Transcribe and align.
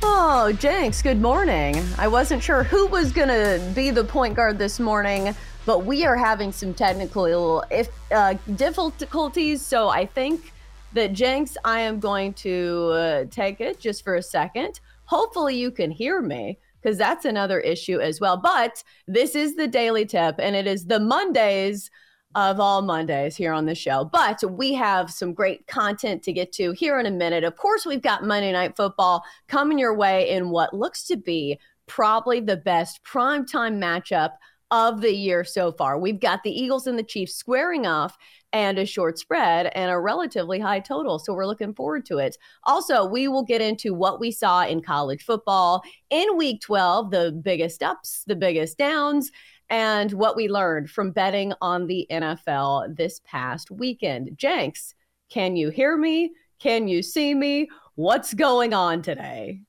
oh, 0.04 0.56
Jenks, 0.60 1.02
good 1.02 1.22
morning. 1.22 1.82
I 1.98 2.08
wasn't 2.08 2.44
sure 2.44 2.64
who 2.64 2.88
was 2.88 3.12
going 3.12 3.28
to 3.30 3.62
be 3.74 3.92
the 3.92 4.04
point 4.04 4.36
guard 4.36 4.58
this 4.58 4.80
morning, 4.80 5.36
but 5.66 5.86
we 5.86 6.06
are 6.06 6.16
having 6.16 6.52
some 6.52 6.74
technical 6.74 7.64
if 7.72 7.90
uh, 8.12 8.36
difficulties. 8.56 9.62
So 9.62 9.90
I 9.90 10.06
think 10.06 10.54
that 10.94 11.14
Jenks, 11.14 11.58
I 11.64 11.82
am 11.82 12.00
going 12.00 12.34
to 12.34 12.92
uh, 12.94 13.26
take 13.30 13.62
it 13.62 13.80
just 13.80 14.04
for 14.04 14.16
a 14.16 14.24
second. 14.24 14.80
Hopefully, 15.06 15.56
you 15.56 15.72
can 15.72 15.92
hear 15.92 16.22
me 16.22 16.58
because 16.82 16.98
that's 16.98 17.26
another 17.26 17.60
issue 17.60 18.00
as 18.00 18.20
well. 18.20 18.38
But 18.38 18.84
this 19.08 19.36
is 19.36 19.56
the 19.56 19.68
daily 19.68 20.06
tip, 20.06 20.36
and 20.40 20.56
it 20.56 20.68
is 20.68 20.86
the 20.86 21.00
Mondays 21.00 21.90
of 22.36 22.60
all 22.60 22.82
Mondays 22.82 23.36
here 23.36 23.54
on 23.54 23.66
the 23.66 23.74
show. 23.74 24.06
But 24.06 24.44
we 24.52 24.74
have 24.74 25.10
some 25.10 25.34
great 25.34 25.66
content 25.68 26.22
to 26.24 26.34
get 26.34 26.52
to 26.54 26.74
here 26.74 27.00
in 27.00 27.06
a 27.06 27.12
minute. 27.12 27.46
Of 27.46 27.56
course, 27.56 27.86
we've 27.86 28.02
got 28.02 28.26
Monday 28.26 28.52
Night 28.52 28.76
Football 28.76 29.24
coming 29.48 29.80
your 29.80 29.96
way 29.96 30.30
in 30.30 30.50
what 30.50 30.74
looks 30.74 31.06
to 31.08 31.16
be 31.16 31.60
probably 31.88 32.42
the 32.42 32.58
best 32.58 33.04
primetime 33.04 33.78
matchup 33.78 34.32
of 34.72 35.00
the 35.00 35.14
year 35.14 35.44
so 35.44 35.72
far. 35.72 35.98
We've 35.98 36.20
got 36.20 36.44
the 36.44 36.52
Eagles 36.52 36.88
and 36.88 37.00
the 37.00 37.04
Chiefs 37.04 37.36
squaring 37.36 37.86
off 37.86 38.18
and 38.52 38.80
a 38.80 38.86
short 38.86 39.20
spread 39.20 39.68
and 39.76 39.92
a 39.92 40.00
relatively 40.00 40.60
high 40.60 40.80
total. 40.80 41.20
So 41.20 41.34
we're 41.34 41.46
looking 41.46 41.74
forward 41.74 42.06
to 42.08 42.18
it. 42.18 42.38
Also, 42.64 43.06
we 43.06 43.28
will 43.28 43.44
get 43.44 43.62
into 43.62 43.94
what 43.94 44.20
we 44.20 44.32
saw 44.32 44.66
in 44.66 44.82
college 44.82 45.24
football 45.24 45.84
in 46.10 46.36
week 46.36 46.62
12, 46.62 47.12
the 47.12 47.32
biggest 47.44 47.84
ups, 47.84 48.24
the 48.28 48.36
biggest 48.36 48.78
downs, 48.78 49.32
and 49.70 50.12
what 50.14 50.36
we 50.36 50.48
learned 50.48 50.90
from 50.90 51.12
betting 51.12 51.54
on 51.62 51.88
the 51.88 52.08
NFL 52.12 52.96
this 52.96 53.22
past 53.26 53.72
weekend. 53.72 54.38
Jenks, 54.38 54.94
can 55.30 55.56
you 55.56 55.70
hear 55.70 55.98
me? 55.98 56.32
Can 56.60 56.88
you 56.88 57.02
see 57.02 57.34
me? 57.34 57.68
What's 57.96 58.34
going 58.34 58.74
on 58.74 59.02
today? 59.02 59.62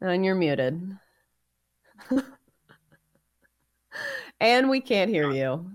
And 0.00 0.24
you're 0.24 0.34
muted. 0.34 0.98
and 4.40 4.68
we 4.68 4.80
can't 4.80 5.10
hear 5.10 5.30
you. 5.30 5.70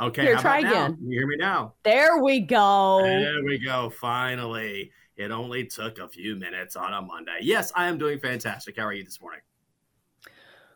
Okay, 0.00 0.22
Here, 0.22 0.38
try 0.38 0.60
again. 0.60 0.72
Now? 0.72 0.96
You 1.02 1.18
hear 1.18 1.26
me 1.26 1.36
now? 1.36 1.74
There 1.82 2.22
we 2.22 2.40
go. 2.40 3.02
There 3.02 3.44
we 3.44 3.58
go. 3.58 3.90
Finally. 3.90 4.90
It 5.20 5.30
only 5.30 5.66
took 5.66 5.98
a 5.98 6.08
few 6.08 6.34
minutes 6.34 6.76
on 6.76 6.94
a 6.94 7.02
Monday. 7.02 7.40
Yes, 7.42 7.70
I 7.76 7.88
am 7.88 7.98
doing 7.98 8.18
fantastic. 8.18 8.78
How 8.78 8.84
are 8.84 8.94
you 8.94 9.04
this 9.04 9.20
morning? 9.20 9.42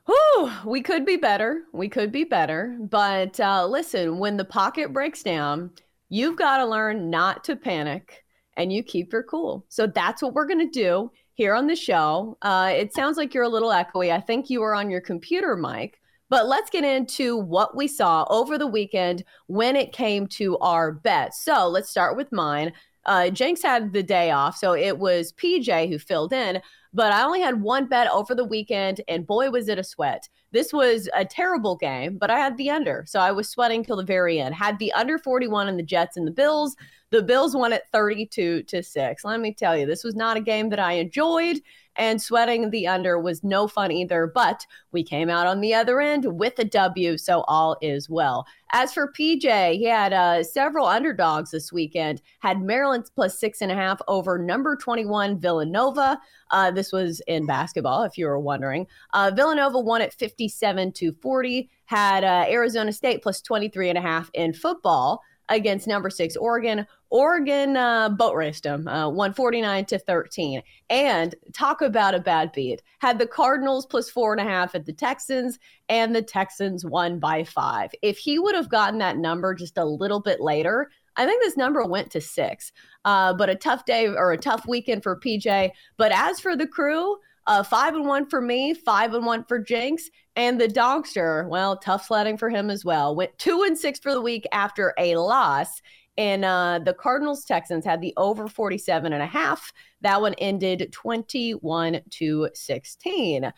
Whew, 0.06 0.50
we 0.66 0.82
could 0.82 1.06
be 1.06 1.16
better. 1.16 1.62
We 1.72 1.88
could 1.88 2.12
be 2.12 2.25
better. 2.25 2.76
But 2.81 3.41
uh, 3.41 3.66
listen, 3.66 4.19
when 4.19 4.37
the 4.37 4.44
pocket 4.44 4.92
breaks 4.92 5.22
down, 5.22 5.70
you've 6.09 6.37
got 6.37 6.59
to 6.59 6.66
learn 6.66 7.10
not 7.10 7.44
to 7.44 7.56
panic 7.56 8.25
and 8.56 8.72
you 8.72 8.82
keep 8.82 9.12
your 9.12 9.22
cool. 9.22 9.65
So 9.69 9.87
that's 9.87 10.22
what 10.22 10.34
we're 10.34 10.47
going 10.47 10.70
to 10.70 10.81
do 10.81 11.10
here 11.34 11.54
on 11.54 11.66
the 11.66 11.76
show. 11.76 12.38
Uh, 12.42 12.72
it 12.75 12.94
sounds 12.94 13.16
like 13.16 13.34
you're 13.34 13.44
a 13.44 13.48
little 13.48 13.70
echoey. 13.70 14.12
I 14.12 14.20
think 14.20 14.50
you 14.50 14.60
were 14.60 14.75
on 14.75 14.91
your 14.91 15.00
computer, 15.00 15.56
Mike. 15.56 16.00
But 16.31 16.47
let's 16.47 16.71
get 16.71 16.84
into 16.84 17.36
what 17.36 17.76
we 17.76 17.86
saw 17.86 18.26
over 18.31 18.59
the 18.59 18.66
weekend 18.66 19.25
when 19.47 19.76
it 19.76 19.92
came 19.92 20.26
to 20.28 20.59
our 20.59 20.92
bets. 20.92 21.44
So 21.44 21.69
let's 21.69 21.91
start 21.91 22.16
with 22.16 22.32
mine. 22.32 22.72
Uh, 23.06 23.28
Jenks 23.31 23.62
had 23.62 23.92
the 23.92 24.03
day 24.03 24.31
off, 24.31 24.56
so 24.56 24.72
it 24.72 24.98
was 24.98 25.32
PJ 25.34 25.88
who 25.91 25.98
filled 25.98 26.32
in. 26.32 26.62
But 26.94 27.12
I 27.12 27.25
only 27.25 27.41
had 27.41 27.60
one 27.60 27.87
bet 27.87 28.09
over 28.09 28.34
the 28.34 28.44
weekend, 28.44 29.00
and 29.09 29.27
boy, 29.27 29.50
was 29.50 29.69
it 29.69 29.81
a 29.81 29.84
sweat. 29.84 30.28
This 30.53 30.72
was 30.72 31.09
a 31.12 31.25
terrible 31.25 31.75
game, 31.75 32.16
but 32.16 32.31
I 32.31 32.38
had 32.38 32.56
the 32.56 32.71
under. 32.71 33.05
So 33.09 33.19
I 33.19 33.32
was 33.32 33.49
sweating 33.49 33.84
till 33.84 33.97
the 33.97 34.05
very 34.05 34.38
end. 34.38 34.55
Had 34.55 34.78
the 34.78 34.93
under 34.93 35.19
41 35.19 35.66
in 35.69 35.77
the 35.77 35.83
Jets 35.83 36.16
and 36.16 36.25
the 36.25 36.31
Bills. 36.31 36.77
The 37.10 37.22
Bills 37.22 37.56
won 37.56 37.72
at 37.72 37.91
32 37.91 38.62
to 38.62 38.83
6. 38.83 39.25
Let 39.25 39.41
me 39.41 39.53
tell 39.53 39.77
you, 39.77 39.87
this 39.87 40.04
was 40.04 40.15
not 40.15 40.37
a 40.37 40.41
game 40.41 40.69
that 40.71 40.78
I 40.78 40.93
enjoyed 40.93 41.60
and 41.97 42.21
sweating 42.21 42.71
the 42.71 42.87
under 42.87 43.19
was 43.19 43.44
no 43.44 43.69
fun 43.69 43.91
either. 43.91 44.27
But 44.27 44.66
we 44.93 45.03
came 45.03 45.31
out 45.31 45.47
on 45.47 45.60
the 45.60 45.75
other 45.75 46.00
end 46.00 46.38
with 46.38 46.59
a 46.59 46.65
W, 46.65 47.16
so 47.19 47.43
all 47.43 47.77
is 47.81 48.09
well. 48.09 48.47
As 48.72 48.93
for 48.93 49.12
PJ, 49.12 49.75
he 49.77 49.84
had 49.84 50.12
uh, 50.12 50.43
several 50.43 50.87
underdogs 50.87 51.50
this 51.53 51.72
weekend. 51.72 52.21
Had 52.41 52.60
Maryland 52.60 53.10
plus 53.15 53.38
six 53.38 53.60
and 53.60 53.71
a 53.71 53.75
half 53.77 54.00
over 54.09 54.38
number 54.38 54.77
21 54.77 55.38
Villanova. 55.38 56.19
Uh, 56.50 56.71
this 56.71 56.93
was 56.93 57.21
in 57.27 57.47
basketball, 57.47 58.03
if 58.03 58.19
you 58.19 58.27
were 58.27 58.41
wondering. 58.41 58.87
Uh, 59.12 59.31
Villanova 59.34 59.78
won 59.78 60.03
at 60.03 60.12
57 60.12 60.93
to 60.93 61.12
40. 61.12 61.71
Had 61.87 62.25
uh, 62.25 62.47
Arizona 62.49 62.93
State 62.93 63.22
plus 63.22 63.41
23 63.41 63.91
and 63.91 63.99
a 63.99 64.00
half 64.00 64.31
in 64.34 64.53
football 64.53 65.22
against 65.49 65.87
number 65.87 66.10
six 66.10 66.37
Oregon. 66.37 66.87
Oregon 67.10 67.77
uh, 67.77 68.09
boat 68.09 68.34
raced 68.34 68.65
them, 68.65 68.88
uh, 68.88 69.09
149 69.09 69.84
to 69.87 69.99
13. 69.99 70.62
And 70.91 71.34
talk 71.53 71.81
about 71.81 72.15
a 72.15 72.19
bad 72.19 72.50
beat. 72.53 72.82
Had 72.99 73.19
the 73.19 73.27
Cardinals 73.27 73.87
plus 73.87 74.10
four 74.10 74.33
and 74.33 74.41
a 74.41 74.50
half 74.50 74.75
at 74.75 74.87
the 74.87 74.93
Texans, 74.93 75.59
and 75.88 76.15
the 76.15 76.22
Texans 76.22 76.84
won 76.84 77.19
by 77.19 77.44
five. 77.44 77.93
If 78.03 78.19
he 78.19 78.38
would 78.38 78.54
have 78.54 78.69
gotten 78.69 78.99
that 78.99 79.16
number 79.16 79.54
just 79.54 79.78
a 79.78 79.84
little 79.84 80.21
bit 80.21 80.41
later, 80.41 80.91
I 81.16 81.27
think 81.27 81.43
this 81.43 81.56
number 81.56 81.84
went 81.84 82.10
to 82.12 82.21
six. 82.21 82.72
Uh, 83.04 83.34
but 83.34 83.50
a 83.50 83.54
tough 83.54 83.84
day 83.84 84.09
or 84.09 84.33
a 84.33 84.38
tough 84.38 84.66
weekend 84.66 85.03
for 85.03 85.19
PJ. 85.19 85.71
But 85.97 86.12
as 86.12 86.41
for 86.41 86.56
the 86.56 86.66
crew, 86.66 87.16
uh, 87.47 87.62
five 87.62 87.94
and 87.94 88.06
one 88.06 88.27
for 88.27 88.41
me, 88.41 88.75
five 88.75 89.15
and 89.15 89.27
one 89.27 89.44
for 89.44 89.59
Jenks, 89.59 90.09
and 90.37 90.61
the 90.61 90.69
Dogster. 90.69 91.49
Well, 91.49 91.77
tough 91.77 92.07
sledding 92.07 92.36
for 92.36 92.51
him 92.51 92.71
as 92.71 92.84
well. 92.84 93.15
Went 93.15 93.36
two 93.39 93.63
and 93.63 93.78
six 93.78 93.98
for 93.98 94.13
the 94.13 94.22
week 94.22 94.47
after 94.53 94.95
a 94.98 95.16
loss. 95.16 95.81
And 96.16 96.45
uh, 96.45 96.81
the 96.84 96.95
Cardinals 96.95 97.45
Texans 97.45 97.84
had 97.84 98.01
the 98.01 98.15
over 98.16 98.47
47 98.47 99.13
and 99.13 99.22
a 99.22 99.27
half. 99.27 99.72
That 100.01 100.21
one 100.21 100.34
ended 100.34 100.92
21 100.92 102.01
to 102.10 102.48
16. 102.54 103.45
Uh, 103.45 103.51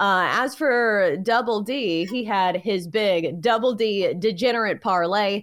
as 0.00 0.54
for 0.54 1.16
Double 1.22 1.60
D, 1.60 2.06
he 2.06 2.24
had 2.24 2.56
his 2.56 2.86
big 2.86 3.40
Double 3.40 3.74
D 3.74 4.14
degenerate 4.14 4.80
parlay. 4.80 5.42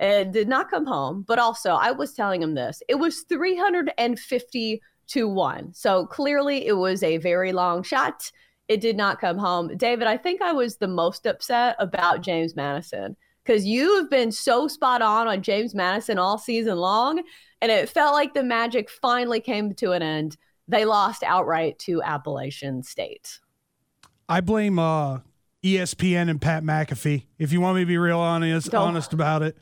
It 0.00 0.32
did 0.32 0.48
not 0.48 0.70
come 0.70 0.86
home, 0.86 1.24
but 1.26 1.38
also 1.38 1.74
I 1.74 1.92
was 1.92 2.14
telling 2.14 2.42
him 2.42 2.54
this. 2.54 2.82
It 2.88 2.96
was 2.96 3.24
350 3.28 4.82
to 5.08 5.28
1. 5.28 5.74
So 5.74 6.06
clearly 6.06 6.66
it 6.66 6.76
was 6.76 7.02
a 7.02 7.18
very 7.18 7.52
long 7.52 7.82
shot. 7.82 8.30
It 8.72 8.80
did 8.80 8.96
not 8.96 9.20
come 9.20 9.36
home. 9.36 9.76
David, 9.76 10.06
I 10.06 10.16
think 10.16 10.40
I 10.40 10.52
was 10.52 10.76
the 10.76 10.88
most 10.88 11.26
upset 11.26 11.76
about 11.78 12.22
James 12.22 12.56
Madison 12.56 13.18
because 13.44 13.66
you 13.66 13.98
have 13.98 14.08
been 14.08 14.32
so 14.32 14.66
spot 14.66 15.02
on 15.02 15.28
on 15.28 15.42
James 15.42 15.74
Madison 15.74 16.18
all 16.18 16.38
season 16.38 16.78
long. 16.78 17.22
And 17.60 17.70
it 17.70 17.90
felt 17.90 18.14
like 18.14 18.32
the 18.32 18.42
magic 18.42 18.88
finally 18.88 19.40
came 19.40 19.74
to 19.74 19.92
an 19.92 20.00
end. 20.00 20.38
They 20.68 20.86
lost 20.86 21.22
outright 21.22 21.78
to 21.80 22.02
Appalachian 22.02 22.82
State. 22.82 23.40
I 24.26 24.40
blame 24.40 24.78
uh, 24.78 25.18
ESPN 25.62 26.30
and 26.30 26.40
Pat 26.40 26.62
McAfee. 26.64 27.26
If 27.38 27.52
you 27.52 27.60
want 27.60 27.76
me 27.76 27.82
to 27.82 27.86
be 27.86 27.98
real 27.98 28.20
honest, 28.20 28.70
Don't. 28.70 28.88
honest 28.88 29.12
about 29.12 29.42
it, 29.42 29.58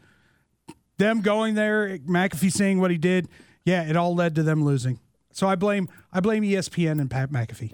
them 0.99 1.21
going 1.21 1.57
there, 1.57 1.99
McAfee 1.99 2.53
saying 2.53 2.79
what 2.79 2.93
he 2.93 2.97
did, 2.97 3.27
yeah, 3.65 3.91
it 3.91 3.97
all 3.97 4.15
led 4.15 4.37
to 4.37 4.45
them 4.45 4.63
losing. 4.65 5.01
So 5.33 5.49
I 5.49 5.57
blame 5.57 5.89
I 6.13 6.21
blame 6.21 6.45
ESPN 6.45 7.01
and 7.01 7.11
Pat 7.11 7.33
McAfee. 7.33 7.73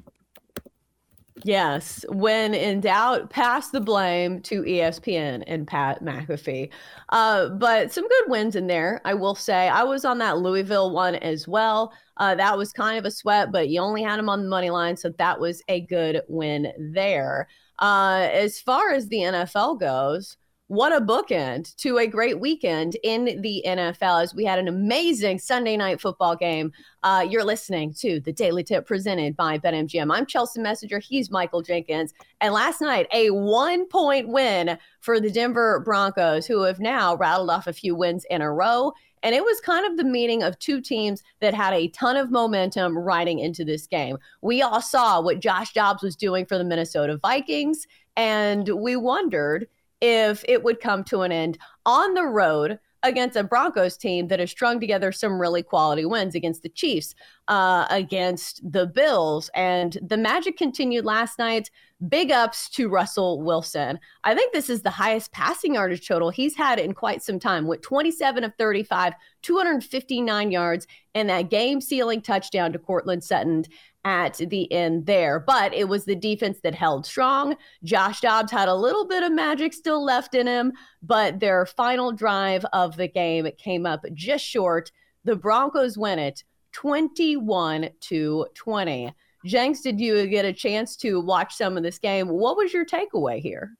Yes. 1.44 2.04
When 2.08 2.54
in 2.54 2.80
doubt, 2.80 3.28
pass 3.28 3.70
the 3.70 3.80
blame 3.80 4.40
to 4.42 4.62
ESPN 4.62 5.44
and 5.46 5.66
Pat 5.66 6.02
McAfee. 6.02 6.70
Uh, 7.10 7.50
but 7.50 7.92
some 7.92 8.08
good 8.08 8.24
wins 8.30 8.56
in 8.56 8.66
there, 8.66 9.02
I 9.04 9.14
will 9.14 9.34
say. 9.34 9.68
I 9.68 9.82
was 9.82 10.04
on 10.06 10.18
that 10.18 10.38
Louisville 10.38 10.92
one 10.92 11.14
as 11.16 11.46
well. 11.46 11.92
Uh, 12.16 12.34
that 12.36 12.56
was 12.56 12.72
kind 12.72 12.98
of 12.98 13.04
a 13.04 13.10
sweat, 13.10 13.52
but 13.52 13.68
you 13.68 13.80
only 13.80 14.02
had 14.02 14.18
them 14.18 14.30
on 14.30 14.44
the 14.44 14.48
money 14.48 14.70
line. 14.70 14.96
So 14.96 15.10
that 15.18 15.38
was 15.38 15.62
a 15.68 15.82
good 15.82 16.22
win 16.28 16.72
there. 16.94 17.48
Uh, 17.78 18.28
as 18.32 18.58
far 18.58 18.92
as 18.92 19.08
the 19.08 19.18
NFL 19.18 19.78
goes, 19.78 20.38
what 20.68 20.92
a 20.92 21.00
bookend 21.00 21.76
to 21.76 21.98
a 21.98 22.08
great 22.08 22.40
weekend 22.40 22.96
in 23.04 23.40
the 23.40 23.62
NFL 23.64 24.24
as 24.24 24.34
we 24.34 24.44
had 24.44 24.58
an 24.58 24.66
amazing 24.66 25.38
Sunday 25.38 25.76
night 25.76 26.00
football 26.00 26.34
game. 26.34 26.72
Uh, 27.04 27.24
you're 27.28 27.44
listening 27.44 27.94
to 27.94 28.18
the 28.18 28.32
Daily 28.32 28.64
Tip 28.64 28.84
presented 28.84 29.36
by 29.36 29.58
BetMGM. 29.58 30.12
I'm 30.12 30.26
Chelsea 30.26 30.60
Messenger. 30.60 30.98
He's 30.98 31.30
Michael 31.30 31.62
Jenkins. 31.62 32.14
And 32.40 32.52
last 32.52 32.80
night, 32.80 33.06
a 33.12 33.30
one 33.30 33.86
point 33.86 34.28
win 34.28 34.76
for 34.98 35.20
the 35.20 35.30
Denver 35.30 35.80
Broncos, 35.84 36.46
who 36.46 36.62
have 36.62 36.80
now 36.80 37.14
rattled 37.14 37.50
off 37.50 37.68
a 37.68 37.72
few 37.72 37.94
wins 37.94 38.26
in 38.28 38.42
a 38.42 38.52
row. 38.52 38.92
And 39.22 39.36
it 39.36 39.44
was 39.44 39.60
kind 39.60 39.86
of 39.86 39.96
the 39.96 40.04
meeting 40.04 40.42
of 40.42 40.58
two 40.58 40.80
teams 40.80 41.22
that 41.40 41.54
had 41.54 41.74
a 41.74 41.88
ton 41.88 42.16
of 42.16 42.32
momentum 42.32 42.98
riding 42.98 43.38
into 43.38 43.64
this 43.64 43.86
game. 43.86 44.18
We 44.42 44.62
all 44.62 44.82
saw 44.82 45.20
what 45.20 45.38
Josh 45.38 45.72
Dobbs 45.74 46.02
was 46.02 46.16
doing 46.16 46.44
for 46.44 46.58
the 46.58 46.64
Minnesota 46.64 47.16
Vikings, 47.18 47.86
and 48.16 48.68
we 48.68 48.96
wondered 48.96 49.68
if 50.00 50.44
it 50.48 50.62
would 50.62 50.80
come 50.80 51.04
to 51.04 51.22
an 51.22 51.32
end 51.32 51.58
on 51.84 52.14
the 52.14 52.24
road 52.24 52.78
against 53.06 53.36
a 53.36 53.44
Broncos 53.44 53.96
team 53.96 54.28
that 54.28 54.40
has 54.40 54.50
strung 54.50 54.80
together 54.80 55.12
some 55.12 55.40
really 55.40 55.62
quality 55.62 56.04
wins 56.04 56.34
against 56.34 56.62
the 56.62 56.68
Chiefs, 56.68 57.14
uh, 57.48 57.86
against 57.90 58.60
the 58.70 58.86
Bills. 58.86 59.48
And 59.54 59.96
the 60.02 60.16
magic 60.16 60.56
continued 60.56 61.04
last 61.04 61.38
night. 61.38 61.70
Big 62.08 62.30
ups 62.30 62.68
to 62.70 62.90
Russell 62.90 63.40
Wilson. 63.40 63.98
I 64.24 64.34
think 64.34 64.52
this 64.52 64.68
is 64.68 64.82
the 64.82 64.90
highest 64.90 65.32
passing 65.32 65.74
yardage 65.74 66.06
total 66.06 66.28
he's 66.28 66.54
had 66.54 66.78
in 66.78 66.92
quite 66.92 67.22
some 67.22 67.38
time 67.38 67.66
with 67.66 67.80
27 67.80 68.44
of 68.44 68.52
35, 68.58 69.14
259 69.40 70.50
yards, 70.50 70.86
and 71.14 71.30
that 71.30 71.48
game 71.48 71.80
sealing 71.80 72.20
touchdown 72.20 72.72
to 72.72 72.78
Courtland 72.78 73.24
Sutton 73.24 73.64
at 74.06 74.36
the 74.36 74.72
end 74.72 75.04
there. 75.04 75.40
But 75.40 75.74
it 75.74 75.88
was 75.88 76.04
the 76.04 76.14
defense 76.14 76.60
that 76.62 76.76
held 76.76 77.04
strong. 77.04 77.56
Josh 77.82 78.20
Dobbs 78.20 78.52
had 78.52 78.68
a 78.68 78.74
little 78.74 79.04
bit 79.04 79.24
of 79.24 79.32
magic 79.32 79.72
still 79.74 80.02
left 80.02 80.36
in 80.36 80.46
him, 80.46 80.72
but 81.02 81.40
their 81.40 81.66
final 81.66 82.12
drive 82.12 82.64
of 82.72 82.96
the 82.96 83.08
game 83.08 83.48
came 83.58 83.84
up 83.84 84.04
just 84.14 84.44
short. 84.44 84.92
The 85.24 85.34
Broncos 85.34 85.98
win 85.98 86.20
it 86.20 86.44
21 86.72 87.90
to 88.02 88.46
20. 88.54 89.12
Jenks, 89.44 89.80
did 89.80 90.00
you 90.00 90.26
get 90.28 90.44
a 90.44 90.52
chance 90.52 90.96
to 90.98 91.20
watch 91.20 91.56
some 91.56 91.76
of 91.76 91.82
this 91.82 91.98
game? 91.98 92.28
What 92.28 92.56
was 92.56 92.72
your 92.72 92.86
takeaway 92.86 93.40
here? 93.40 93.72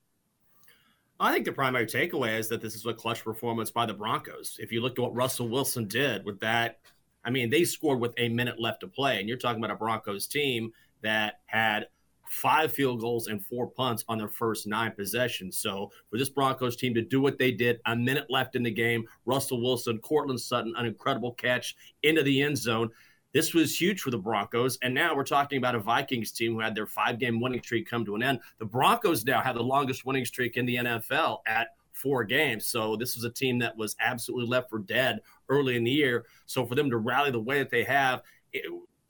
I 1.20 1.32
think 1.32 1.44
the 1.44 1.52
primary 1.52 1.87
takeaway 1.87 2.37
is 2.38 2.49
that 2.49 2.61
this 2.61 2.75
is 2.75 2.84
a 2.84 2.93
clutch 2.93 3.22
performance 3.22 3.70
by 3.70 3.87
the 3.87 3.94
Broncos. 3.94 4.56
If 4.61 4.72
you 4.72 4.81
look 4.81 4.99
at 4.99 5.02
what 5.02 5.14
Russell 5.14 5.49
Wilson 5.49 5.87
did 5.87 6.25
with 6.25 6.40
that, 6.40 6.81
I 7.26 7.31
mean, 7.31 7.50
they 7.50 7.64
scored 7.64 8.00
with 8.00 8.14
a 8.19 8.28
minute 8.28 8.61
left 8.61 8.81
to 8.81 8.88
play, 8.88 9.19
and 9.19 9.28
you're 9.28 9.37
talking 9.37 9.62
about 9.62 9.75
a 9.75 9.78
Broncos 9.78 10.28
team 10.28 10.73
that 11.02 11.40
had 11.46 11.88
five 12.28 12.73
field 12.73 13.00
goals 13.00 13.26
and 13.26 13.44
four 13.44 13.67
punts 13.67 14.05
on 14.08 14.19
their 14.19 14.28
first 14.28 14.67
nine 14.67 14.93
possessions. 14.93 15.58
So 15.58 15.90
for 16.11 16.19
this 16.19 16.28
Broncos 16.28 16.76
team 16.76 16.94
to 16.94 17.02
do 17.02 17.20
what 17.20 17.38
they 17.38 17.52
did, 17.52 17.81
a 17.87 17.96
minute 17.96 18.26
left 18.28 18.56
in 18.56 18.62
the 18.62 18.70
game, 18.70 19.05
Russell 19.25 19.62
Wilson, 19.62 19.99
Courtland 19.99 20.40
Sutton, 20.40 20.75
an 20.76 20.87
incredible 20.87 21.32
catch 21.32 21.76
into 22.02 22.23
the 22.23 22.43
end 22.43 22.58
zone. 22.58 22.90
This 23.32 23.55
was 23.55 23.79
huge 23.79 24.00
for 24.00 24.11
the 24.11 24.19
Broncos. 24.19 24.79
And 24.82 24.94
now 24.94 25.14
we're 25.14 25.25
talking 25.25 25.58
about 25.58 25.75
a 25.75 25.81
Vikings 25.81 26.32
team 26.32 26.55
who 26.55 26.61
had 26.61 26.75
their 26.75 26.87
five 26.87 27.19
game 27.19 27.40
winning 27.40 27.62
streak 27.62 27.88
come 27.88 28.05
to 28.06 28.14
an 28.14 28.22
end. 28.22 28.40
The 28.58 28.64
Broncos 28.64 29.25
now 29.25 29.40
have 29.40 29.56
the 29.56 29.62
longest 29.62 30.06
winning 30.06 30.25
streak 30.25 30.56
in 30.56 30.64
the 30.64 30.76
NFL 30.76 31.40
at 31.46 31.69
four 31.93 32.25
games. 32.25 32.67
So 32.67 32.96
this 32.96 33.14
was 33.14 33.25
a 33.25 33.31
team 33.31 33.58
that 33.58 33.76
was 33.76 33.96
absolutely 34.00 34.49
left 34.49 34.70
for 34.70 34.79
dead 34.79 35.20
early 35.48 35.76
in 35.76 35.84
the 35.84 35.90
year. 35.90 36.26
So 36.46 36.66
for 36.66 36.75
them 36.75 36.90
to 36.90 36.96
rally 36.96 37.31
the 37.31 37.40
way 37.40 37.58
that 37.58 37.70
they 37.70 37.84
have 37.84 38.22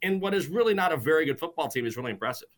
in 0.01 0.19
what 0.19 0.33
is 0.33 0.47
really 0.47 0.73
not 0.73 0.91
a 0.91 0.97
very 0.97 1.25
good 1.25 1.39
football 1.39 1.67
team 1.67 1.85
is 1.85 1.97
really 1.97 2.11
impressive. 2.11 2.49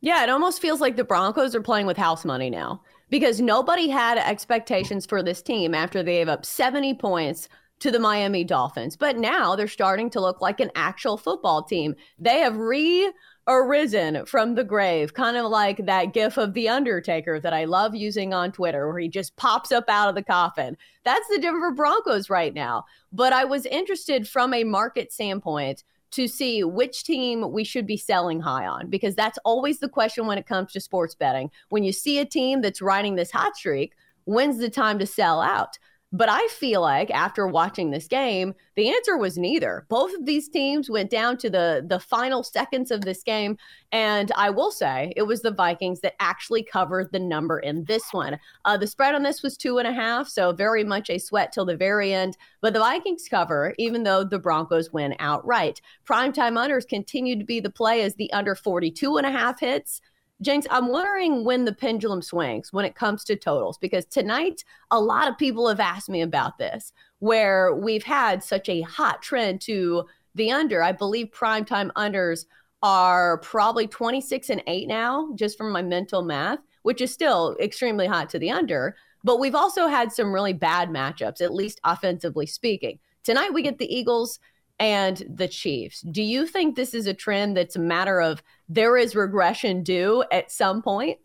Yeah, 0.00 0.22
it 0.24 0.30
almost 0.30 0.60
feels 0.60 0.80
like 0.80 0.96
the 0.96 1.04
Broncos 1.04 1.54
are 1.54 1.62
playing 1.62 1.86
with 1.86 1.96
house 1.96 2.24
money 2.24 2.50
now 2.50 2.82
because 3.08 3.40
nobody 3.40 3.88
had 3.88 4.18
expectations 4.18 5.06
for 5.06 5.22
this 5.22 5.42
team 5.42 5.74
after 5.74 6.02
they 6.02 6.14
gave 6.14 6.28
up 6.28 6.44
70 6.44 6.94
points 6.94 7.48
to 7.78 7.90
the 7.90 8.00
Miami 8.00 8.42
Dolphins. 8.42 8.96
But 8.96 9.16
now 9.16 9.54
they're 9.54 9.68
starting 9.68 10.10
to 10.10 10.20
look 10.20 10.40
like 10.40 10.60
an 10.60 10.70
actual 10.74 11.16
football 11.16 11.62
team. 11.62 11.94
They 12.18 12.40
have 12.40 12.56
re 12.56 13.12
arisen 13.48 14.24
from 14.26 14.54
the 14.54 14.64
grave, 14.64 15.14
kind 15.14 15.36
of 15.36 15.50
like 15.50 15.84
that 15.86 16.12
gif 16.12 16.36
of 16.36 16.54
The 16.54 16.68
Undertaker 16.68 17.40
that 17.40 17.52
I 17.52 17.64
love 17.64 17.94
using 17.94 18.32
on 18.32 18.52
Twitter, 18.52 18.88
where 18.88 18.98
he 18.98 19.08
just 19.08 19.36
pops 19.36 19.72
up 19.72 19.84
out 19.88 20.08
of 20.08 20.14
the 20.14 20.22
coffin. 20.22 20.76
That's 21.04 21.28
the 21.28 21.38
Denver 21.40 21.72
Broncos 21.72 22.30
right 22.30 22.54
now. 22.54 22.84
But 23.12 23.32
I 23.32 23.44
was 23.44 23.66
interested 23.66 24.28
from 24.28 24.54
a 24.54 24.64
market 24.64 25.12
standpoint 25.12 25.84
to 26.12 26.28
see 26.28 26.62
which 26.62 27.04
team 27.04 27.52
we 27.52 27.64
should 27.64 27.86
be 27.86 27.96
selling 27.96 28.40
high 28.40 28.66
on 28.66 28.88
because 28.88 29.14
that's 29.14 29.38
always 29.44 29.80
the 29.80 29.88
question 29.88 30.26
when 30.26 30.38
it 30.38 30.46
comes 30.46 30.72
to 30.72 30.80
sports 30.80 31.14
betting. 31.14 31.50
When 31.70 31.84
you 31.84 31.92
see 31.92 32.18
a 32.18 32.24
team 32.24 32.60
that's 32.60 32.82
riding 32.82 33.16
this 33.16 33.30
hot 33.30 33.56
streak, 33.56 33.94
when's 34.24 34.58
the 34.58 34.70
time 34.70 34.98
to 34.98 35.06
sell 35.06 35.40
out? 35.40 35.78
But 36.14 36.28
I 36.28 36.46
feel 36.48 36.82
like 36.82 37.10
after 37.10 37.46
watching 37.46 37.90
this 37.90 38.06
game, 38.06 38.54
the 38.76 38.90
answer 38.90 39.16
was 39.16 39.38
neither. 39.38 39.86
Both 39.88 40.14
of 40.14 40.26
these 40.26 40.46
teams 40.46 40.90
went 40.90 41.10
down 41.10 41.38
to 41.38 41.48
the 41.48 41.84
the 41.86 41.98
final 41.98 42.42
seconds 42.42 42.90
of 42.90 43.00
this 43.00 43.22
game, 43.22 43.56
and 43.92 44.30
I 44.36 44.50
will 44.50 44.70
say 44.70 45.14
it 45.16 45.22
was 45.22 45.40
the 45.40 45.50
Vikings 45.50 46.00
that 46.00 46.14
actually 46.20 46.64
covered 46.64 47.10
the 47.12 47.18
number 47.18 47.58
in 47.58 47.84
this 47.84 48.12
one. 48.12 48.38
Uh, 48.66 48.76
the 48.76 48.86
spread 48.86 49.14
on 49.14 49.22
this 49.22 49.42
was 49.42 49.56
two 49.56 49.78
and 49.78 49.88
a 49.88 49.92
half, 49.92 50.28
so 50.28 50.52
very 50.52 50.84
much 50.84 51.08
a 51.08 51.18
sweat 51.18 51.50
till 51.50 51.64
the 51.64 51.76
very 51.76 52.12
end. 52.12 52.36
But 52.60 52.74
the 52.74 52.80
Vikings 52.80 53.26
cover, 53.30 53.74
even 53.78 54.02
though 54.02 54.22
the 54.22 54.38
Broncos 54.38 54.92
win 54.92 55.16
outright. 55.18 55.80
Primetime 56.04 56.58
unders 56.58 56.86
continue 56.86 57.38
to 57.38 57.44
be 57.44 57.60
the 57.60 57.70
play 57.70 58.02
as 58.02 58.14
the 58.16 58.30
under 58.34 58.54
42 58.54 59.16
and 59.16 59.26
a 59.26 59.30
half 59.30 59.60
hits. 59.60 60.02
James, 60.42 60.66
I'm 60.70 60.88
wondering 60.88 61.44
when 61.44 61.64
the 61.64 61.72
pendulum 61.72 62.20
swings 62.20 62.72
when 62.72 62.84
it 62.84 62.96
comes 62.96 63.22
to 63.24 63.36
totals, 63.36 63.78
because 63.78 64.04
tonight 64.04 64.64
a 64.90 65.00
lot 65.00 65.28
of 65.28 65.38
people 65.38 65.68
have 65.68 65.78
asked 65.78 66.10
me 66.10 66.20
about 66.20 66.58
this, 66.58 66.92
where 67.20 67.72
we've 67.74 68.02
had 68.02 68.42
such 68.42 68.68
a 68.68 68.80
hot 68.82 69.22
trend 69.22 69.60
to 69.62 70.04
the 70.34 70.50
under. 70.50 70.82
I 70.82 70.90
believe 70.90 71.28
primetime 71.28 71.92
unders 71.92 72.46
are 72.82 73.38
probably 73.38 73.86
26 73.86 74.50
and 74.50 74.62
8 74.66 74.88
now, 74.88 75.28
just 75.36 75.56
from 75.56 75.70
my 75.70 75.82
mental 75.82 76.22
math, 76.22 76.58
which 76.82 77.00
is 77.00 77.12
still 77.12 77.56
extremely 77.60 78.08
hot 78.08 78.28
to 78.30 78.40
the 78.40 78.50
under. 78.50 78.96
But 79.22 79.38
we've 79.38 79.54
also 79.54 79.86
had 79.86 80.10
some 80.10 80.32
really 80.32 80.52
bad 80.52 80.88
matchups, 80.88 81.40
at 81.40 81.54
least 81.54 81.80
offensively 81.84 82.46
speaking. 82.46 82.98
Tonight 83.22 83.54
we 83.54 83.62
get 83.62 83.78
the 83.78 83.94
Eagles 83.94 84.40
and 84.78 85.22
the 85.28 85.48
Chiefs. 85.48 86.00
Do 86.00 86.22
you 86.22 86.46
think 86.46 86.74
this 86.74 86.94
is 86.94 87.06
a 87.06 87.14
trend 87.14 87.56
that's 87.56 87.76
a 87.76 87.80
matter 87.80 88.20
of 88.20 88.42
there 88.68 88.96
is 88.96 89.14
regression 89.14 89.82
due 89.82 90.24
at 90.32 90.50
some 90.50 90.82
point? 90.82 91.18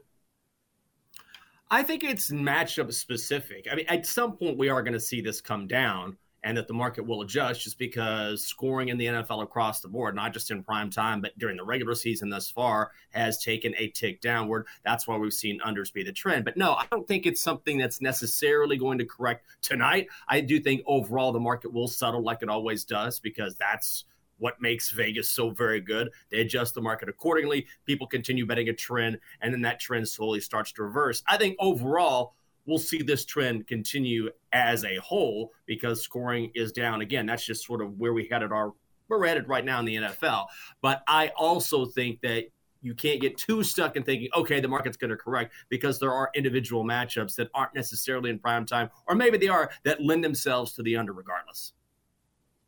I 1.70 1.84
think 1.84 2.04
it's 2.04 2.32
matchup 2.32 2.94
specific. 2.94 3.68
I 3.70 3.76
mean, 3.76 3.86
at 3.88 4.06
some 4.06 4.38
point, 4.38 4.58
we 4.58 4.70
are 4.70 4.82
going 4.82 4.94
to 4.94 5.00
see 5.00 5.22
this 5.22 5.42
come 5.42 5.68
down 5.68 6.18
and 6.44 6.58
that 6.58 6.68
the 6.68 6.74
market 6.74 7.06
will 7.06 7.22
adjust 7.22 7.62
just 7.62 7.78
because 7.78 8.44
scoring 8.44 8.90
in 8.90 8.98
the 8.98 9.06
NFL 9.06 9.44
across 9.44 9.82
the 9.82 9.88
board, 9.88 10.16
not 10.16 10.34
just 10.34 10.52
in 10.52 10.64
prime 10.64 10.90
time, 10.90 11.22
but 11.22 11.38
during 11.38 11.58
the 11.58 11.64
regular 11.64 11.96
season 11.96 12.30
thus 12.30 12.50
far, 12.50 12.92
has 13.12 13.44
taken 13.44 13.74
a 13.78 13.90
tick 13.90 14.22
downward. 14.22 14.68
That's 14.84 15.08
why 15.08 15.18
we've 15.18 15.34
seen 15.34 15.60
unders 15.66 15.92
be 15.92 16.04
the 16.04 16.12
trend. 16.12 16.46
But 16.46 16.58
no, 16.58 16.74
I 16.74 16.86
don't 16.92 17.08
think 17.08 17.26
it's 17.26 17.42
something 17.42 17.78
that's 17.78 18.02
necessarily 18.02 18.78
going 18.78 18.98
to 19.00 19.06
correct 19.06 19.46
tonight. 19.62 20.08
I 20.28 20.42
do 20.42 20.60
think 20.60 20.84
overall 20.86 21.32
the 21.32 21.40
market 21.40 21.74
will 21.74 21.88
settle 21.88 22.22
like 22.22 22.42
it 22.42 22.50
always 22.50 22.84
does 22.84 23.20
because 23.20 23.56
that's 23.56 24.06
what 24.40 24.62
makes 24.62 24.92
Vegas 24.92 25.30
so 25.30 25.50
very 25.50 25.82
good. 25.82 26.10
They 26.30 26.42
adjust 26.42 26.76
the 26.76 26.82
market 26.82 27.10
accordingly. 27.10 27.68
People 27.86 28.08
continue 28.08 28.46
betting 28.46 28.70
a 28.70 28.74
trend, 28.74 29.20
and 29.42 29.54
then 29.54 29.62
that 29.62 29.80
trend 29.80 30.08
slowly 30.08 30.40
starts 30.40 30.72
to 30.74 30.84
reverse. 30.84 31.24
I 31.28 31.38
think 31.38 31.56
overall, 31.60 32.36
we'll 32.68 32.78
see 32.78 33.02
this 33.02 33.26
trend 33.26 33.66
continue 33.66 34.30
as 34.54 34.84
a 34.84 34.98
whole 34.98 35.52
because 35.66 36.04
scoring 36.04 36.52
is 36.54 36.72
down 36.72 37.02
again. 37.02 37.26
That's 37.26 37.46
just 37.46 37.66
sort 37.66 37.82
of 37.82 37.98
where 37.98 38.14
we 38.14 38.28
headed 38.30 38.52
our 38.52 38.74
where 39.08 39.20
we're 39.20 39.28
headed 39.28 39.48
right 39.48 39.64
now 39.64 39.80
in 39.80 39.86
the 39.86 39.96
NFL. 39.96 40.48
But 40.82 41.02
I 41.08 41.32
also 41.38 41.86
think 41.86 42.20
that 42.22 42.44
you 42.82 42.94
can't 42.94 43.22
get 43.22 43.38
too 43.38 43.64
stuck 43.64 43.96
in 43.96 44.04
thinking, 44.04 44.28
okay, 44.36 44.60
the 44.60 44.68
market's 44.68 44.98
going 44.98 45.10
to 45.10 45.18
correct 45.18 45.54
because 45.70 45.98
there 45.98 46.14
are 46.14 46.30
individual 46.36 46.84
matchups 46.84 47.36
that 47.36 47.50
aren't 47.54 47.74
necessarily 47.74 48.30
in 48.30 48.38
prime 48.38 48.66
time, 48.66 48.90
or 49.08 49.16
maybe 49.16 49.38
they 49.38 49.48
are 49.48 49.72
that 49.84 50.02
lend 50.02 50.24
themselves 50.24 50.74
to 50.74 50.84
the 50.84 50.96
under 50.96 51.14
regardless. 51.14 51.74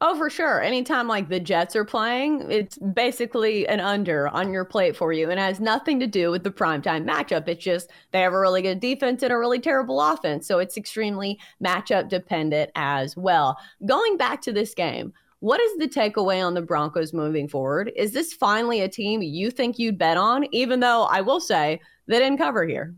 Oh, 0.02 0.16
for 0.16 0.30
sure. 0.30 0.62
Anytime 0.62 1.10
like 1.10 1.28
the 1.28 1.42
Jets 1.42 1.76
are 1.76 1.84
playing, 1.84 2.50
it's 2.50 2.78
basically 2.78 3.68
an 3.68 3.82
under 3.82 4.30
on 4.30 4.54
your 4.54 4.64
plate 4.64 4.96
for 4.96 5.12
you 5.12 5.30
and 5.30 5.38
has 5.38 5.60
nothing 5.60 6.00
to 6.00 6.08
do 6.08 6.32
with 6.32 6.46
the 6.46 6.52
primetime 6.52 7.06
matchup. 7.06 7.50
It's 7.50 7.64
just 7.64 7.92
they 8.12 8.22
have 8.22 8.32
a 8.32 8.40
really 8.40 8.62
good 8.62 8.80
defense 8.80 9.24
and 9.24 9.34
a 9.34 9.38
really 9.38 9.60
terrible 9.60 10.00
offense. 10.00 10.48
So 10.48 10.60
it's 10.60 10.78
extremely 10.78 11.38
matchup 11.62 12.08
dependent 12.08 12.72
as 12.76 13.18
well. 13.18 13.58
Going 13.86 14.16
back 14.16 14.42
to 14.44 14.54
this 14.54 14.74
game, 14.74 15.12
what 15.42 15.60
is 15.60 15.78
the 15.78 15.88
takeaway 15.90 16.46
on 16.46 16.54
the 16.54 16.62
Broncos 16.62 17.14
moving 17.14 17.50
forward? 17.50 17.92
Is 17.98 18.14
this 18.14 18.34
finally 18.34 18.80
a 18.80 18.88
team 18.88 19.22
you 19.22 19.52
think 19.52 19.78
you'd 19.78 19.98
bet 19.98 20.16
on, 20.16 20.46
even 20.54 20.80
though 20.80 21.04
I 21.04 21.20
will 21.20 21.42
say 21.42 21.82
they 22.08 22.20
didn't 22.20 22.38
cover 22.38 22.66
here? 22.66 22.96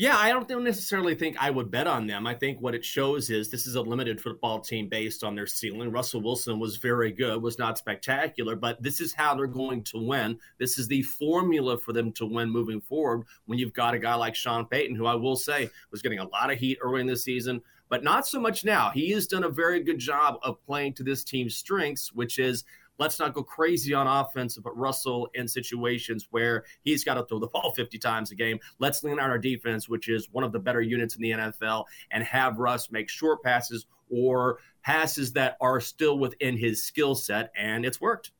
Yeah, 0.00 0.16
I 0.16 0.30
don't 0.30 0.62
necessarily 0.62 1.16
think 1.16 1.36
I 1.40 1.50
would 1.50 1.72
bet 1.72 1.88
on 1.88 2.06
them. 2.06 2.24
I 2.24 2.32
think 2.32 2.60
what 2.60 2.76
it 2.76 2.84
shows 2.84 3.30
is 3.30 3.50
this 3.50 3.66
is 3.66 3.74
a 3.74 3.82
limited 3.82 4.20
football 4.20 4.60
team 4.60 4.88
based 4.88 5.24
on 5.24 5.34
their 5.34 5.48
ceiling. 5.48 5.90
Russell 5.90 6.20
Wilson 6.20 6.60
was 6.60 6.76
very 6.76 7.10
good, 7.10 7.42
was 7.42 7.58
not 7.58 7.78
spectacular, 7.78 8.54
but 8.54 8.80
this 8.80 9.00
is 9.00 9.12
how 9.12 9.34
they're 9.34 9.48
going 9.48 9.82
to 9.82 9.98
win. 9.98 10.38
This 10.60 10.78
is 10.78 10.86
the 10.86 11.02
formula 11.02 11.76
for 11.76 11.92
them 11.92 12.12
to 12.12 12.26
win 12.26 12.48
moving 12.48 12.80
forward 12.80 13.24
when 13.46 13.58
you've 13.58 13.72
got 13.72 13.92
a 13.92 13.98
guy 13.98 14.14
like 14.14 14.36
Sean 14.36 14.66
Payton, 14.66 14.94
who 14.94 15.06
I 15.06 15.16
will 15.16 15.34
say 15.34 15.68
was 15.90 16.00
getting 16.00 16.20
a 16.20 16.28
lot 16.28 16.52
of 16.52 16.58
heat 16.58 16.78
early 16.80 17.00
in 17.00 17.08
the 17.08 17.16
season, 17.16 17.60
but 17.88 18.04
not 18.04 18.24
so 18.24 18.38
much 18.38 18.64
now. 18.64 18.90
He 18.90 19.10
has 19.10 19.26
done 19.26 19.42
a 19.42 19.48
very 19.48 19.82
good 19.82 19.98
job 19.98 20.36
of 20.44 20.62
playing 20.62 20.92
to 20.94 21.02
this 21.02 21.24
team's 21.24 21.56
strengths, 21.56 22.12
which 22.12 22.38
is 22.38 22.62
Let's 22.98 23.18
not 23.18 23.34
go 23.34 23.42
crazy 23.42 23.94
on 23.94 24.06
offense, 24.06 24.58
but 24.58 24.76
Russell 24.76 25.28
in 25.34 25.46
situations 25.46 26.28
where 26.30 26.64
he's 26.82 27.04
got 27.04 27.14
to 27.14 27.24
throw 27.24 27.38
the 27.38 27.46
ball 27.52 27.72
50 27.74 27.98
times 27.98 28.30
a 28.30 28.34
game. 28.34 28.58
Let's 28.78 29.02
lean 29.02 29.18
on 29.18 29.30
our 29.30 29.38
defense, 29.38 29.88
which 29.88 30.08
is 30.08 30.28
one 30.30 30.44
of 30.44 30.52
the 30.52 30.58
better 30.58 30.80
units 30.80 31.16
in 31.16 31.22
the 31.22 31.30
NFL, 31.30 31.84
and 32.10 32.22
have 32.24 32.58
Russ 32.58 32.90
make 32.90 33.08
short 33.08 33.42
passes 33.42 33.86
or 34.10 34.58
passes 34.82 35.32
that 35.34 35.56
are 35.60 35.80
still 35.80 36.18
within 36.18 36.56
his 36.56 36.82
skill 36.82 37.14
set. 37.14 37.52
And 37.56 37.84
it's 37.84 38.00
worked. 38.00 38.32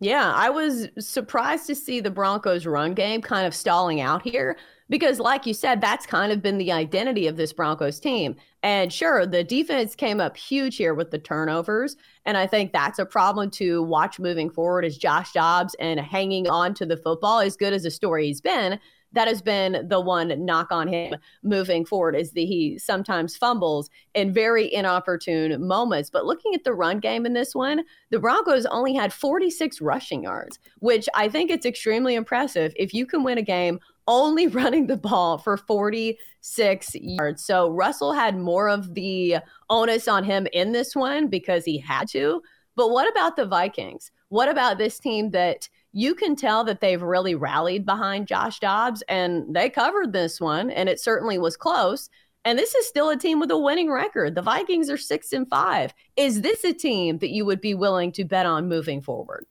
Yeah, 0.00 0.32
I 0.34 0.50
was 0.50 0.88
surprised 0.98 1.68
to 1.68 1.76
see 1.76 2.00
the 2.00 2.10
Broncos 2.10 2.66
run 2.66 2.92
game 2.92 3.22
kind 3.22 3.46
of 3.46 3.54
stalling 3.54 4.00
out 4.00 4.22
here 4.22 4.56
because, 4.88 5.18
like 5.18 5.46
you 5.46 5.54
said, 5.54 5.80
that's 5.80 6.06
kind 6.06 6.32
of 6.32 6.42
been 6.42 6.58
the 6.58 6.72
identity 6.72 7.26
of 7.26 7.36
this 7.36 7.52
Broncos 7.52 8.00
team. 8.00 8.36
And 8.62 8.92
sure, 8.92 9.26
the 9.26 9.42
defense 9.42 9.94
came 9.94 10.20
up 10.20 10.36
huge 10.36 10.76
here 10.76 10.94
with 10.94 11.10
the 11.10 11.18
turnovers. 11.18 11.96
And 12.24 12.36
I 12.36 12.46
think 12.46 12.72
that's 12.72 12.98
a 12.98 13.06
problem 13.06 13.50
to 13.52 13.82
watch 13.82 14.18
moving 14.18 14.50
forward 14.50 14.84
as 14.84 14.98
Josh 14.98 15.32
Dobbs 15.32 15.74
and 15.80 15.98
hanging 15.98 16.48
on 16.48 16.74
to 16.74 16.86
the 16.86 16.96
football, 16.96 17.40
as 17.40 17.56
good 17.56 17.72
as 17.72 17.84
a 17.84 17.90
story 17.90 18.26
he's 18.26 18.40
been. 18.40 18.78
That 19.14 19.28
has 19.28 19.42
been 19.42 19.86
the 19.88 20.00
one 20.00 20.44
knock 20.44 20.68
on 20.70 20.88
him 20.88 21.16
moving 21.42 21.84
forward 21.84 22.16
is 22.16 22.32
that 22.32 22.40
he 22.40 22.78
sometimes 22.78 23.36
fumbles 23.36 23.90
in 24.14 24.32
very 24.32 24.72
inopportune 24.72 25.66
moments. 25.66 26.08
But 26.08 26.24
looking 26.24 26.54
at 26.54 26.64
the 26.64 26.72
run 26.72 26.98
game 26.98 27.26
in 27.26 27.34
this 27.34 27.54
one, 27.54 27.84
the 28.10 28.18
Broncos 28.18 28.64
only 28.66 28.94
had 28.94 29.12
46 29.12 29.80
rushing 29.80 30.22
yards, 30.22 30.58
which 30.78 31.08
I 31.14 31.28
think 31.28 31.50
it's 31.50 31.66
extremely 31.66 32.14
impressive. 32.14 32.72
If 32.76 32.94
you 32.94 33.04
can 33.04 33.22
win 33.22 33.36
a 33.36 33.42
game 33.42 33.80
only 34.06 34.46
running 34.48 34.86
the 34.86 34.96
ball 34.96 35.38
for 35.38 35.56
46 35.56 36.94
yards. 36.94 37.44
So 37.44 37.70
Russell 37.70 38.12
had 38.12 38.36
more 38.38 38.68
of 38.68 38.94
the 38.94 39.36
onus 39.70 40.08
on 40.08 40.24
him 40.24 40.46
in 40.52 40.72
this 40.72 40.94
one 40.94 41.28
because 41.28 41.64
he 41.64 41.78
had 41.78 42.08
to. 42.08 42.42
But 42.74 42.90
what 42.90 43.10
about 43.10 43.36
the 43.36 43.46
Vikings? 43.46 44.10
What 44.28 44.48
about 44.48 44.78
this 44.78 44.98
team 44.98 45.30
that 45.30 45.68
you 45.92 46.14
can 46.14 46.36
tell 46.36 46.64
that 46.64 46.80
they've 46.80 47.02
really 47.02 47.34
rallied 47.34 47.84
behind 47.84 48.26
Josh 48.26 48.58
Dobbs 48.60 49.02
and 49.08 49.54
they 49.54 49.68
covered 49.68 50.12
this 50.12 50.40
one 50.40 50.70
and 50.70 50.88
it 50.88 50.98
certainly 51.00 51.38
was 51.38 51.56
close. 51.56 52.08
And 52.44 52.58
this 52.58 52.74
is 52.74 52.88
still 52.88 53.10
a 53.10 53.16
team 53.16 53.38
with 53.38 53.50
a 53.50 53.58
winning 53.58 53.90
record. 53.90 54.34
The 54.34 54.42
Vikings 54.42 54.90
are 54.90 54.96
6 54.96 55.32
and 55.32 55.48
5. 55.48 55.94
Is 56.16 56.40
this 56.40 56.64
a 56.64 56.72
team 56.72 57.18
that 57.18 57.30
you 57.30 57.44
would 57.44 57.60
be 57.60 57.74
willing 57.74 58.10
to 58.12 58.24
bet 58.24 58.46
on 58.46 58.68
moving 58.68 59.00
forward? 59.00 59.46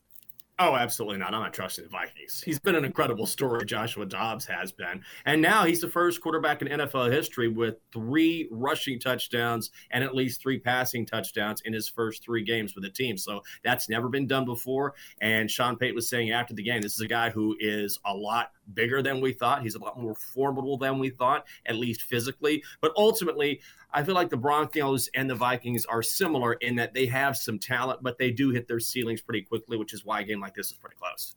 Oh, 0.63 0.75
absolutely 0.75 1.17
not. 1.17 1.33
I'm 1.33 1.41
not 1.41 1.55
trusting 1.55 1.85
the 1.85 1.89
Vikings. 1.89 2.43
He's 2.43 2.59
been 2.59 2.75
an 2.75 2.85
incredible 2.85 3.25
story, 3.25 3.65
Joshua 3.65 4.05
Dobbs 4.05 4.45
has 4.45 4.71
been. 4.71 5.01
And 5.25 5.41
now 5.41 5.65
he's 5.65 5.81
the 5.81 5.87
first 5.87 6.21
quarterback 6.21 6.61
in 6.61 6.67
NFL 6.67 7.11
history 7.11 7.47
with 7.47 7.77
three 7.91 8.47
rushing 8.51 8.99
touchdowns 8.99 9.71
and 9.89 10.03
at 10.03 10.13
least 10.13 10.39
three 10.39 10.59
passing 10.59 11.03
touchdowns 11.03 11.61
in 11.61 11.73
his 11.73 11.89
first 11.89 12.23
three 12.23 12.43
games 12.43 12.75
with 12.75 12.83
the 12.83 12.91
team. 12.91 13.17
So 13.17 13.41
that's 13.63 13.89
never 13.89 14.07
been 14.07 14.27
done 14.27 14.45
before. 14.45 14.93
And 15.19 15.49
Sean 15.49 15.77
Payton 15.77 15.95
was 15.95 16.07
saying 16.07 16.29
after 16.29 16.53
the 16.53 16.61
game, 16.61 16.83
this 16.83 16.93
is 16.93 17.01
a 17.01 17.07
guy 17.07 17.31
who 17.31 17.55
is 17.59 17.97
a 18.05 18.15
lot 18.15 18.51
bigger 18.73 19.01
than 19.01 19.21
we 19.21 19.33
thought. 19.33 19.61
He's 19.61 19.75
a 19.75 19.79
lot 19.79 19.99
more 19.99 20.15
formidable 20.15 20.77
than 20.77 20.99
we 20.99 21.09
thought, 21.09 21.47
at 21.65 21.75
least 21.75 22.03
physically. 22.03 22.63
But 22.81 22.91
ultimately, 22.95 23.61
I 23.93 24.03
feel 24.03 24.15
like 24.15 24.29
the 24.29 24.37
Broncos 24.37 25.09
and 25.15 25.29
the 25.29 25.35
Vikings 25.35 25.85
are 25.85 26.01
similar 26.01 26.53
in 26.53 26.75
that 26.75 26.93
they 26.93 27.05
have 27.07 27.35
some 27.35 27.59
talent, 27.59 28.01
but 28.01 28.17
they 28.17 28.31
do 28.31 28.49
hit 28.51 28.67
their 28.67 28.79
ceilings 28.79 29.21
pretty 29.21 29.41
quickly, 29.41 29.77
which 29.77 29.93
is 29.93 30.05
why 30.05 30.21
a 30.21 30.23
game 30.23 30.41
like 30.41 30.55
this 30.55 30.67
is 30.67 30.77
pretty 30.77 30.95
close. 30.97 31.35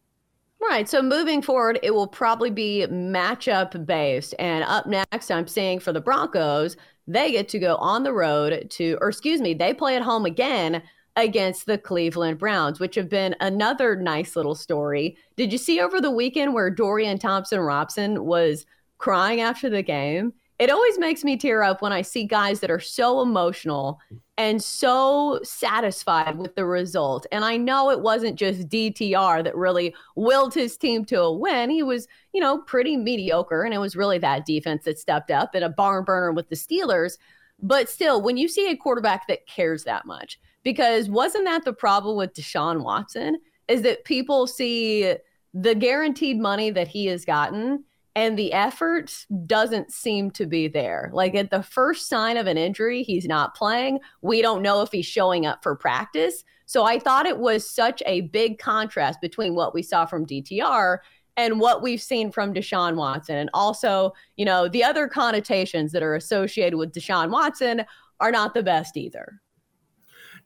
Right. 0.60 0.88
So 0.88 1.02
moving 1.02 1.42
forward, 1.42 1.78
it 1.82 1.92
will 1.92 2.06
probably 2.06 2.50
be 2.50 2.86
matchup 2.88 3.84
based. 3.86 4.34
And 4.38 4.64
up 4.64 4.86
next, 4.86 5.30
I'm 5.30 5.46
seeing 5.46 5.78
for 5.78 5.92
the 5.92 6.00
Broncos, 6.00 6.76
they 7.06 7.32
get 7.32 7.48
to 7.50 7.58
go 7.58 7.76
on 7.76 8.02
the 8.02 8.12
road 8.12 8.68
to, 8.70 8.96
or 9.00 9.08
excuse 9.08 9.42
me, 9.42 9.52
they 9.52 9.74
play 9.74 9.94
at 9.96 10.02
home 10.02 10.24
again 10.24 10.82
against 11.16 11.66
the 11.66 11.78
Cleveland 11.78 12.38
Browns, 12.38 12.80
which 12.80 12.94
have 12.96 13.08
been 13.08 13.36
another 13.40 13.96
nice 13.96 14.36
little 14.36 14.54
story. 14.54 15.16
Did 15.36 15.52
you 15.52 15.58
see 15.58 15.80
over 15.80 16.00
the 16.00 16.10
weekend 16.10 16.54
where 16.54 16.70
Dorian 16.70 17.18
Thompson 17.18 17.60
Robinson 17.60 18.24
was 18.24 18.66
crying 18.98 19.40
after 19.40 19.70
the 19.70 19.82
game? 19.82 20.32
It 20.58 20.70
always 20.70 20.98
makes 20.98 21.24
me 21.24 21.36
tear 21.36 21.62
up 21.62 21.82
when 21.82 21.92
I 21.92 22.02
see 22.02 22.24
guys 22.24 22.60
that 22.60 22.70
are 22.70 22.80
so 22.80 23.20
emotional 23.20 24.00
and 24.36 24.62
so 24.62 25.40
satisfied 25.42 26.38
with 26.38 26.54
the 26.54 26.64
result. 26.64 27.26
And 27.32 27.44
I 27.44 27.56
know 27.56 27.90
it 27.90 28.00
wasn't 28.00 28.38
just 28.38 28.68
DTR 28.68 29.42
that 29.42 29.56
really 29.56 29.94
willed 30.14 30.54
his 30.54 30.76
team 30.76 31.04
to 31.06 31.22
a 31.22 31.32
win. 31.32 31.70
He 31.70 31.82
was, 31.82 32.06
you 32.32 32.40
know, 32.40 32.58
pretty 32.58 32.96
mediocre. 32.96 33.62
And 33.62 33.74
it 33.74 33.78
was 33.78 33.96
really 33.96 34.18
that 34.18 34.46
defense 34.46 34.84
that 34.84 34.98
stepped 34.98 35.30
up 35.30 35.56
in 35.56 35.64
a 35.64 35.68
barn 35.68 36.04
burner 36.04 36.32
with 36.32 36.48
the 36.48 36.56
Steelers. 36.56 37.18
But 37.60 37.88
still, 37.88 38.22
when 38.22 38.36
you 38.36 38.48
see 38.48 38.70
a 38.70 38.76
quarterback 38.76 39.26
that 39.28 39.46
cares 39.46 39.84
that 39.84 40.06
much, 40.06 40.38
because 40.64 41.08
wasn't 41.08 41.44
that 41.44 41.64
the 41.64 41.72
problem 41.72 42.16
with 42.16 42.34
Deshaun 42.34 42.82
Watson? 42.82 43.38
Is 43.68 43.82
that 43.82 44.04
people 44.04 44.46
see 44.46 45.14
the 45.54 45.74
guaranteed 45.74 46.40
money 46.40 46.70
that 46.70 46.88
he 46.88 47.06
has 47.06 47.24
gotten 47.24 47.84
and 48.16 48.38
the 48.38 48.52
effort 48.52 49.26
doesn't 49.46 49.92
seem 49.92 50.30
to 50.32 50.46
be 50.46 50.68
there. 50.68 51.10
Like 51.12 51.34
at 51.34 51.50
the 51.50 51.62
first 51.62 52.08
sign 52.08 52.36
of 52.36 52.46
an 52.46 52.56
injury, 52.56 53.02
he's 53.02 53.26
not 53.26 53.54
playing. 53.54 53.98
We 54.22 54.40
don't 54.40 54.62
know 54.62 54.82
if 54.82 54.92
he's 54.92 55.06
showing 55.06 55.46
up 55.46 55.62
for 55.62 55.74
practice. 55.74 56.44
So 56.66 56.84
I 56.84 56.98
thought 56.98 57.26
it 57.26 57.38
was 57.38 57.68
such 57.68 58.02
a 58.06 58.22
big 58.22 58.58
contrast 58.58 59.20
between 59.20 59.54
what 59.54 59.74
we 59.74 59.82
saw 59.82 60.06
from 60.06 60.26
DTR 60.26 60.98
and 61.36 61.58
what 61.58 61.82
we've 61.82 62.00
seen 62.00 62.30
from 62.30 62.54
Deshaun 62.54 62.94
Watson. 62.94 63.36
And 63.36 63.50
also, 63.52 64.12
you 64.36 64.44
know, 64.44 64.68
the 64.68 64.84
other 64.84 65.08
connotations 65.08 65.90
that 65.92 66.02
are 66.02 66.14
associated 66.14 66.76
with 66.76 66.92
Deshaun 66.92 67.30
Watson 67.30 67.84
are 68.20 68.30
not 68.30 68.54
the 68.54 68.62
best 68.62 68.96
either. 68.96 69.40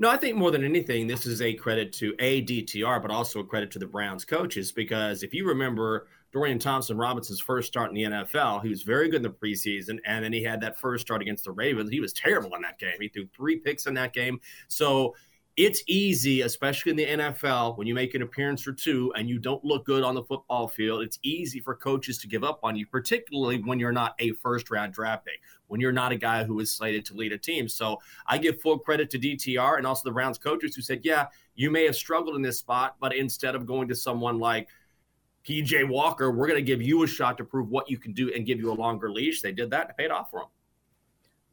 No, 0.00 0.08
I 0.08 0.16
think 0.16 0.36
more 0.36 0.52
than 0.52 0.62
anything, 0.62 1.08
this 1.08 1.26
is 1.26 1.42
a 1.42 1.52
credit 1.54 1.92
to 1.94 2.14
a 2.20 2.42
DTR, 2.42 3.02
but 3.02 3.10
also 3.10 3.40
a 3.40 3.44
credit 3.44 3.72
to 3.72 3.80
the 3.80 3.86
Browns 3.86 4.24
coaches 4.24 4.70
because 4.70 5.24
if 5.24 5.34
you 5.34 5.44
remember 5.44 6.06
Dorian 6.32 6.60
Thompson 6.60 6.96
Robinson's 6.96 7.40
first 7.40 7.66
start 7.66 7.88
in 7.90 7.96
the 7.96 8.02
NFL, 8.04 8.62
he 8.62 8.68
was 8.68 8.82
very 8.82 9.08
good 9.08 9.16
in 9.16 9.22
the 9.22 9.30
preseason, 9.30 9.98
and 10.04 10.24
then 10.24 10.32
he 10.32 10.42
had 10.42 10.60
that 10.60 10.78
first 10.78 11.04
start 11.04 11.20
against 11.20 11.44
the 11.44 11.50
Ravens. 11.50 11.90
He 11.90 11.98
was 11.98 12.12
terrible 12.12 12.54
in 12.54 12.62
that 12.62 12.78
game. 12.78 12.96
He 13.00 13.08
threw 13.08 13.26
three 13.34 13.56
picks 13.56 13.86
in 13.86 13.94
that 13.94 14.12
game. 14.12 14.40
So 14.68 15.14
it's 15.58 15.82
easy, 15.88 16.42
especially 16.42 16.90
in 16.90 16.96
the 16.96 17.06
NFL, 17.06 17.76
when 17.76 17.88
you 17.88 17.92
make 17.92 18.14
an 18.14 18.22
appearance 18.22 18.64
or 18.64 18.72
two 18.72 19.12
and 19.16 19.28
you 19.28 19.40
don't 19.40 19.64
look 19.64 19.84
good 19.84 20.04
on 20.04 20.14
the 20.14 20.22
football 20.22 20.68
field. 20.68 21.02
It's 21.02 21.18
easy 21.24 21.58
for 21.58 21.74
coaches 21.74 22.16
to 22.18 22.28
give 22.28 22.44
up 22.44 22.60
on 22.62 22.76
you, 22.76 22.86
particularly 22.86 23.60
when 23.60 23.80
you're 23.80 23.90
not 23.90 24.14
a 24.20 24.30
first 24.34 24.70
round 24.70 24.92
draft 24.92 25.24
pick, 25.24 25.40
when 25.66 25.80
you're 25.80 25.90
not 25.90 26.12
a 26.12 26.16
guy 26.16 26.44
who 26.44 26.60
is 26.60 26.70
slated 26.70 27.04
to 27.06 27.14
lead 27.14 27.32
a 27.32 27.38
team. 27.38 27.68
So 27.68 27.98
I 28.24 28.38
give 28.38 28.60
full 28.60 28.78
credit 28.78 29.10
to 29.10 29.18
DTR 29.18 29.78
and 29.78 29.86
also 29.86 30.08
the 30.08 30.12
Browns 30.12 30.38
coaches 30.38 30.76
who 30.76 30.82
said, 30.82 31.00
yeah, 31.02 31.26
you 31.56 31.72
may 31.72 31.84
have 31.86 31.96
struggled 31.96 32.36
in 32.36 32.42
this 32.42 32.60
spot, 32.60 32.94
but 33.00 33.12
instead 33.12 33.56
of 33.56 33.66
going 33.66 33.88
to 33.88 33.96
someone 33.96 34.38
like 34.38 34.68
PJ 35.44 35.88
Walker, 35.88 36.30
we're 36.30 36.46
going 36.46 36.60
to 36.60 36.62
give 36.62 36.80
you 36.80 37.02
a 37.02 37.06
shot 37.08 37.36
to 37.36 37.44
prove 37.44 37.68
what 37.68 37.90
you 37.90 37.98
can 37.98 38.12
do 38.12 38.32
and 38.32 38.46
give 38.46 38.60
you 38.60 38.70
a 38.70 38.74
longer 38.74 39.10
leash. 39.10 39.42
They 39.42 39.50
did 39.50 39.70
that 39.70 39.88
and 39.88 39.96
paid 39.96 40.12
off 40.12 40.30
for 40.30 40.38
them. 40.38 40.48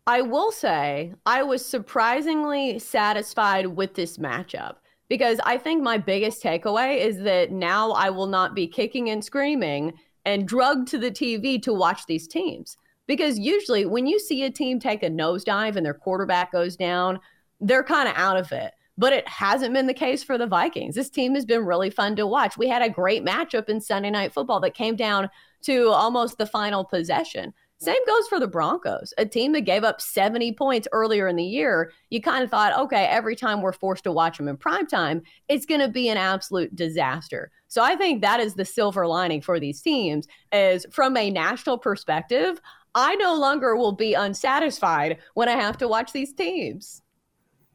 I 0.08 0.22
will 0.22 0.52
say 0.52 1.14
I 1.26 1.42
was 1.42 1.66
surprisingly 1.66 2.78
satisfied 2.78 3.66
with 3.66 3.96
this 3.96 4.18
matchup 4.18 4.76
because 5.10 5.40
I 5.44 5.58
think 5.58 5.82
my 5.82 5.98
biggest 5.98 6.44
takeaway 6.44 7.00
is 7.00 7.20
that 7.22 7.52
now 7.52 7.92
I 7.92 8.12
will 8.12 8.28
not 8.28 8.54
be 8.54 8.68
kicking 8.68 9.10
and 9.10 9.24
screaming 9.26 9.94
and 10.24 10.48
drugged 10.48 10.88
to 10.90 11.00
the 11.00 11.10
TV 11.10 11.60
to 11.64 11.74
watch 11.74 12.06
these 12.06 12.28
teams. 12.28 12.78
Because 13.08 13.40
usually 13.40 13.86
when 13.86 14.06
you 14.06 14.20
see 14.20 14.44
a 14.44 14.52
team 14.52 14.80
take 14.80 15.02
a 15.02 15.10
nosedive 15.10 15.76
and 15.76 15.86
their 15.86 15.94
quarterback 15.94 16.52
goes 16.52 16.76
down, 16.76 17.20
they're 17.60 17.84
kind 17.84 18.08
of 18.08 18.16
out 18.16 18.38
of 18.38 18.52
it. 18.52 18.74
But 18.98 19.12
it 19.12 19.28
hasn't 19.28 19.74
been 19.74 19.88
the 19.88 19.94
case 19.94 20.24
for 20.24 20.38
the 20.38 20.48
Vikings. 20.48 20.96
This 20.96 21.10
team 21.10 21.34
has 21.36 21.46
been 21.46 21.66
really 21.66 21.90
fun 21.90 22.16
to 22.16 22.28
watch. 22.28 22.58
We 22.58 22.68
had 22.68 22.82
a 22.82 22.90
great 22.90 23.26
matchup 23.26 23.70
in 23.70 23.82
Sunday 23.82 24.10
Night 24.10 24.34
Football 24.34 24.60
that 24.62 24.74
came 24.74 24.96
down 24.96 25.30
to 25.64 25.90
almost 25.90 26.38
the 26.38 26.46
final 26.46 26.84
possession. 26.84 27.54
Same 27.78 28.06
goes 28.08 28.28
for 28.28 28.40
the 28.40 28.48
Broncos, 28.48 29.14
a 29.18 29.26
team 29.26 29.52
that 29.52 29.62
gave 29.62 29.84
up 29.84 30.00
70 30.00 30.54
points 30.54 30.88
earlier 30.94 31.28
in 31.28 31.36
the 31.36 31.44
year. 31.44 31.92
You 32.10 32.22
kind 32.22 32.44
of 32.44 32.50
thought, 32.50 32.78
okay, 32.80 33.06
every 33.06 33.36
time 33.36 33.62
we're 33.62 33.74
forced 33.74 34.06
to 34.06 34.14
watch 34.14 34.38
them 34.38 34.48
in 34.48 34.56
prime 34.56 34.88
time, 34.88 35.24
it's 35.50 35.66
going 35.66 35.82
to 35.82 35.90
be 35.90 36.08
an 36.08 36.18
absolute 36.18 36.74
disaster. 36.74 37.52
So 37.68 37.84
I 37.84 37.98
think 37.98 38.22
that 38.22 38.40
is 38.40 38.54
the 38.54 38.64
silver 38.64 39.06
lining 39.06 39.42
for 39.42 39.60
these 39.60 39.82
teams 39.82 40.26
is 40.54 40.86
from 40.90 41.18
a 41.18 41.30
national 41.30 41.78
perspective, 41.78 42.62
I 42.96 43.16
no 43.16 43.36
longer 43.36 43.76
will 43.76 43.92
be 43.92 44.14
unsatisfied 44.14 45.18
when 45.34 45.50
I 45.50 45.58
have 45.62 45.78
to 45.80 45.88
watch 45.90 46.14
these 46.14 46.34
teams. 46.34 47.02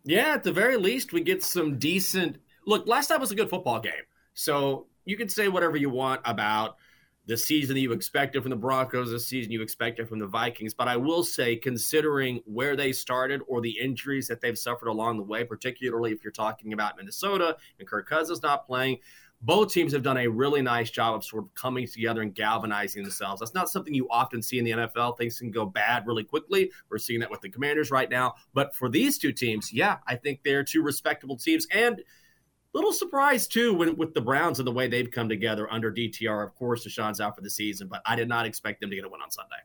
Yeah, 0.05 0.33
at 0.33 0.45
the 0.45 0.53
very 0.53 0.79
least, 0.79 1.13
we 1.13 1.21
get 1.21 1.43
some 1.43 1.79
decent. 1.79 2.39
Look, 2.67 2.89
last 2.89 3.09
time 3.09 3.21
was 3.21 3.31
a 3.31 3.35
good 3.35 3.51
football 3.51 3.81
game. 3.81 3.93
So 4.33 4.87
you 5.05 5.19
can 5.19 5.29
say 5.29 5.49
whatever 5.49 5.77
you 5.77 5.91
want 5.91 6.23
about 6.25 6.77
the 7.31 7.37
season 7.37 7.77
that 7.77 7.81
you 7.81 7.93
expected 7.93 8.43
from 8.43 8.51
the 8.51 8.57
Broncos, 8.57 9.13
the 9.13 9.21
season 9.21 9.53
you 9.53 9.63
expected 9.63 10.09
from 10.09 10.19
the 10.19 10.27
Vikings. 10.27 10.75
But 10.75 10.89
I 10.89 10.97
will 10.97 11.23
say, 11.23 11.55
considering 11.55 12.41
where 12.45 12.75
they 12.75 12.91
started 12.91 13.41
or 13.47 13.61
the 13.61 13.79
injuries 13.79 14.27
that 14.27 14.41
they've 14.41 14.59
suffered 14.59 14.89
along 14.89 15.19
the 15.19 15.23
way, 15.23 15.45
particularly 15.45 16.11
if 16.11 16.25
you're 16.25 16.33
talking 16.33 16.73
about 16.73 16.97
Minnesota 16.97 17.57
and 17.79 17.87
Kirk 17.87 18.09
Cousins 18.09 18.43
not 18.43 18.67
playing, 18.67 18.99
both 19.43 19.73
teams 19.73 19.93
have 19.93 20.03
done 20.03 20.17
a 20.17 20.27
really 20.27 20.61
nice 20.61 20.91
job 20.91 21.15
of 21.15 21.25
sort 21.25 21.45
of 21.45 21.55
coming 21.55 21.87
together 21.87 22.21
and 22.21 22.35
galvanizing 22.35 23.05
themselves. 23.05 23.39
That's 23.39 23.55
not 23.55 23.71
something 23.71 23.95
you 23.95 24.09
often 24.11 24.43
see 24.43 24.59
in 24.59 24.65
the 24.65 24.73
NFL. 24.73 25.17
Things 25.17 25.39
can 25.39 25.53
go 25.53 25.65
bad 25.65 26.09
really 26.09 26.25
quickly. 26.25 26.73
We're 26.91 26.99
seeing 26.99 27.21
that 27.21 27.31
with 27.31 27.43
the 27.43 27.49
Commanders 27.49 27.93
right 27.93 28.11
now. 28.11 28.35
But 28.55 28.75
for 28.75 28.89
these 28.89 29.19
two 29.19 29.31
teams, 29.31 29.73
yeah, 29.73 29.99
I 30.05 30.17
think 30.17 30.41
they're 30.43 30.65
two 30.65 30.83
respectable 30.83 31.37
teams. 31.37 31.69
And 31.71 32.03
little 32.75 32.93
surprise 32.93 33.47
too 33.47 33.75
when, 33.75 33.97
with 33.97 34.15
the 34.15 34.21
Browns 34.21 34.59
and 34.59 34.67
the 34.67 34.73
way 34.73 34.89
they've 34.89 35.11
come 35.11 35.29
together 35.29 35.71
under 35.73 35.93
DTR. 35.93 36.45
Of 36.45 36.55
course, 36.55 36.87
Deshaun's 36.87 37.21
out 37.21 37.35
for 37.35 37.43
the 37.43 37.51
season, 37.51 37.89
but 37.89 38.03
I 38.07 38.17
did 38.17 38.29
not 38.29 38.47
expect 38.47 38.81
them 38.81 38.91
to 38.91 38.97
get 38.97 39.05
a 39.05 39.09
win 39.09 39.21
on 39.23 39.31
Sunday. 39.31 39.57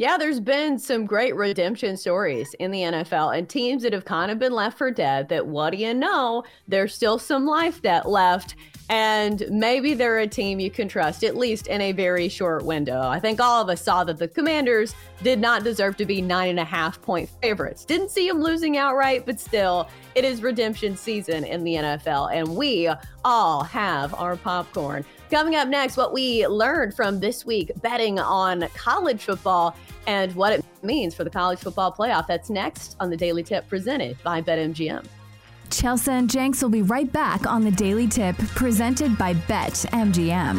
Yeah, 0.00 0.16
there's 0.16 0.38
been 0.38 0.78
some 0.78 1.06
great 1.06 1.34
redemption 1.34 1.96
stories 1.96 2.54
in 2.60 2.70
the 2.70 2.82
NFL 2.82 3.36
and 3.36 3.48
teams 3.48 3.82
that 3.82 3.92
have 3.92 4.04
kind 4.04 4.30
of 4.30 4.38
been 4.38 4.52
left 4.52 4.78
for 4.78 4.92
dead. 4.92 5.28
That 5.28 5.48
what 5.48 5.70
do 5.70 5.78
you 5.78 5.92
know? 5.92 6.44
There's 6.68 6.94
still 6.94 7.18
some 7.18 7.46
life 7.46 7.82
that 7.82 8.08
left. 8.08 8.54
And 8.88 9.44
maybe 9.50 9.94
they're 9.94 10.20
a 10.20 10.26
team 10.28 10.60
you 10.60 10.70
can 10.70 10.86
trust, 10.86 11.24
at 11.24 11.36
least 11.36 11.66
in 11.66 11.80
a 11.80 11.90
very 11.90 12.28
short 12.28 12.64
window. 12.64 13.00
I 13.00 13.18
think 13.18 13.40
all 13.40 13.60
of 13.60 13.68
us 13.68 13.82
saw 13.82 14.04
that 14.04 14.18
the 14.18 14.28
Commanders 14.28 14.94
did 15.24 15.40
not 15.40 15.64
deserve 15.64 15.96
to 15.96 16.06
be 16.06 16.22
nine 16.22 16.50
and 16.50 16.60
a 16.60 16.64
half 16.64 17.02
point 17.02 17.28
favorites. 17.42 17.84
Didn't 17.84 18.12
see 18.12 18.28
them 18.28 18.40
losing 18.40 18.78
outright, 18.78 19.26
but 19.26 19.40
still, 19.40 19.88
it 20.14 20.24
is 20.24 20.42
redemption 20.42 20.96
season 20.96 21.44
in 21.44 21.64
the 21.64 21.74
NFL, 21.74 22.32
and 22.32 22.56
we 22.56 22.88
all 23.28 23.62
have 23.62 24.14
our 24.14 24.36
popcorn. 24.36 25.04
Coming 25.30 25.54
up 25.54 25.68
next, 25.68 25.98
what 25.98 26.14
we 26.14 26.46
learned 26.46 26.94
from 26.94 27.20
this 27.20 27.44
week 27.44 27.70
betting 27.82 28.18
on 28.18 28.66
college 28.74 29.22
football 29.22 29.76
and 30.06 30.34
what 30.34 30.54
it 30.54 30.64
means 30.82 31.14
for 31.14 31.24
the 31.24 31.30
college 31.30 31.58
football 31.58 31.92
playoff. 31.92 32.26
That's 32.26 32.48
next 32.48 32.96
on 33.00 33.10
the 33.10 33.18
Daily 33.18 33.42
Tip 33.42 33.68
presented 33.68 34.16
by 34.22 34.40
BetMGM. 34.40 35.04
Chelsea 35.68 36.10
and 36.10 36.30
Jenks 36.30 36.62
will 36.62 36.70
be 36.70 36.80
right 36.80 37.12
back 37.12 37.46
on 37.46 37.62
the 37.62 37.70
Daily 37.70 38.06
Tip 38.06 38.38
presented 38.38 39.18
by 39.18 39.34
BetMGM 39.34 40.56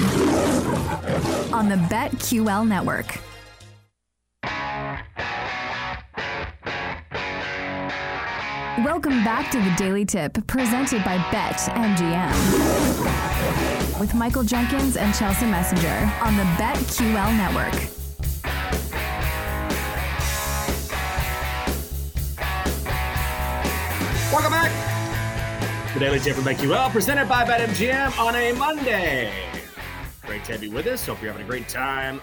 on 1.51 1.69
the 1.69 1.75
BetQL 1.75 2.67
network. 2.67 3.19
Welcome 8.85 9.25
back 9.25 9.51
to 9.51 9.59
the 9.59 9.73
Daily 9.75 10.05
Tip 10.05 10.47
presented 10.47 11.03
by 11.03 11.17
BetMGM 11.17 12.31
with 13.99 14.15
Michael 14.15 14.43
Jenkins 14.43 14.95
and 14.95 15.13
Chelsea 15.13 15.45
Messenger 15.47 16.09
on 16.21 16.37
the 16.37 16.43
BetQL 16.43 17.35
network. 17.35 17.73
Welcome 24.31 24.51
back. 24.53 24.71
The 25.93 25.99
Daily 25.99 26.19
Tip 26.19 26.35
from 26.35 26.45
BetQL, 26.45 26.89
presented 26.91 27.27
by 27.27 27.43
BetMGM 27.43 28.17
on 28.17 28.35
a 28.35 28.53
Monday. 28.53 29.29
Great 30.25 30.45
to 30.45 30.53
have 30.53 30.63
you 30.63 30.71
with 30.71 30.87
us. 30.87 31.05
Hope 31.05 31.21
you're 31.21 31.33
having 31.33 31.45
a 31.45 31.49
great 31.49 31.67
time. 31.67 32.21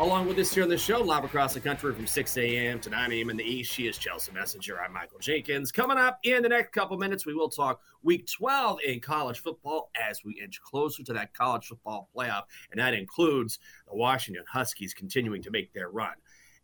Along 0.00 0.26
with 0.26 0.36
us 0.40 0.52
here 0.52 0.64
on 0.64 0.68
the 0.68 0.76
show, 0.76 1.00
live 1.00 1.22
across 1.22 1.54
the 1.54 1.60
country 1.60 1.94
from 1.94 2.04
6 2.04 2.36
a.m. 2.36 2.80
to 2.80 2.90
9 2.90 3.12
a.m. 3.12 3.30
in 3.30 3.36
the 3.36 3.44
East, 3.44 3.72
she 3.72 3.86
is 3.86 3.96
Chelsea 3.96 4.32
Messenger. 4.32 4.80
I'm 4.82 4.92
Michael 4.92 5.20
Jenkins. 5.20 5.70
Coming 5.70 5.98
up 5.98 6.18
in 6.24 6.42
the 6.42 6.48
next 6.48 6.72
couple 6.72 6.98
minutes, 6.98 7.24
we 7.24 7.32
will 7.32 7.48
talk 7.48 7.80
week 8.02 8.26
12 8.26 8.80
in 8.84 8.98
college 8.98 9.38
football 9.38 9.92
as 9.94 10.24
we 10.24 10.32
inch 10.42 10.60
closer 10.62 11.04
to 11.04 11.12
that 11.12 11.32
college 11.32 11.66
football 11.66 12.10
playoff. 12.12 12.42
And 12.72 12.80
that 12.80 12.92
includes 12.92 13.60
the 13.86 13.94
Washington 13.94 14.42
Huskies 14.50 14.94
continuing 14.94 15.42
to 15.42 15.52
make 15.52 15.72
their 15.72 15.90
run 15.90 16.14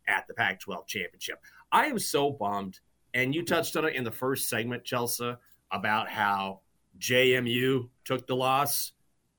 at 0.09 0.27
the 0.27 0.33
Pac 0.33 0.59
12 0.59 0.85
championship. 0.85 1.39
I 1.71 1.85
am 1.85 1.99
so 1.99 2.31
bummed, 2.31 2.81
and 3.13 3.33
you 3.33 3.45
touched 3.45 3.77
on 3.77 3.85
it 3.85 3.95
in 3.95 4.03
the 4.03 4.11
first 4.11 4.49
segment, 4.49 4.83
Chelsea, 4.83 5.33
about 5.71 6.09
how 6.09 6.59
JMU 6.99 7.87
took 8.03 8.27
the 8.27 8.35
loss. 8.35 8.91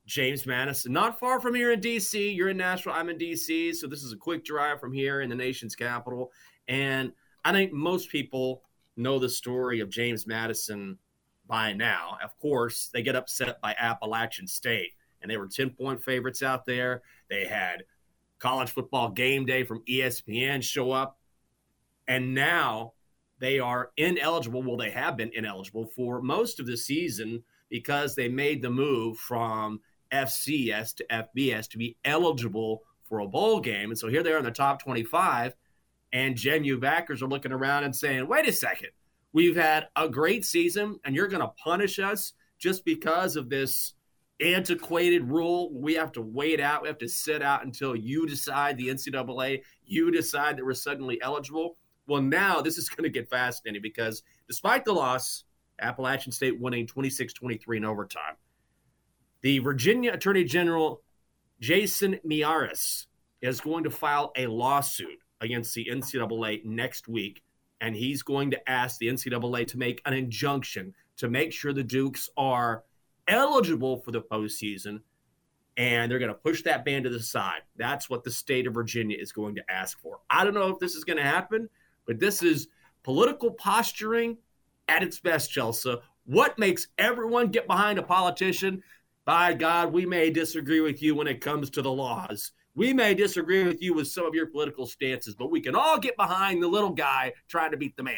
James 0.06 0.46
Madison, 0.46 0.92
not 0.92 1.18
far 1.18 1.40
from 1.40 1.54
here 1.54 1.72
in 1.72 1.80
DC. 1.80 2.34
You're 2.34 2.48
in 2.48 2.56
Nashville, 2.56 2.92
I'm 2.92 3.08
in 3.08 3.18
DC. 3.18 3.74
So 3.74 3.86
this 3.86 4.02
is 4.02 4.12
a 4.12 4.16
quick 4.16 4.44
drive 4.44 4.80
from 4.80 4.92
here 4.92 5.20
in 5.20 5.30
the 5.30 5.36
nation's 5.36 5.74
capital. 5.74 6.30
And 6.68 7.12
I 7.44 7.52
think 7.52 7.72
most 7.72 8.10
people 8.10 8.62
know 8.96 9.18
the 9.18 9.28
story 9.28 9.80
of 9.80 9.90
James 9.90 10.26
Madison 10.26 10.98
by 11.46 11.72
now. 11.72 12.18
Of 12.22 12.38
course, 12.38 12.90
they 12.92 13.02
get 13.02 13.16
upset 13.16 13.60
by 13.60 13.74
Appalachian 13.78 14.46
State, 14.46 14.92
and 15.20 15.30
they 15.30 15.36
were 15.36 15.48
10 15.48 15.70
point 15.70 16.02
favorites 16.02 16.42
out 16.42 16.66
there. 16.66 17.02
They 17.30 17.44
had 17.46 17.84
college 18.38 18.70
football 18.70 19.08
game 19.08 19.46
day 19.46 19.62
from 19.62 19.84
ESPN 19.88 20.62
show 20.62 20.90
up. 20.90 21.18
And 22.08 22.34
now 22.34 22.94
they 23.38 23.60
are 23.60 23.90
ineligible. 23.96 24.62
Well, 24.62 24.76
they 24.76 24.90
have 24.90 25.16
been 25.16 25.30
ineligible 25.32 25.86
for 25.86 26.20
most 26.20 26.58
of 26.58 26.66
the 26.66 26.76
season 26.76 27.44
because 27.70 28.14
they 28.14 28.28
made 28.28 28.60
the 28.60 28.70
move 28.70 29.16
from 29.18 29.80
FCS 30.12 30.94
to 30.96 31.07
FBS 31.07 31.68
to 31.70 31.79
be 31.79 31.96
eligible 32.05 32.83
for 33.05 33.20
a 33.20 33.29
bowl 33.29 33.61
game. 33.61 33.90
And 33.90 33.98
so 33.98 34.09
here 34.09 34.22
they 34.22 34.33
are 34.33 34.38
in 34.38 34.44
the 34.44 34.51
top 34.51 34.83
25, 34.83 35.55
and 36.12 36.37
JMU 36.37 36.81
backers 36.81 37.22
are 37.22 37.29
looking 37.29 37.53
around 37.53 37.85
and 37.85 37.94
saying, 37.94 38.29
wait 38.29 38.48
a 38.48 38.53
second, 38.53 38.90
we've 39.33 39.57
had 39.57 39.88
a 39.96 40.09
great 40.09 40.44
season, 40.44 40.98
and 41.05 41.14
you're 41.14 41.29
going 41.29 41.42
to 41.42 41.53
punish 41.62 41.98
us 41.98 42.35
just 42.59 42.85
because 42.85 43.37
of 43.37 43.48
this 43.48 43.94
antiquated 44.40 45.31
rule. 45.31 45.70
We 45.72 45.94
have 45.94 46.12
to 46.12 46.22
wait 46.22 46.61
out. 46.61 46.83
We 46.83 46.88
have 46.88 46.98
to 46.98 47.09
sit 47.09 47.42
out 47.42 47.64
until 47.64 47.94
you 47.94 48.27
decide, 48.27 48.77
the 48.77 48.88
NCAA, 48.88 49.62
you 49.85 50.11
decide 50.11 50.57
that 50.57 50.64
we're 50.64 50.75
suddenly 50.75 51.20
eligible. 51.22 51.77
Well, 52.07 52.22
now 52.22 52.61
this 52.61 52.79
is 52.79 52.88
going 52.88 53.05
to 53.05 53.11
get 53.11 53.31
fascinating 53.31 53.83
because 53.83 54.22
despite 54.48 54.85
the 54.85 54.92
loss, 54.92 55.44
Appalachian 55.81 56.33
State 56.33 56.61
winning 56.61 56.87
26 56.87 57.33
23 57.33 57.79
in 57.79 57.85
overtime. 57.85 58.35
The 59.42 59.59
Virginia 59.59 60.12
Attorney 60.12 60.44
General 60.44 61.02
Jason 61.61 62.20
Miyares 62.24 63.07
is 63.40 63.61
going 63.61 63.83
to 63.85 63.90
file 63.90 64.33
a 64.37 64.46
lawsuit 64.46 65.18
against 65.40 65.74
the 65.74 65.88
NCAA 65.90 66.64
next 66.64 67.09
week, 67.09 67.42
and 67.81 67.96
he's 67.96 68.22
going 68.22 68.52
to 68.52 68.70
ask 68.70 68.98
the 68.98 69.09
NCAA 69.09 69.66
to 69.66 69.78
make 69.78 70.00
an 70.07 70.14
injunction 70.14 70.94
to 71.16 71.28
make 71.28 71.52
sure 71.52 71.72
the 71.72 71.83
Dukes 71.83 72.31
are 72.37 72.85
eligible 73.26 73.98
for 73.98 74.12
the 74.12 74.22
postseason, 74.22 75.00
and 75.76 76.11
they're 76.11 76.20
going 76.20 76.28
to 76.28 76.35
push 76.35 76.62
that 76.62 76.85
ban 76.85 77.02
to 77.02 77.11
the 77.11 77.20
side. 77.20 77.62
That's 77.76 78.09
what 78.09 78.22
the 78.22 78.31
state 78.31 78.68
of 78.68 78.74
Virginia 78.74 79.16
is 79.18 79.33
going 79.33 79.57
to 79.57 79.68
ask 79.68 80.00
for. 80.00 80.20
I 80.31 80.44
don't 80.44 80.55
know 80.55 80.68
if 80.68 80.78
this 80.78 80.94
is 80.94 81.02
going 81.02 81.16
to 81.16 81.24
happen, 81.24 81.68
but 82.07 82.20
this 82.20 82.44
is 82.44 82.68
political 83.02 83.50
posturing 83.50 84.37
at 84.87 85.02
its 85.02 85.18
best, 85.18 85.50
Chelsea. 85.50 85.96
What 86.26 86.61
makes 86.61 86.87
everyone 86.96 87.48
get 87.48 87.66
behind 87.66 87.98
a 87.98 88.05
politician? 88.05 88.85
By 89.24 89.54
God, 89.54 89.92
we 89.92 90.04
may 90.04 90.30
disagree 90.30 90.80
with 90.80 91.02
you 91.02 91.14
when 91.14 91.28
it 91.28 91.40
comes 91.40 91.70
to 91.70 91.82
the 91.82 91.92
laws. 91.92 92.52
We 92.74 92.92
may 92.92 93.14
disagree 93.14 93.64
with 93.64 93.80
you 93.82 93.94
with 93.94 94.08
some 94.08 94.26
of 94.26 94.35
your 94.35 94.46
political 94.46 94.87
stances, 94.87 95.35
but 95.37 95.50
we 95.50 95.61
can 95.61 95.76
all 95.76 95.98
get 95.98 96.16
behind 96.16 96.62
the 96.62 96.68
little 96.68 96.90
guy 96.90 97.32
trying 97.48 97.70
to 97.70 97.76
beat 97.76 97.96
the 97.96 98.02
man. 98.02 98.16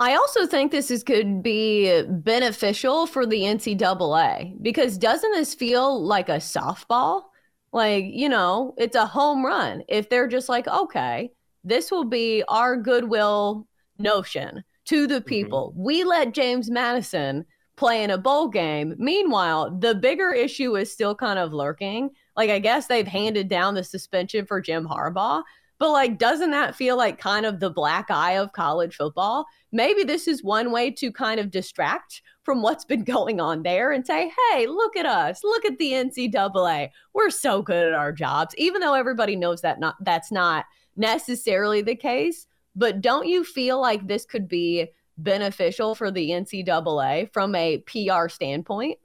I 0.00 0.14
also 0.14 0.46
think 0.46 0.72
this 0.72 0.90
is 0.90 1.04
could 1.04 1.42
be 1.42 2.02
beneficial 2.08 3.06
for 3.06 3.26
the 3.26 3.42
NCAA 3.42 4.60
because 4.62 4.98
doesn't 4.98 5.32
this 5.32 5.54
feel 5.54 6.02
like 6.02 6.28
a 6.28 6.36
softball? 6.36 7.24
Like, 7.72 8.06
you 8.08 8.28
know, 8.28 8.74
it's 8.78 8.96
a 8.96 9.06
home 9.06 9.44
run. 9.44 9.82
If 9.88 10.08
they're 10.08 10.28
just 10.28 10.48
like, 10.48 10.66
okay, 10.66 11.30
this 11.62 11.90
will 11.90 12.04
be 12.04 12.42
our 12.48 12.76
goodwill 12.76 13.66
notion 13.98 14.64
to 14.86 15.06
the 15.06 15.20
people. 15.20 15.70
Mm-hmm. 15.70 15.84
We 15.84 16.04
let 16.04 16.34
James 16.34 16.70
Madison 16.70 17.44
play 17.76 18.02
in 18.02 18.10
a 18.10 18.18
bowl 18.18 18.48
game. 18.48 18.94
Meanwhile, 18.98 19.76
the 19.78 19.94
bigger 19.94 20.30
issue 20.32 20.76
is 20.76 20.92
still 20.92 21.14
kind 21.14 21.38
of 21.38 21.52
lurking. 21.52 22.10
Like, 22.36 22.50
I 22.50 22.58
guess 22.58 22.86
they've 22.86 23.06
handed 23.06 23.48
down 23.48 23.74
the 23.74 23.84
suspension 23.84 24.46
for 24.46 24.60
Jim 24.60 24.86
Harbaugh, 24.86 25.42
But 25.78 25.90
like, 25.90 26.18
doesn't 26.18 26.50
that 26.50 26.76
feel 26.76 26.96
like 26.96 27.18
kind 27.18 27.44
of 27.44 27.58
the 27.58 27.70
black 27.70 28.10
eye 28.10 28.32
of 28.32 28.52
college 28.52 28.94
football? 28.96 29.46
Maybe 29.72 30.04
this 30.04 30.28
is 30.28 30.44
one 30.44 30.70
way 30.70 30.90
to 30.92 31.10
kind 31.10 31.40
of 31.40 31.50
distract 31.50 32.22
from 32.44 32.62
what's 32.62 32.84
been 32.84 33.04
going 33.16 33.40
on 33.40 33.62
there 33.62 33.90
and 33.90 34.06
say, 34.06 34.30
hey, 34.52 34.66
look 34.66 34.96
at 34.96 35.06
us. 35.06 35.42
Look 35.42 35.64
at 35.64 35.78
the 35.78 35.92
NCAA. 35.92 36.90
We're 37.14 37.30
so 37.30 37.62
good 37.62 37.88
at 37.88 37.94
our 37.94 38.12
jobs, 38.12 38.54
even 38.58 38.80
though 38.80 38.94
everybody 38.94 39.34
knows 39.34 39.60
that 39.62 39.80
not 39.80 39.96
that's 40.04 40.30
not 40.30 40.66
necessarily 40.96 41.82
the 41.82 41.96
case. 41.96 42.46
But 42.76 43.00
don't 43.00 43.26
you 43.26 43.44
feel 43.44 43.80
like 43.80 44.06
this 44.06 44.24
could 44.24 44.48
be 44.48 44.88
beneficial 45.18 45.94
for 45.94 46.10
the 46.10 46.30
NCAA 46.30 47.32
from 47.32 47.54
a 47.54 47.78
PR 47.78 48.28
standpoint? 48.28 48.98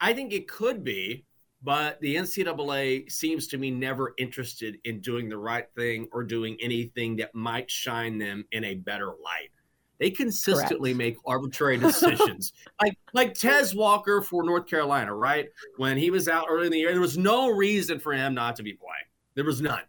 I 0.00 0.12
think 0.12 0.32
it 0.32 0.48
could 0.48 0.84
be, 0.84 1.24
but 1.62 2.00
the 2.00 2.16
NCAA 2.16 3.10
seems 3.10 3.46
to 3.48 3.58
me 3.58 3.70
never 3.70 4.14
interested 4.18 4.78
in 4.84 5.00
doing 5.00 5.28
the 5.28 5.38
right 5.38 5.66
thing 5.76 6.08
or 6.12 6.22
doing 6.22 6.56
anything 6.60 7.16
that 7.16 7.34
might 7.34 7.70
shine 7.70 8.18
them 8.18 8.44
in 8.52 8.64
a 8.64 8.74
better 8.74 9.06
light. 9.06 9.50
They 9.98 10.10
consistently 10.10 10.90
Correct. 10.90 10.98
make 10.98 11.16
arbitrary 11.24 11.78
decisions. 11.78 12.52
like 12.82 12.98
like 13.12 13.34
Tez 13.34 13.74
Walker 13.74 14.20
for 14.20 14.42
North 14.42 14.66
Carolina, 14.66 15.14
right? 15.14 15.48
When 15.76 15.96
he 15.96 16.10
was 16.10 16.28
out 16.28 16.46
early 16.50 16.66
in 16.66 16.72
the 16.72 16.78
year, 16.78 16.92
there 16.92 17.00
was 17.00 17.16
no 17.16 17.48
reason 17.48 18.00
for 18.00 18.12
him 18.12 18.34
not 18.34 18.56
to 18.56 18.62
be 18.62 18.74
playing. 18.74 19.06
There 19.34 19.44
was 19.44 19.62
none. 19.62 19.82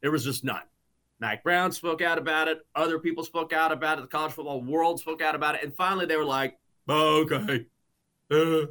There 0.00 0.10
was 0.10 0.24
just 0.24 0.44
none. 0.44 0.62
Mack 1.20 1.42
Brown 1.42 1.72
spoke 1.72 2.00
out 2.00 2.18
about 2.18 2.48
it. 2.48 2.58
Other 2.74 2.98
people 2.98 3.24
spoke 3.24 3.52
out 3.52 3.72
about 3.72 3.98
it. 3.98 4.02
The 4.02 4.08
college 4.08 4.32
football 4.32 4.62
world 4.62 5.00
spoke 5.00 5.20
out 5.20 5.34
about 5.34 5.56
it. 5.56 5.64
And 5.64 5.74
finally, 5.74 6.06
they 6.06 6.16
were 6.16 6.24
like, 6.24 6.58
oh, 6.88 7.22
okay. 7.22 7.66
Uh, 8.30 8.66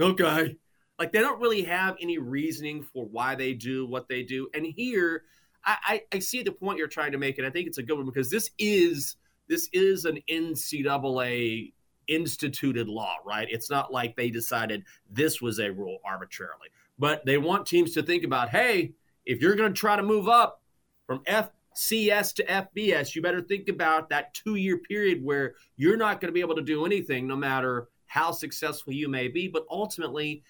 okay. 0.00 0.56
Like 0.98 1.12
they 1.12 1.20
don't 1.20 1.40
really 1.40 1.62
have 1.62 1.96
any 2.00 2.18
reasoning 2.18 2.82
for 2.82 3.06
why 3.06 3.34
they 3.34 3.54
do 3.54 3.86
what 3.86 4.08
they 4.08 4.22
do. 4.22 4.48
And 4.52 4.66
here, 4.66 5.22
I, 5.64 5.76
I, 5.84 6.16
I 6.16 6.18
see 6.18 6.42
the 6.42 6.52
point 6.52 6.78
you're 6.78 6.88
trying 6.88 7.12
to 7.12 7.18
make, 7.18 7.38
and 7.38 7.46
I 7.46 7.50
think 7.50 7.66
it's 7.66 7.78
a 7.78 7.82
good 7.82 7.96
one 7.96 8.06
because 8.06 8.30
this 8.30 8.50
is 8.58 9.16
this 9.48 9.68
is 9.72 10.04
an 10.04 10.20
NCAA 10.30 11.72
instituted 12.06 12.88
law, 12.88 13.14
right? 13.24 13.48
It's 13.50 13.70
not 13.70 13.92
like 13.92 14.16
they 14.16 14.30
decided 14.30 14.84
this 15.10 15.40
was 15.40 15.58
a 15.58 15.70
rule 15.70 15.98
arbitrarily, 16.04 16.68
but 16.98 17.24
they 17.24 17.38
want 17.38 17.66
teams 17.66 17.92
to 17.94 18.02
think 18.02 18.24
about, 18.24 18.50
hey, 18.50 18.92
if 19.26 19.40
you're 19.40 19.56
going 19.56 19.72
to 19.72 19.78
try 19.78 19.96
to 19.96 20.02
move 20.02 20.28
up 20.28 20.62
from 21.06 21.22
FCS 21.76 22.34
to 22.34 22.44
FBS, 22.44 23.14
you 23.14 23.22
better 23.22 23.40
think 23.40 23.68
about 23.68 24.08
that 24.10 24.34
two 24.34 24.56
year 24.56 24.78
period 24.78 25.22
where 25.22 25.54
you're 25.76 25.96
not 25.96 26.20
going 26.20 26.28
to 26.28 26.32
be 26.32 26.40
able 26.40 26.56
to 26.56 26.62
do 26.62 26.84
anything, 26.84 27.26
no 27.26 27.36
matter 27.36 27.88
how 28.06 28.32
successful 28.32 28.92
you 28.92 29.08
may 29.08 29.28
be. 29.28 29.48
But 29.48 29.64
ultimately, 29.70 30.42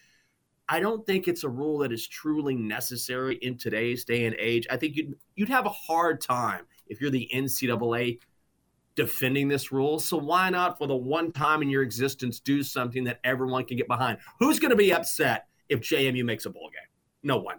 I 0.69 0.81
don't 0.81 1.05
think 1.05 1.29
it's 1.29 1.45
a 1.45 1.49
rule 1.49 1.79
that 1.79 1.93
is 1.93 2.07
truly 2.07 2.55
necessary 2.55 3.37
in 3.43 3.59
today's 3.59 4.05
day 4.05 4.25
and 4.25 4.37
age. 4.39 4.67
I 4.71 4.77
think 4.77 4.97
you'd, 4.97 5.15
you'd 5.35 5.49
have 5.49 5.67
a 5.67 5.71
hard 5.71 6.21
time 6.21 6.65
if 6.87 7.01
you're 7.01 7.11
the 7.11 7.29
NCAA 7.35 8.19
defending 8.95 9.49
this 9.49 9.73
rule. 9.73 9.99
So 9.99 10.17
why 10.17 10.51
not, 10.51 10.79
for 10.79 10.87
the 10.87 10.97
one 10.97 11.33
time 11.33 11.63
in 11.63 11.71
your 11.71 11.83
existence, 11.83 12.41
do 12.41 12.63
something 12.63 13.05
that 13.05 13.21
everyone 13.25 13.65
can 13.65 13.77
get 13.77 13.89
behind? 13.89 14.19
Who's 14.39 14.59
going 14.59 14.71
to 14.71 14.77
be 14.77 14.93
upset 14.93 15.47
if 15.69 15.81
JMU 15.81 16.25
makes 16.25 16.47
a 16.47 16.51
bowl 16.51 16.71
game? 16.73 16.89
No 17.23 17.39
one. 17.39 17.57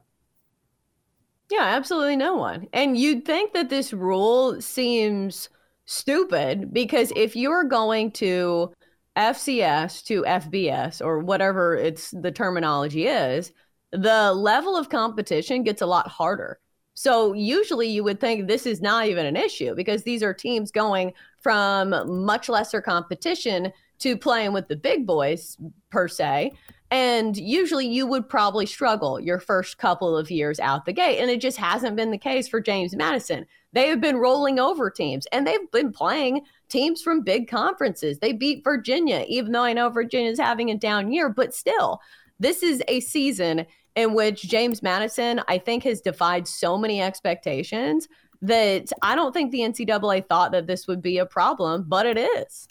Yeah, 1.51 1.65
absolutely 1.65 2.15
no 2.15 2.35
one. 2.35 2.67
And 2.71 2.97
you'd 2.97 3.25
think 3.25 3.53
that 3.53 3.69
this 3.69 3.91
rule 3.91 4.61
seems 4.61 5.49
stupid 5.85 6.73
because 6.73 7.11
if 7.13 7.35
you're 7.35 7.65
going 7.65 8.11
to 8.11 8.71
FCS 9.17 10.05
to 10.05 10.23
FBS 10.23 11.03
or 11.05 11.19
whatever 11.19 11.75
it's 11.75 12.11
the 12.11 12.31
terminology 12.31 13.05
is, 13.07 13.51
the 13.91 14.31
level 14.31 14.77
of 14.77 14.87
competition 14.87 15.63
gets 15.63 15.81
a 15.81 15.85
lot 15.85 16.07
harder. 16.07 16.57
So 16.93 17.33
usually 17.33 17.89
you 17.89 18.05
would 18.05 18.21
think 18.21 18.47
this 18.47 18.65
is 18.65 18.81
not 18.81 19.07
even 19.07 19.25
an 19.25 19.35
issue 19.35 19.75
because 19.75 20.03
these 20.03 20.23
are 20.23 20.33
teams 20.33 20.71
going 20.71 21.11
from 21.41 22.23
much 22.25 22.47
lesser 22.47 22.81
competition 22.81 23.73
to 23.99 24.15
playing 24.15 24.53
with 24.53 24.69
the 24.69 24.77
big 24.77 25.05
boys 25.05 25.57
per 25.89 26.07
se. 26.07 26.53
And 26.91 27.37
usually 27.37 27.87
you 27.87 28.05
would 28.05 28.27
probably 28.27 28.65
struggle 28.65 29.17
your 29.17 29.39
first 29.39 29.77
couple 29.77 30.15
of 30.15 30.29
years 30.29 30.59
out 30.59 30.85
the 30.85 30.91
gate. 30.91 31.19
And 31.19 31.31
it 31.31 31.39
just 31.39 31.57
hasn't 31.57 31.95
been 31.95 32.11
the 32.11 32.17
case 32.17 32.49
for 32.49 32.59
James 32.59 32.93
Madison. 32.95 33.45
They 33.71 33.87
have 33.87 34.01
been 34.01 34.17
rolling 34.17 34.59
over 34.59 34.89
teams 34.89 35.25
and 35.31 35.47
they've 35.47 35.71
been 35.71 35.93
playing 35.93 36.41
teams 36.67 37.01
from 37.01 37.21
big 37.21 37.49
conferences. 37.49 38.19
They 38.19 38.33
beat 38.33 38.65
Virginia, 38.65 39.23
even 39.29 39.53
though 39.53 39.63
I 39.63 39.71
know 39.71 39.89
Virginia's 39.89 40.39
having 40.39 40.69
a 40.69 40.77
down 40.77 41.13
year, 41.13 41.29
but 41.29 41.55
still, 41.55 42.01
this 42.41 42.61
is 42.61 42.83
a 42.89 42.99
season 42.99 43.65
in 43.95 44.13
which 44.13 44.43
James 44.43 44.83
Madison, 44.83 45.41
I 45.47 45.59
think, 45.59 45.83
has 45.83 46.01
defied 46.01 46.45
so 46.45 46.77
many 46.77 47.01
expectations 47.01 48.09
that 48.41 48.91
I 49.01 49.15
don't 49.15 49.31
think 49.31 49.51
the 49.51 49.59
NCAA 49.59 50.27
thought 50.27 50.51
that 50.51 50.67
this 50.67 50.87
would 50.87 51.01
be 51.01 51.19
a 51.19 51.25
problem, 51.25 51.85
but 51.87 52.05
it 52.05 52.17
is. 52.17 52.67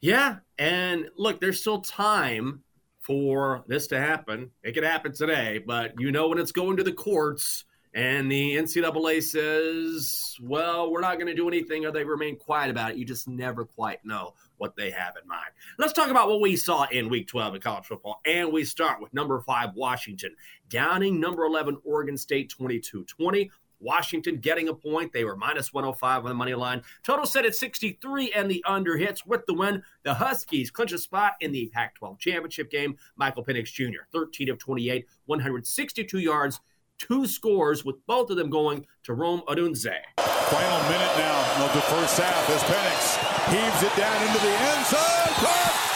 Yeah. 0.00 0.38
And 0.58 1.08
look, 1.16 1.40
there's 1.40 1.60
still 1.60 1.80
time 1.80 2.62
for 3.02 3.64
this 3.66 3.88
to 3.88 4.00
happen. 4.00 4.50
It 4.62 4.72
could 4.72 4.84
happen 4.84 5.12
today, 5.12 5.62
but 5.64 5.94
you 5.98 6.12
know, 6.12 6.28
when 6.28 6.38
it's 6.38 6.52
going 6.52 6.76
to 6.78 6.84
the 6.84 6.92
courts, 6.92 7.64
and 7.94 8.32
the 8.32 8.56
NCAA 8.56 9.22
says, 9.22 10.36
well, 10.40 10.90
we're 10.90 11.02
not 11.02 11.16
going 11.16 11.26
to 11.26 11.34
do 11.34 11.46
anything, 11.46 11.84
or 11.84 11.92
they 11.92 12.04
remain 12.04 12.36
quiet 12.38 12.70
about 12.70 12.92
it. 12.92 12.96
You 12.96 13.04
just 13.04 13.28
never 13.28 13.66
quite 13.66 14.02
know 14.02 14.32
what 14.56 14.76
they 14.76 14.90
have 14.90 15.14
in 15.20 15.28
mind. 15.28 15.50
Let's 15.78 15.92
talk 15.92 16.10
about 16.10 16.28
what 16.28 16.40
we 16.40 16.56
saw 16.56 16.84
in 16.84 17.10
week 17.10 17.28
12 17.28 17.56
in 17.56 17.60
college 17.60 17.84
football. 17.84 18.20
And 18.24 18.50
we 18.50 18.64
start 18.64 19.00
with 19.00 19.12
number 19.12 19.40
five, 19.40 19.74
Washington, 19.74 20.34
downing 20.70 21.20
number 21.20 21.44
11, 21.44 21.78
Oregon 21.84 22.16
State 22.16 22.48
22 22.48 23.04
20. 23.04 23.50
Washington 23.82 24.36
getting 24.36 24.68
a 24.68 24.74
point. 24.74 25.12
They 25.12 25.24
were 25.24 25.36
minus 25.36 25.72
105 25.72 26.24
on 26.24 26.28
the 26.28 26.34
money 26.34 26.54
line. 26.54 26.82
Total 27.02 27.26
set 27.26 27.44
at 27.44 27.54
63, 27.54 28.32
and 28.32 28.50
the 28.50 28.64
under 28.66 28.96
hits 28.96 29.26
with 29.26 29.44
the 29.46 29.54
win. 29.54 29.82
The 30.04 30.14
Huskies 30.14 30.70
clinch 30.70 30.92
a 30.92 30.98
spot 30.98 31.34
in 31.40 31.52
the 31.52 31.70
Pac 31.72 31.94
12 31.96 32.18
championship 32.18 32.70
game. 32.70 32.96
Michael 33.16 33.44
Penix 33.44 33.72
Jr., 33.72 34.06
13 34.12 34.50
of 34.50 34.58
28, 34.58 35.06
162 35.26 36.18
yards, 36.18 36.60
two 36.98 37.26
scores, 37.26 37.84
with 37.84 37.96
both 38.06 38.30
of 38.30 38.36
them 38.36 38.50
going 38.50 38.86
to 39.04 39.14
Rome 39.14 39.42
Odunze. 39.48 39.92
Final 40.18 40.82
minute 40.88 41.16
now 41.18 41.64
of 41.64 41.72
the 41.74 41.80
first 41.82 42.18
half 42.18 42.50
as 42.50 42.62
Penix 42.62 43.32
heaves 43.50 43.82
it 43.82 43.96
down 43.98 44.22
into 44.22 44.38
the 44.40 44.52
end 44.52 44.86
zone. 44.86 45.22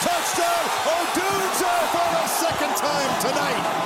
Touchdown, 0.01 0.65
Odunze 0.85 1.75
for 1.91 2.09
the 2.13 2.27
second 2.27 2.77
time 2.77 3.21
tonight. 3.21 3.86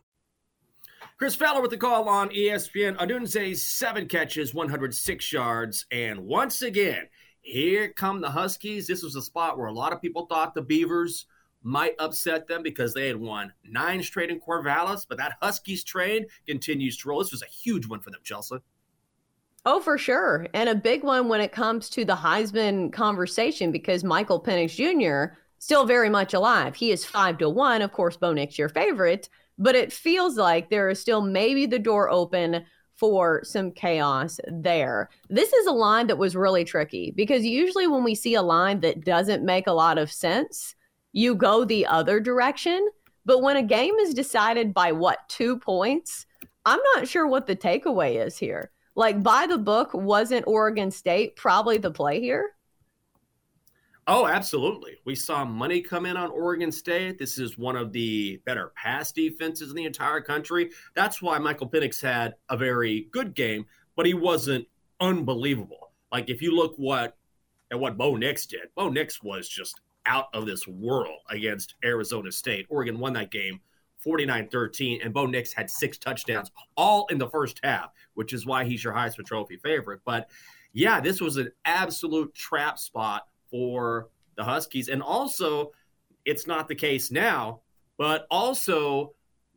Chris 1.21 1.35
Fowler 1.35 1.61
with 1.61 1.69
the 1.69 1.77
call 1.77 2.09
on 2.09 2.29
ESPN. 2.29 2.97
Odunze's 2.97 3.61
seven 3.61 4.07
catches, 4.07 4.55
106 4.55 5.31
yards. 5.31 5.85
And 5.91 6.21
once 6.21 6.63
again, 6.63 7.09
here 7.41 7.89
come 7.89 8.21
the 8.21 8.31
Huskies. 8.31 8.87
This 8.87 9.03
was 9.03 9.15
a 9.15 9.21
spot 9.21 9.55
where 9.55 9.67
a 9.67 9.71
lot 9.71 9.93
of 9.93 10.01
people 10.01 10.25
thought 10.25 10.55
the 10.55 10.63
Beavers– 10.63 11.27
might 11.63 11.93
upset 11.99 12.47
them 12.47 12.63
because 12.63 12.95
they 12.95 13.07
had 13.07 13.17
won 13.17 13.53
nine 13.63 14.01
straight 14.01 14.31
in 14.31 14.39
Corvallis, 14.39 15.05
but 15.07 15.19
that 15.19 15.37
Huskies 15.43 15.83
trade 15.83 16.25
continues 16.47 16.97
to 16.97 17.09
roll. 17.09 17.19
This 17.19 17.31
was 17.31 17.43
a 17.43 17.45
huge 17.45 17.87
one 17.87 17.99
for 17.99 18.09
them, 18.09 18.21
Chelsea. 18.23 18.55
Oh, 19.63 19.79
for 19.79 19.99
sure. 19.99 20.47
And 20.55 20.69
a 20.69 20.73
big 20.73 21.03
one 21.03 21.27
when 21.27 21.39
it 21.39 21.51
comes 21.51 21.87
to 21.91 22.03
the 22.03 22.15
Heisman 22.15 22.91
conversation 22.91 23.71
because 23.71 24.03
Michael 24.03 24.41
Penix 24.41 24.73
Jr. 24.73 25.35
still 25.59 25.85
very 25.85 26.09
much 26.09 26.33
alive. 26.33 26.73
He 26.73 26.91
is 26.91 27.05
five 27.05 27.37
to 27.37 27.47
one. 27.47 27.83
Of 27.83 27.91
course, 27.91 28.17
Bo 28.17 28.33
Nix 28.33 28.57
your 28.57 28.69
favorite, 28.69 29.29
but 29.57 29.75
it 29.75 29.93
feels 29.93 30.37
like 30.37 30.69
there 30.69 30.89
is 30.89 30.99
still 30.99 31.21
maybe 31.21 31.65
the 31.65 31.79
door 31.79 32.09
open 32.09 32.65
for 32.95 33.41
some 33.43 33.71
chaos 33.71 34.39
there. 34.47 35.09
This 35.29 35.51
is 35.53 35.65
a 35.65 35.71
line 35.71 36.07
that 36.07 36.17
was 36.17 36.35
really 36.35 36.63
tricky 36.63 37.11
because 37.15 37.43
usually 37.43 37.87
when 37.87 38.03
we 38.03 38.13
see 38.13 38.35
a 38.35 38.41
line 38.43 38.81
that 38.81 39.03
doesn't 39.03 39.43
make 39.43 39.65
a 39.65 39.73
lot 39.73 39.97
of 39.97 40.11
sense, 40.11 40.75
you 41.11 41.35
go 41.35 41.65
the 41.65 41.85
other 41.87 42.19
direction. 42.19 42.89
But 43.25 43.41
when 43.41 43.57
a 43.57 43.63
game 43.63 43.95
is 43.95 44.13
decided 44.13 44.73
by 44.73 44.91
what, 44.91 45.17
two 45.29 45.57
points, 45.57 46.25
I'm 46.65 46.79
not 46.95 47.07
sure 47.07 47.27
what 47.27 47.47
the 47.47 47.55
takeaway 47.55 48.23
is 48.23 48.37
here. 48.37 48.71
Like, 48.95 49.23
by 49.23 49.47
the 49.47 49.57
book, 49.57 49.91
wasn't 49.93 50.47
Oregon 50.47 50.91
State 50.91 51.35
probably 51.35 51.77
the 51.77 51.91
play 51.91 52.19
here? 52.19 52.51
Oh, 54.13 54.27
absolutely. 54.27 54.97
We 55.05 55.15
saw 55.15 55.45
money 55.45 55.79
come 55.79 56.05
in 56.05 56.17
on 56.17 56.31
Oregon 56.31 56.69
State. 56.69 57.17
This 57.17 57.37
is 57.37 57.57
one 57.57 57.77
of 57.77 57.93
the 57.93 58.41
better 58.45 58.73
pass 58.75 59.13
defenses 59.13 59.69
in 59.69 59.75
the 59.77 59.85
entire 59.85 60.19
country. 60.19 60.71
That's 60.95 61.21
why 61.21 61.37
Michael 61.37 61.69
Penix 61.69 62.01
had 62.01 62.35
a 62.49 62.57
very 62.57 63.07
good 63.11 63.33
game, 63.33 63.67
but 63.95 64.05
he 64.05 64.13
wasn't 64.13 64.67
unbelievable. 64.99 65.93
Like 66.11 66.29
if 66.29 66.41
you 66.41 66.53
look 66.53 66.75
what 66.75 67.15
at 67.71 67.79
what 67.79 67.97
Bo 67.97 68.17
Nix 68.17 68.45
did, 68.45 68.67
Bo 68.75 68.89
Nix 68.89 69.23
was 69.23 69.47
just 69.47 69.79
out 70.05 70.25
of 70.33 70.45
this 70.45 70.67
world 70.67 71.19
against 71.29 71.75
Arizona 71.81 72.33
State. 72.33 72.65
Oregon 72.69 72.99
won 72.99 73.13
that 73.13 73.31
game 73.31 73.61
49-13, 74.05 75.05
and 75.05 75.13
Bo 75.13 75.25
Nix 75.25 75.53
had 75.53 75.69
six 75.69 75.97
touchdowns 75.97 76.51
all 76.75 77.07
in 77.11 77.17
the 77.17 77.29
first 77.29 77.61
half, 77.63 77.91
which 78.15 78.33
is 78.33 78.45
why 78.45 78.65
he's 78.65 78.83
your 78.83 78.91
Heisman 78.91 79.25
Trophy 79.25 79.55
favorite. 79.55 80.01
But 80.03 80.29
yeah, 80.73 80.99
this 80.99 81.21
was 81.21 81.37
an 81.37 81.53
absolute 81.63 82.35
trap 82.35 82.77
spot 82.77 83.27
for 83.51 84.09
the 84.35 84.43
Huskies. 84.43 84.89
And 84.89 85.03
also, 85.03 85.71
it's 86.25 86.47
not 86.47 86.67
the 86.67 86.75
case 86.75 87.11
now, 87.11 87.61
but 87.97 88.25
also 88.31 89.13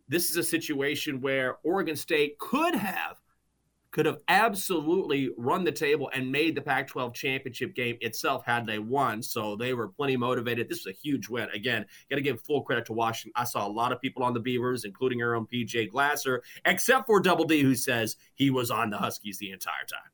this 0.09 0.30
is 0.30 0.37
a 0.37 0.42
situation 0.42 1.20
where 1.20 1.57
Oregon 1.62 1.96
State 1.96 2.38
could 2.38 2.74
have 2.74 3.16
could 3.94 4.07
have 4.07 4.18
absolutely 4.26 5.30
run 5.38 5.62
the 5.62 5.70
table 5.70 6.11
and 6.12 6.33
made 6.33 6.57
the 6.57 6.61
Pac 6.61 6.88
12 6.88 7.14
championship 7.14 7.76
game 7.76 7.96
itself 8.00 8.44
had 8.44 8.66
they 8.66 8.80
won. 8.80 9.22
So 9.22 9.54
they 9.54 9.72
were 9.72 9.87
plenty 9.87 10.16
motivated. 10.16 10.68
This 10.68 10.85
was 10.85 10.92
a 10.92 10.98
huge 10.98 11.28
win. 11.28 11.48
Again, 11.54 11.87
got 12.11 12.16
to 12.16 12.22
give 12.22 12.40
full 12.42 12.62
credit 12.62 12.87
to 12.87 12.92
Washington. 12.92 13.35
I 13.37 13.44
saw 13.44 13.64
a 13.64 13.70
lot 13.70 13.92
of 13.92 14.00
people 14.00 14.24
on 14.24 14.35
the 14.35 14.40
Beavers, 14.40 14.85
including 14.85 15.22
our 15.22 15.37
own 15.37 15.46
PJ 15.46 15.92
Glasser, 15.92 16.42
except 16.64 17.07
for 17.07 17.20
Double 17.20 17.44
D, 17.44 17.62
who 17.62 17.76
says 17.76 18.16
he 18.35 18.50
was 18.50 18.68
on 18.68 18.90
the 18.90 18.98
Huskies 18.98 19.38
the 19.38 19.52
entire 19.52 19.87
time. 19.88 20.11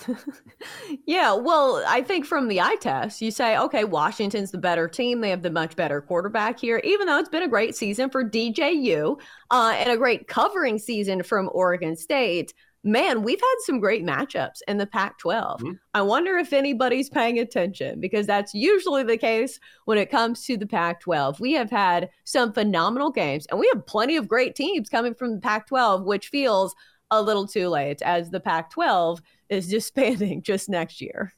yeah, 1.06 1.32
well, 1.34 1.82
I 1.86 2.02
think 2.02 2.24
from 2.24 2.48
the 2.48 2.60
eye 2.60 2.76
test, 2.80 3.20
you 3.20 3.30
say, 3.30 3.56
okay, 3.58 3.84
Washington's 3.84 4.50
the 4.50 4.58
better 4.58 4.88
team. 4.88 5.20
They 5.20 5.30
have 5.30 5.42
the 5.42 5.50
much 5.50 5.76
better 5.76 6.00
quarterback 6.00 6.58
here, 6.58 6.80
even 6.84 7.06
though 7.06 7.18
it's 7.18 7.28
been 7.28 7.42
a 7.42 7.48
great 7.48 7.76
season 7.76 8.10
for 8.10 8.24
DJU 8.24 9.20
uh, 9.50 9.74
and 9.76 9.90
a 9.90 9.96
great 9.96 10.28
covering 10.28 10.78
season 10.78 11.22
from 11.22 11.50
Oregon 11.52 11.96
State. 11.96 12.54
Man, 12.84 13.22
we've 13.22 13.40
had 13.40 13.54
some 13.60 13.78
great 13.78 14.04
matchups 14.04 14.58
in 14.66 14.76
the 14.76 14.86
Pac 14.86 15.18
12. 15.18 15.60
Mm-hmm. 15.60 15.72
I 15.94 16.02
wonder 16.02 16.36
if 16.36 16.52
anybody's 16.52 17.08
paying 17.08 17.38
attention 17.38 18.00
because 18.00 18.26
that's 18.26 18.54
usually 18.54 19.04
the 19.04 19.16
case 19.16 19.60
when 19.84 19.98
it 19.98 20.10
comes 20.10 20.44
to 20.46 20.56
the 20.56 20.66
Pac 20.66 21.00
12. 21.00 21.38
We 21.38 21.52
have 21.52 21.70
had 21.70 22.10
some 22.24 22.52
phenomenal 22.52 23.12
games 23.12 23.46
and 23.50 23.60
we 23.60 23.70
have 23.72 23.86
plenty 23.86 24.16
of 24.16 24.26
great 24.26 24.56
teams 24.56 24.88
coming 24.88 25.14
from 25.14 25.34
the 25.34 25.40
Pac 25.40 25.68
12, 25.68 26.04
which 26.04 26.28
feels 26.28 26.74
a 27.12 27.22
little 27.22 27.46
too 27.46 27.68
late 27.68 28.02
as 28.02 28.30
the 28.30 28.40
Pac 28.40 28.70
12 28.70 29.20
is 29.52 29.68
disbanding 29.68 30.42
just 30.42 30.68
next 30.68 31.00
year. 31.00 31.34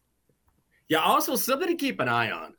Yeah, 0.88 1.00
also 1.00 1.36
something 1.36 1.68
to 1.68 1.74
keep 1.74 2.00
an 2.00 2.08
eye 2.08 2.30
on. 2.30 2.54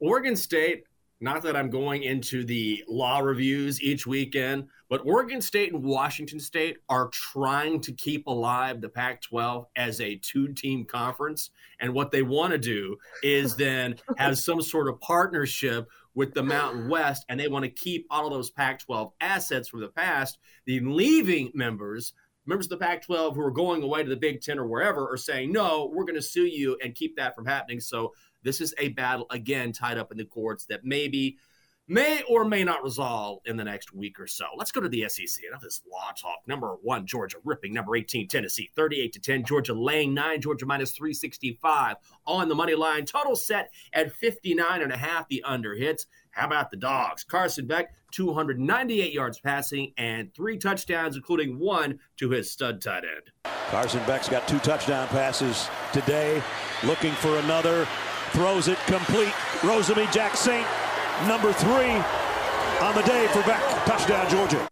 Oregon 0.00 0.36
State, 0.36 0.84
not 1.20 1.42
that 1.42 1.56
I'm 1.56 1.70
going 1.70 2.02
into 2.02 2.44
the 2.44 2.82
law 2.88 3.20
reviews 3.20 3.80
each 3.82 4.06
weekend, 4.06 4.66
but 4.88 5.02
Oregon 5.04 5.40
State 5.40 5.72
and 5.72 5.84
Washington 5.84 6.40
State 6.40 6.78
are 6.88 7.08
trying 7.08 7.80
to 7.82 7.92
keep 7.92 8.26
alive 8.26 8.80
the 8.80 8.88
Pac 8.88 9.22
12 9.22 9.66
as 9.76 10.00
a 10.00 10.16
two 10.16 10.48
team 10.52 10.84
conference. 10.84 11.50
And 11.80 11.94
what 11.94 12.10
they 12.10 12.22
want 12.22 12.52
to 12.52 12.58
do 12.58 12.96
is 13.22 13.54
then 13.56 13.96
have 14.16 14.38
some 14.38 14.62
sort 14.62 14.88
of 14.88 15.00
partnership 15.00 15.88
with 16.14 16.34
the 16.34 16.42
Mountain 16.42 16.88
West, 16.88 17.24
and 17.28 17.38
they 17.38 17.46
want 17.46 17.64
to 17.64 17.70
keep 17.70 18.06
all 18.10 18.26
of 18.26 18.32
those 18.32 18.50
Pac 18.50 18.84
12 18.84 19.12
assets 19.20 19.68
from 19.68 19.80
the 19.80 19.88
past. 19.88 20.38
The 20.66 20.80
leaving 20.80 21.52
members 21.54 22.14
members 22.50 22.66
of 22.66 22.70
the 22.70 22.84
Pac 22.84 23.06
12 23.06 23.36
who 23.36 23.42
are 23.42 23.50
going 23.50 23.82
away 23.82 24.02
to 24.02 24.10
the 24.10 24.16
Big 24.16 24.42
Ten 24.42 24.58
or 24.58 24.66
wherever 24.66 25.08
are 25.08 25.16
saying, 25.16 25.52
no, 25.52 25.90
we're 25.94 26.04
going 26.04 26.16
to 26.16 26.22
sue 26.22 26.46
you 26.46 26.76
and 26.82 26.94
keep 26.94 27.16
that 27.16 27.34
from 27.34 27.46
happening. 27.46 27.78
So 27.78 28.12
this 28.42 28.60
is 28.60 28.74
a 28.76 28.88
battle, 28.88 29.26
again, 29.30 29.72
tied 29.72 29.96
up 29.96 30.10
in 30.10 30.18
the 30.18 30.24
courts 30.24 30.66
that 30.66 30.84
maybe 30.84 31.38
may 31.86 32.22
or 32.28 32.44
may 32.44 32.64
not 32.64 32.82
resolve 32.82 33.38
in 33.44 33.56
the 33.56 33.62
next 33.64 33.94
week 33.94 34.18
or 34.18 34.26
so. 34.26 34.46
Let's 34.56 34.72
go 34.72 34.80
to 34.80 34.88
the 34.88 35.08
SEC. 35.08 35.44
Enough 35.46 35.60
this 35.60 35.82
law 35.90 36.10
talk. 36.20 36.38
Number 36.46 36.76
one, 36.82 37.06
Georgia 37.06 37.36
ripping. 37.44 37.72
Number 37.72 37.94
18, 37.94 38.26
Tennessee, 38.26 38.70
38 38.74 39.12
to 39.12 39.20
10. 39.20 39.44
Georgia 39.44 39.72
laying 39.72 40.12
nine. 40.12 40.40
Georgia 40.40 40.66
minus 40.66 40.90
365 40.90 41.96
on 42.26 42.48
the 42.48 42.54
money 42.56 42.74
line. 42.74 43.04
Total 43.04 43.36
set 43.36 43.70
at 43.92 44.12
59 44.12 44.82
and 44.82 44.92
a 44.92 44.96
half. 44.96 45.28
The 45.28 45.42
under 45.44 45.74
hits. 45.74 46.06
How 46.30 46.46
about 46.46 46.70
the 46.70 46.76
dogs? 46.76 47.24
Carson 47.24 47.66
Beck, 47.66 47.92
298 48.12 49.12
yards 49.12 49.40
passing 49.40 49.92
and 49.98 50.32
three 50.34 50.56
touchdowns, 50.56 51.16
including 51.16 51.58
one 51.58 51.98
to 52.18 52.30
his 52.30 52.50
stud 52.50 52.80
tight 52.80 53.04
end. 53.04 53.52
Carson 53.68 54.02
Beck's 54.06 54.28
got 54.28 54.46
two 54.48 54.58
touchdown 54.60 55.08
passes 55.08 55.68
today. 55.92 56.42
Looking 56.84 57.12
for 57.12 57.36
another. 57.38 57.86
Throws 58.32 58.68
it 58.68 58.78
complete. 58.86 59.32
Rosemy-Jacksaint, 59.60 60.66
number 61.26 61.52
three 61.52 61.90
on 62.80 62.94
the 62.94 63.02
day 63.02 63.26
for 63.28 63.42
Beck. 63.42 63.60
Touchdown, 63.84 64.28
Georgia. 64.30 64.68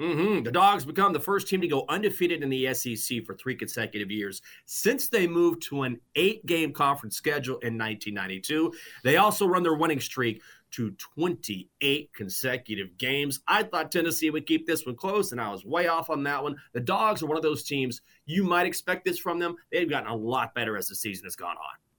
Mm-hmm. 0.00 0.44
The 0.44 0.50
Dogs 0.50 0.86
become 0.86 1.12
the 1.12 1.20
first 1.20 1.46
team 1.46 1.60
to 1.60 1.68
go 1.68 1.84
undefeated 1.90 2.42
in 2.42 2.48
the 2.48 2.72
SEC 2.72 3.22
for 3.26 3.34
three 3.34 3.54
consecutive 3.54 4.10
years 4.10 4.40
since 4.64 5.08
they 5.08 5.26
moved 5.26 5.62
to 5.64 5.82
an 5.82 6.00
eight 6.16 6.44
game 6.46 6.72
conference 6.72 7.16
schedule 7.16 7.58
in 7.58 7.76
1992. 7.76 8.72
They 9.04 9.18
also 9.18 9.46
run 9.46 9.62
their 9.62 9.74
winning 9.74 10.00
streak 10.00 10.40
to 10.70 10.92
28 11.16 12.10
consecutive 12.14 12.96
games. 12.96 13.40
I 13.46 13.62
thought 13.64 13.92
Tennessee 13.92 14.30
would 14.30 14.46
keep 14.46 14.66
this 14.66 14.86
one 14.86 14.96
close, 14.96 15.32
and 15.32 15.40
I 15.40 15.50
was 15.50 15.66
way 15.66 15.88
off 15.88 16.08
on 16.08 16.22
that 16.22 16.42
one. 16.42 16.56
The 16.72 16.80
Dogs 16.80 17.22
are 17.22 17.26
one 17.26 17.36
of 17.36 17.42
those 17.42 17.64
teams 17.64 18.00
you 18.24 18.44
might 18.44 18.66
expect 18.66 19.04
this 19.04 19.18
from 19.18 19.38
them. 19.38 19.56
They've 19.70 19.90
gotten 19.90 20.10
a 20.10 20.16
lot 20.16 20.54
better 20.54 20.78
as 20.78 20.88
the 20.88 20.94
season 20.94 21.24
has 21.24 21.36
gone 21.36 21.56
on. 21.56 21.89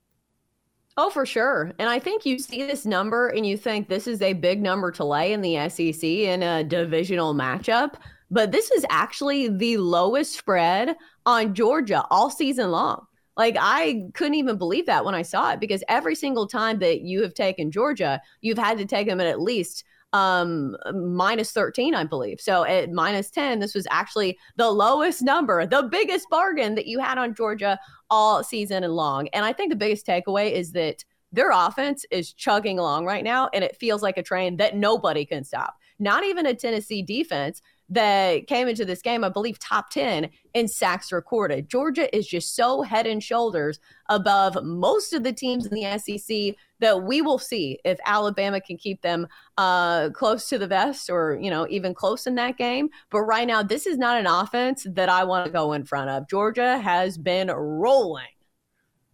Oh, 0.97 1.09
for 1.09 1.25
sure. 1.25 1.71
And 1.79 1.89
I 1.89 1.99
think 1.99 2.25
you 2.25 2.37
see 2.37 2.63
this 2.63 2.85
number 2.85 3.29
and 3.29 3.45
you 3.45 3.55
think 3.55 3.87
this 3.87 4.07
is 4.07 4.21
a 4.21 4.33
big 4.33 4.61
number 4.61 4.91
to 4.91 5.05
lay 5.05 5.31
in 5.31 5.41
the 5.41 5.69
SEC 5.69 6.03
in 6.03 6.43
a 6.43 6.63
divisional 6.63 7.33
matchup. 7.33 7.95
But 8.29 8.51
this 8.51 8.71
is 8.71 8.85
actually 8.89 9.47
the 9.49 9.77
lowest 9.77 10.37
spread 10.37 10.95
on 11.25 11.53
Georgia 11.53 12.05
all 12.11 12.29
season 12.29 12.71
long. 12.71 13.05
Like, 13.37 13.55
I 13.59 14.09
couldn't 14.13 14.35
even 14.35 14.57
believe 14.57 14.85
that 14.87 15.05
when 15.05 15.15
I 15.15 15.21
saw 15.21 15.51
it 15.51 15.61
because 15.61 15.83
every 15.87 16.15
single 16.15 16.47
time 16.47 16.79
that 16.79 17.01
you 17.01 17.21
have 17.21 17.33
taken 17.33 17.71
Georgia, 17.71 18.21
you've 18.41 18.57
had 18.57 18.77
to 18.77 18.85
take 18.85 19.07
them 19.07 19.21
at 19.21 19.27
at 19.27 19.41
least 19.41 19.85
um 20.13 20.75
minus 20.93 21.51
13 21.51 21.95
i 21.95 22.03
believe. 22.03 22.39
So 22.41 22.65
at 22.65 22.91
minus 22.91 23.29
10 23.29 23.59
this 23.59 23.73
was 23.73 23.87
actually 23.89 24.37
the 24.57 24.69
lowest 24.69 25.21
number 25.21 25.65
the 25.65 25.83
biggest 25.83 26.29
bargain 26.29 26.75
that 26.75 26.87
you 26.87 26.99
had 26.99 27.17
on 27.17 27.33
georgia 27.33 27.79
all 28.09 28.43
season 28.43 28.83
and 28.83 28.93
long. 28.93 29.27
And 29.29 29.45
i 29.45 29.53
think 29.53 29.69
the 29.69 29.75
biggest 29.75 30.05
takeaway 30.05 30.51
is 30.51 30.73
that 30.73 31.03
their 31.31 31.51
offense 31.51 32.05
is 32.11 32.33
chugging 32.33 32.77
along 32.77 33.05
right 33.05 33.23
now 33.23 33.49
and 33.53 33.63
it 33.63 33.77
feels 33.77 34.03
like 34.03 34.17
a 34.17 34.23
train 34.23 34.57
that 34.57 34.75
nobody 34.75 35.25
can 35.25 35.45
stop. 35.45 35.77
Not 35.97 36.23
even 36.25 36.45
a 36.45 36.53
tennessee 36.53 37.01
defense 37.01 37.61
that 37.91 38.47
came 38.47 38.69
into 38.69 38.85
this 38.85 39.01
game, 39.01 39.23
I 39.23 39.29
believe 39.29 39.59
top 39.59 39.89
10 39.89 40.29
in 40.53 40.67
sacks 40.69 41.11
recorded. 41.11 41.69
Georgia 41.69 42.13
is 42.15 42.25
just 42.25 42.55
so 42.55 42.81
head 42.81 43.05
and 43.05 43.21
shoulders 43.21 43.79
above 44.07 44.57
most 44.63 45.11
of 45.11 45.23
the 45.23 45.33
teams 45.33 45.65
in 45.65 45.75
the 45.75 45.97
SEC 45.97 46.55
that 46.79 47.03
we 47.03 47.21
will 47.21 47.37
see 47.37 47.77
if 47.83 47.99
Alabama 48.05 48.61
can 48.61 48.77
keep 48.77 49.01
them 49.01 49.27
uh, 49.57 50.09
close 50.11 50.47
to 50.47 50.57
the 50.57 50.67
vest 50.67 51.09
or, 51.09 51.37
you 51.41 51.49
know, 51.49 51.67
even 51.69 51.93
close 51.93 52.25
in 52.25 52.35
that 52.35 52.57
game. 52.57 52.89
But 53.09 53.23
right 53.23 53.45
now, 53.45 53.61
this 53.61 53.85
is 53.85 53.97
not 53.97 54.17
an 54.17 54.25
offense 54.25 54.87
that 54.89 55.09
I 55.09 55.25
want 55.25 55.45
to 55.45 55.51
go 55.51 55.73
in 55.73 55.83
front 55.83 56.09
of. 56.09 56.29
Georgia 56.29 56.77
has 56.77 57.17
been 57.17 57.49
rolling. 57.49 58.23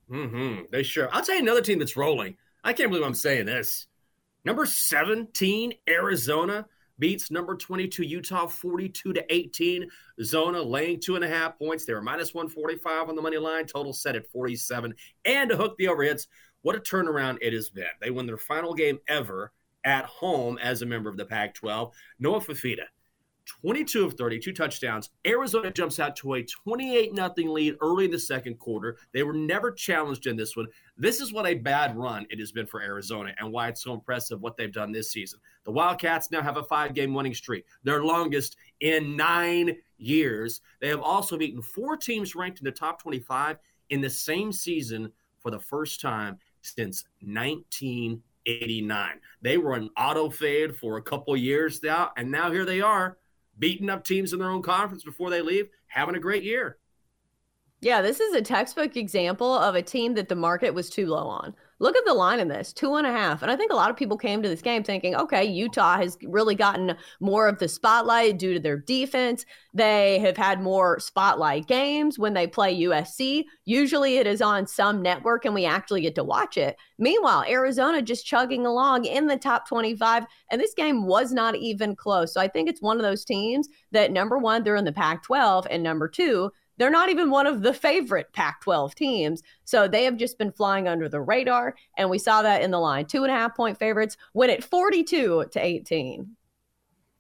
Mm-hmm. 0.10 0.66
They 0.72 0.84
sure. 0.84 1.10
I'll 1.12 1.24
tell 1.24 1.36
you 1.36 1.42
another 1.42 1.62
team 1.62 1.80
that's 1.80 1.98
rolling. 1.98 2.38
I 2.64 2.74
can't 2.74 2.92
believe 2.92 3.06
I'm 3.06 3.16
saying 3.16 3.48
this. 3.48 3.88
Number 4.46 4.68
17, 4.68 5.74
Arizona 5.90 6.68
beats 7.00 7.32
number 7.32 7.56
22 7.56 8.04
Utah 8.04 8.48
42 8.48 9.14
to 9.14 9.34
18. 9.34 9.90
Zona 10.24 10.62
laying 10.62 11.00
two 11.00 11.16
and 11.16 11.24
a 11.24 11.28
half 11.28 11.58
points. 11.58 11.86
They 11.86 11.94
were 11.94 12.02
minus 12.02 12.34
145 12.34 13.10
on 13.10 13.16
the 13.16 13.22
money 13.22 13.38
line. 13.38 13.66
Total 13.66 13.94
set 13.94 14.16
at 14.16 14.28
47. 14.28 14.94
And 15.26 15.50
to 15.50 15.58
hook 15.58 15.78
the 15.78 15.86
overhits, 15.86 16.28
what 16.62 16.76
a 16.76 16.80
turnaround 16.80 17.38
it 17.42 17.54
has 17.54 17.70
been. 17.70 17.86
They 18.02 18.12
won 18.12 18.26
their 18.26 18.38
final 18.38 18.74
game 18.74 19.00
ever 19.08 19.52
at 19.84 20.06
home 20.06 20.58
as 20.58 20.82
a 20.82 20.86
member 20.86 21.10
of 21.10 21.18
the 21.18 21.26
Pac 21.26 21.54
12. 21.54 21.94
Noah 22.20 22.42
Fifita 22.42 22.86
22 23.48 24.06
of 24.06 24.14
32 24.16 24.54
touchdowns. 24.54 25.10
Arizona 25.26 25.72
jumps 25.72 26.00
out 26.00 26.16
to 26.18 26.36
a 26.36 26.44
28 26.44 27.16
0 27.16 27.34
lead 27.54 27.76
early 27.82 28.06
in 28.06 28.12
the 28.12 28.20
second 28.20 28.60
quarter. 28.60 28.98
They 29.14 29.24
were 29.24 29.34
never 29.34 29.72
challenged 29.72 30.28
in 30.28 30.36
this 30.36 30.56
one. 30.56 30.68
This 30.98 31.22
is 31.22 31.32
what 31.32 31.48
a 31.48 31.56
bad 31.56 31.98
run 31.98 32.28
it 32.30 32.40
has 32.40 32.52
been 32.52 32.68
for 32.68 32.82
Arizona 32.82 33.34
and 33.40 33.52
why 33.52 33.70
it's 33.70 33.84
so 33.84 33.94
impressive 33.94 34.42
what 34.42 34.58
they've 34.58 34.72
done 34.72 34.92
this 34.92 35.12
season. 35.12 35.40
The 35.64 35.72
Wildcats 35.72 36.30
now 36.32 36.42
have 36.42 36.58
a 36.58 36.64
five 36.64 36.94
game 36.94 37.14
winning 37.14 37.34
streak, 37.34 37.66
their 37.84 38.04
longest 38.04 38.58
in 38.82 39.16
nine 39.16 39.78
years. 39.98 40.62
They 40.82 40.90
have 40.90 41.02
also 41.02 41.38
beaten 41.38 41.62
four 41.62 41.96
teams 41.98 42.36
ranked 42.36 42.60
in 42.60 42.66
the 42.66 42.72
top 42.72 43.02
25 43.02 43.58
in 43.90 44.02
the 44.02 44.10
same 44.10 44.52
season 44.52 45.12
for 45.40 45.52
the 45.52 45.60
first 45.60 46.02
time 46.02 46.38
since 46.62 47.06
1989. 47.22 49.20
They 49.42 49.58
were 49.58 49.74
an 49.74 49.90
auto 49.98 50.30
fade 50.30 50.76
for 50.76 50.98
a 50.98 51.02
couple 51.02 51.38
years 51.38 51.82
now, 51.82 52.12
and 52.18 52.30
now 52.30 52.52
here 52.52 52.66
they 52.66 52.82
are 52.82 53.18
beating 53.60 53.90
up 53.90 54.04
teams 54.04 54.34
in 54.34 54.40
their 54.40 54.50
own 54.50 54.62
conference 54.62 55.04
before 55.04 55.30
they 55.30 55.42
leave, 55.42 55.68
having 55.88 56.16
a 56.16 56.20
great 56.20 56.44
year. 56.44 56.78
Yeah, 57.82 58.02
this 58.02 58.20
is 58.20 58.34
a 58.34 58.42
textbook 58.42 58.98
example 58.98 59.54
of 59.54 59.76
a 59.76 59.82
team 59.82 60.16
that 60.16 60.30
the 60.30 60.36
market 60.36 60.74
was 60.74 60.90
too 60.90 61.06
low 61.06 61.28
on. 61.28 61.54
Look 61.80 61.96
at 61.96 62.06
the 62.06 62.14
line 62.14 62.40
in 62.40 62.48
this 62.48 62.74
two 62.74 62.96
and 62.96 63.06
a 63.06 63.12
half. 63.12 63.44
And 63.44 63.52
I 63.52 63.56
think 63.56 63.72
a 63.72 63.76
lot 63.76 63.92
of 63.92 63.98
people 63.98 64.18
came 64.18 64.42
to 64.42 64.50
this 64.50 64.62
game 64.64 64.84
thinking, 64.84 65.16
okay, 65.16 65.44
Utah 65.44 65.98
has 65.98 66.18
really 66.24 66.56
gotten 66.56 66.96
more 67.20 67.48
of 67.48 67.60
the 67.60 67.68
spotlight 67.68 68.40
due 68.40 68.54
to 68.56 68.60
their 68.60 68.78
defense. 68.78 69.46
They 69.76 70.18
have 70.20 70.38
had 70.38 70.62
more 70.62 71.00
spotlight 71.00 71.68
games 71.68 72.18
when 72.18 72.34
they 72.34 72.48
play 72.48 72.82
USC. 72.82 73.46
Usually 73.66 74.18
it 74.18 74.26
is 74.26 74.42
on 74.42 74.66
some 74.66 75.04
network 75.04 75.46
and 75.46 75.54
we 75.54 75.66
actually 75.66 76.02
get 76.02 76.16
to 76.16 76.24
watch 76.24 76.58
it. 76.58 76.78
Meanwhile, 76.98 77.46
Arizona 77.48 78.02
just 78.02 78.26
chugging 78.26 78.66
along 78.66 79.06
in 79.06 79.28
the 79.28 79.38
top 79.38 79.68
25. 79.68 80.26
And 80.50 80.60
this 80.60 80.74
game 80.74 81.06
was 81.06 81.32
not 81.32 81.56
even 81.56 81.96
close. 81.96 82.34
So 82.34 82.42
I 82.42 82.48
think 82.48 82.70
it's 82.70 82.82
one 82.82 82.98
of 82.98 83.04
those 83.04 83.24
teams 83.24 83.70
that 83.92 84.12
number 84.12 84.40
one, 84.40 84.64
they're 84.64 84.76
in 84.76 84.86
the 84.86 84.92
Pac 84.92 85.24
12, 85.24 85.68
and 85.70 85.84
number 85.84 86.08
two, 86.08 86.52
they're 86.78 86.90
not 86.90 87.10
even 87.10 87.30
one 87.30 87.48
of 87.48 87.62
the 87.62 87.74
favorite 87.74 88.32
Pac 88.34 88.62
12 88.62 88.96
teams. 88.96 89.44
So 89.64 89.88
they 89.88 90.04
have 90.06 90.18
just 90.18 90.38
been 90.38 90.52
flying 90.52 90.88
under 90.88 91.10
the 91.10 91.22
radar. 91.22 91.76
And 91.98 92.10
we 92.10 92.20
saw 92.20 92.42
that 92.42 92.62
in 92.62 92.72
the 92.72 92.80
line. 92.80 93.06
Two 93.06 93.24
and 93.24 93.32
a 93.32 93.36
half 93.36 93.56
point 93.56 93.78
favorites 93.78 94.18
win 94.34 94.50
it 94.50 94.64
42 94.64 95.46
to 95.52 95.66
18. 95.66 96.36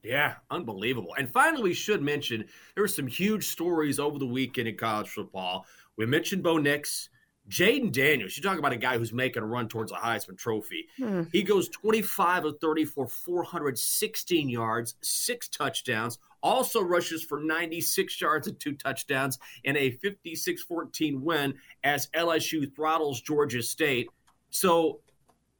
Yeah, 0.03 0.35
unbelievable. 0.49 1.15
And 1.17 1.29
finally, 1.29 1.63
we 1.63 1.73
should 1.73 2.01
mention 2.01 2.45
there 2.75 2.83
were 2.83 2.87
some 2.87 3.07
huge 3.07 3.47
stories 3.47 3.99
over 3.99 4.17
the 4.19 4.25
weekend 4.25 4.67
in 4.67 4.77
college 4.77 5.09
football. 5.09 5.65
We 5.97 6.05
mentioned 6.05 6.43
Bo 6.43 6.57
Nix. 6.57 7.09
Jayden 7.49 7.93
Daniels, 7.93 8.35
you 8.35 8.43
talk 8.43 8.59
about 8.59 8.73
a 8.73 8.77
guy 8.77 8.97
who's 8.97 9.13
making 9.13 9.41
a 9.41 9.45
run 9.45 9.69
towards 9.69 9.93
a 9.93 9.95
Heisman 9.95 10.37
Trophy. 10.37 10.87
Hmm. 10.97 11.23
He 11.31 11.43
goes 11.43 11.69
25 11.69 12.43
of 12.43 12.59
30 12.59 12.83
for 12.83 13.07
416 13.07 14.49
yards, 14.49 14.95
six 15.01 15.47
touchdowns, 15.47 16.19
also 16.43 16.81
rushes 16.81 17.23
for 17.23 17.39
96 17.39 18.19
yards 18.19 18.47
and 18.47 18.59
two 18.59 18.75
touchdowns 18.75 19.39
in 19.63 19.77
a 19.77 19.91
56 19.91 20.63
14 20.63 21.21
win 21.21 21.53
as 21.83 22.07
LSU 22.15 22.73
throttles 22.75 23.21
Georgia 23.21 23.61
State. 23.61 24.07
So 24.49 25.01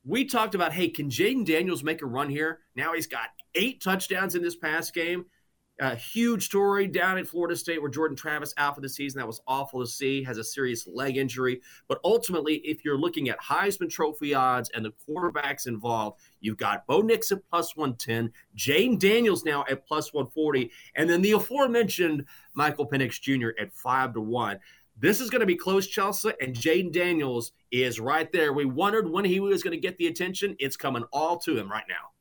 we 0.06 0.26
talked 0.26 0.56
about 0.56 0.74
hey, 0.74 0.90
can 0.90 1.10
Jayden 1.10 1.46
Daniels 1.46 1.84
make 1.84 2.02
a 2.02 2.06
run 2.06 2.30
here? 2.30 2.60
Now 2.76 2.94
he's 2.94 3.08
got 3.08 3.30
eight 3.56 3.82
touchdowns 3.82 4.36
in 4.36 4.42
this 4.42 4.56
past 4.56 4.94
game. 4.94 5.26
A 5.80 5.96
huge 5.96 6.44
story 6.44 6.88
down 6.88 7.20
at 7.20 7.28
Florida 7.28 7.56
State 7.56 7.80
where 7.80 7.92
Jordan 7.92 8.18
Travis 8.18 8.52
out 8.58 8.74
for 8.74 8.82
the 8.82 8.90
season. 8.90 9.20
That 9.20 9.28
was 9.28 9.42
awful 9.48 9.80
to 9.80 9.86
see. 9.88 10.24
Has 10.24 10.40
a 10.40 10.44
serious 10.44 10.88
leg 10.88 11.18
injury. 11.18 11.62
But 11.88 12.00
ultimately, 12.04 12.56
if 12.56 12.84
you're 12.84 12.98
looking 12.98 13.30
at 13.30 13.40
Heisman 13.40 13.90
Trophy 13.90 14.34
odds 14.34 14.72
and 14.74 14.84
the 14.84 14.94
quarterbacks 15.08 15.68
involved, 15.68 16.20
you've 16.42 16.58
got 16.58 16.88
Bo 16.88 17.02
Nix 17.02 17.32
at 17.32 17.48
plus 17.48 17.76
110, 17.76 18.32
Jayden 18.56 18.98
Daniels 18.98 19.46
now 19.46 19.66
at 19.70 19.86
plus 19.86 20.14
140, 20.14 20.72
and 20.96 21.08
then 21.08 21.22
the 21.22 21.34
aforementioned 21.34 22.26
Michael 22.56 22.90
Penix 22.90 23.22
Jr. 23.22 23.50
at 23.62 23.72
5 23.72 24.14
to 24.14 24.22
1. 24.22 24.60
This 25.00 25.22
is 25.22 25.30
going 25.30 25.42
to 25.42 25.46
be 25.46 25.56
close, 25.56 25.86
Chelsea, 25.86 26.32
and 26.42 26.56
Jayden 26.56 26.92
Daniels 26.92 27.52
is 27.72 28.00
right 28.00 28.32
there. 28.32 28.52
We 28.52 28.66
wondered 28.66 29.08
when 29.08 29.26
he 29.26 29.40
was 29.40 29.62
going 29.62 29.80
to 29.80 29.80
get 29.80 29.96
the 30.00 30.08
attention. 30.08 30.56
It's 30.58 30.76
coming 30.76 31.04
all 31.14 31.38
to 31.40 31.56
him 31.56 31.70
right 31.70 31.86
now. 31.88 32.17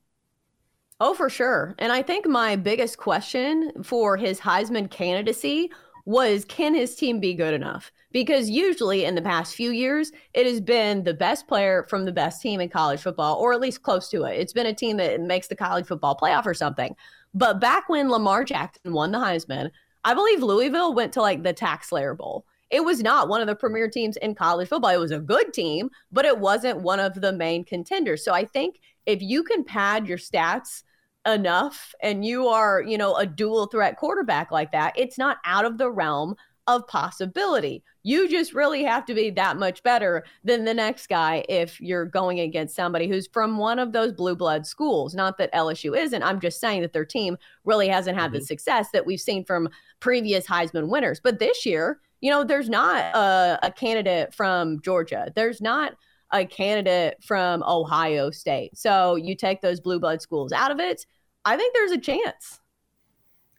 Oh, 0.98 1.12
for 1.12 1.28
sure. 1.28 1.74
And 1.78 1.92
I 1.92 2.00
think 2.00 2.26
my 2.26 2.56
biggest 2.56 2.96
question 2.96 3.70
for 3.82 4.16
his 4.16 4.40
Heisman 4.40 4.90
candidacy 4.90 5.70
was 6.06 6.44
can 6.46 6.74
his 6.74 6.94
team 6.94 7.20
be 7.20 7.35
good 7.35 7.52
enough? 7.52 7.92
Because 8.12 8.48
usually 8.48 9.04
in 9.04 9.14
the 9.14 9.20
past 9.20 9.54
few 9.54 9.72
years, 9.72 10.11
it 10.32 10.46
has 10.46 10.61
been 10.61 11.04
the 11.04 11.12
best 11.12 11.48
player 11.48 11.85
from 11.90 12.06
the 12.06 12.12
best 12.12 12.40
team 12.40 12.61
in 12.61 12.70
college 12.70 13.00
football, 13.00 13.37
or 13.37 13.52
at 13.52 13.61
least 13.61 13.82
close 13.82 14.09
to 14.09 14.24
it. 14.24 14.40
It's 14.40 14.54
been 14.54 14.66
a 14.66 14.74
team 14.74 14.96
that 14.96 15.20
makes 15.20 15.48
the 15.48 15.56
college 15.56 15.87
football 15.87 16.16
playoff 16.16 16.46
or 16.46 16.54
something. 16.54 16.96
But 17.35 17.61
back 17.61 17.90
when 17.90 18.09
Lamar 18.09 18.44
Jackson 18.44 18.94
won 18.94 19.12
the 19.12 19.18
Heisman, 19.18 19.70
I 20.04 20.14
believe 20.14 20.42
Louisville 20.42 20.94
went 20.94 21.12
to 21.14 21.20
like 21.20 21.42
the 21.42 21.52
TaxSlayer 21.52 22.16
Bowl. 22.16 22.46
It 22.70 22.85
was 22.85 23.02
not 23.02 23.28
one 23.28 23.42
of 23.42 23.46
the 23.46 23.54
premier 23.54 23.88
teams 23.88 24.16
in 24.16 24.35
college 24.35 24.68
football. 24.68 24.90
It 24.90 24.98
was 24.98 25.11
a 25.11 25.18
good 25.18 25.52
team, 25.52 25.90
but 26.11 26.24
it 26.24 26.38
wasn't 26.38 26.80
one 26.80 27.00
of 27.00 27.20
the 27.20 27.32
main 27.32 27.64
contenders. 27.64 28.24
So 28.24 28.32
I 28.32 28.44
think 28.46 28.80
if 29.04 29.20
you 29.20 29.44
can 29.44 29.62
pad 29.62 30.09
your 30.09 30.18
stats 30.18 30.82
enough 31.27 31.95
and 32.03 32.25
you 32.25 32.49
are, 32.49 32.83
you 32.83 32.97
know, 32.99 33.17
a 33.17 33.27
dual 33.27 33.67
threat 33.67 33.97
quarterback 33.97 34.51
like 34.51 34.73
that, 34.73 34.95
it's 34.97 35.19
not 35.19 35.39
out 35.45 35.65
of 35.65 35.79
the 35.79 35.91
realm 35.91 36.37
of 36.67 36.87
possibility. 36.89 37.83
You 38.03 38.29
just 38.29 38.53
really 38.53 38.83
have 38.85 39.05
to 39.07 39.15
be 39.15 39.31
that 39.31 39.57
much 39.57 39.83
better 39.83 40.25
than 40.45 40.65
the 40.65 40.75
next 40.75 41.09
guy 41.09 41.45
if 41.49 41.81
you're 41.81 42.05
going 42.05 42.41
against 42.41 42.75
somebody 42.75 43.09
who's 43.09 43.29
from 43.29 43.59
one 43.59 43.79
of 43.79 43.93
those 43.93 44.12
blue 44.12 44.35
blood 44.35 44.67
schools. 44.67 45.15
Not 45.15 45.39
that 45.39 45.53
LSU 45.53 45.97
isn't. 45.97 46.23
I'm 46.23 46.41
just 46.41 46.61
saying 46.61 46.83
that 46.83 46.93
their 46.93 47.05
team 47.05 47.37
really 47.65 47.89
hasn't 47.89 48.17
had 48.17 48.31
mm-hmm. 48.31 48.41
the 48.41 48.45
success 48.45 48.89
that 48.93 49.07
we've 49.07 49.21
seen 49.21 49.45
from 49.45 49.69
previous 50.01 50.47
Heisman 50.47 50.89
winners. 50.89 51.21
But 51.23 51.39
this 51.39 51.65
year, 51.65 52.01
you 52.21 52.31
know, 52.31 52.45
there's 52.45 52.69
not 52.69 53.15
a, 53.15 53.59
a 53.62 53.71
candidate 53.71 54.35
from 54.35 54.81
Georgia. 54.83 55.33
There's 55.35 55.61
not 55.61 55.95
a 56.33 56.45
candidate 56.45 57.23
from 57.23 57.62
Ohio 57.62 58.31
State. 58.31 58.77
So 58.77 59.17
you 59.17 59.37
take 59.37 59.61
those 59.61 59.81
blue 59.81 60.01
blood 60.01 60.21
schools 60.21 60.53
out 60.53 60.71
of 60.71 60.81
it. 60.81 61.07
I 61.46 61.56
think 61.56 61.74
there's 61.74 61.92
a 61.92 61.98
chance. 61.98 62.61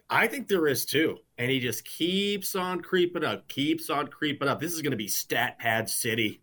I 0.10 0.28
think 0.28 0.48
there 0.48 0.68
is 0.68 0.86
too. 0.86 1.18
And 1.38 1.50
he 1.50 1.60
just 1.60 1.86
keeps 1.86 2.54
on 2.56 2.82
creeping 2.82 3.24
up, 3.24 3.48
keeps 3.48 3.90
on 3.90 4.08
creeping 4.08 4.50
up. 4.50 4.60
This 4.60 4.74
is 4.74 4.82
going 4.82 4.92
to 4.92 4.98
be 4.98 5.08
stat 5.08 5.58
pad 5.58 5.90
city 5.90 6.42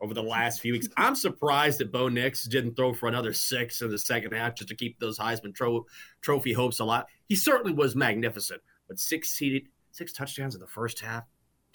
over 0.00 0.14
the 0.14 0.22
last 0.22 0.60
few 0.60 0.72
weeks. 0.72 0.88
I'm 0.96 1.16
surprised 1.16 1.78
that 1.78 1.90
Bo 1.90 2.08
Nix 2.08 2.44
didn't 2.44 2.76
throw 2.76 2.94
for 2.94 3.08
another 3.08 3.32
six 3.32 3.82
in 3.82 3.90
the 3.90 3.98
second 3.98 4.32
half 4.32 4.54
just 4.54 4.68
to 4.68 4.76
keep 4.76 4.98
those 5.00 5.18
Heisman 5.18 5.54
tro- 5.54 5.84
Trophy 6.20 6.52
hopes 6.52 6.78
alive. 6.78 7.04
He 7.26 7.34
certainly 7.34 7.72
was 7.72 7.96
magnificent, 7.96 8.60
but 8.86 9.00
six 9.00 9.30
seated, 9.30 9.68
six 9.90 10.12
touchdowns 10.12 10.54
in 10.54 10.60
the 10.60 10.66
first 10.66 11.00
half. 11.00 11.24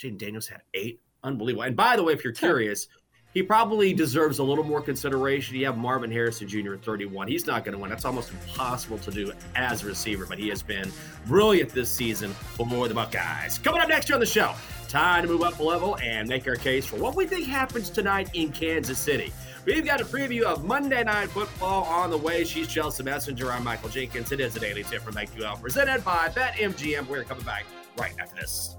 Jayden 0.02 0.18
Daniels 0.18 0.48
had 0.48 0.62
eight. 0.74 1.02
Unbelievable. 1.24 1.64
And 1.64 1.76
by 1.76 1.98
the 1.98 2.04
way, 2.04 2.14
if 2.14 2.24
you're 2.24 2.32
curious, 2.32 2.88
he 3.34 3.44
probably 3.44 3.94
deserves 3.94 4.40
a 4.40 4.44
little 4.44 4.64
more 4.64 4.82
consideration. 4.82 5.56
You 5.56 5.68
have 5.68 5.78
Marvin 5.78 6.12
Harrison 6.12 6.48
Jr. 6.48 6.74
at 6.74 6.84
31. 6.84 7.28
He's 7.28 7.46
not 7.46 7.64
going 7.64 7.74
to 7.74 7.80
win. 7.80 7.90
That's 7.90 8.06
almost 8.06 8.32
impossible 8.32 8.98
to 9.00 9.12
do 9.12 9.32
as 9.56 9.84
a 9.84 9.86
receiver, 9.86 10.26
but 10.26 10.40
he 10.40 10.50
has 10.50 10.64
been 10.64 10.92
brilliant 11.28 11.70
this 11.70 11.92
season 11.92 12.32
for 12.32 12.66
more 12.66 12.88
the 12.88 12.96
Buckeyes. 12.96 13.60
Coming 13.60 13.82
up 13.82 13.90
next 13.90 14.10
year 14.10 14.16
on 14.16 14.20
the 14.20 14.26
show, 14.26 14.54
time 14.88 15.22
to 15.24 15.28
move 15.30 15.44
up 15.44 15.60
a 15.60 15.64
level 15.64 15.98
and 15.98 16.28
make 16.28 16.48
our 16.48 16.56
case 16.56 16.86
for 16.86 16.96
what 16.96 17.16
we 17.16 17.28
think 17.28 17.46
happens 17.46 17.90
tonight 17.90 18.30
in 18.34 18.52
Kansas 18.52 18.98
City. 18.98 19.32
We've 19.66 19.86
got 19.86 20.02
a 20.02 20.06
preview 20.06 20.44
of 20.44 20.66
Monday 20.66 21.04
Night 21.04 21.30
Football 21.30 21.84
on 21.84 22.10
the 22.10 22.18
way. 22.18 22.44
She's 22.44 22.68
Chelsea 22.68 23.04
Messenger. 23.04 23.52
I'm 23.52 23.64
Michael 23.64 23.90
Jenkins. 23.90 24.32
It 24.32 24.40
is 24.40 24.56
a 24.56 24.60
daily 24.60 24.84
tip 24.84 25.04
from 25.04 25.14
BetQL 25.14 25.62
presented 25.62 26.04
by 26.04 26.30
BetMGM. 26.30 27.08
We're 27.08 27.24
coming 27.24 27.44
back 27.44 27.66
right 27.96 28.14
after 28.20 28.36
this. 28.38 28.79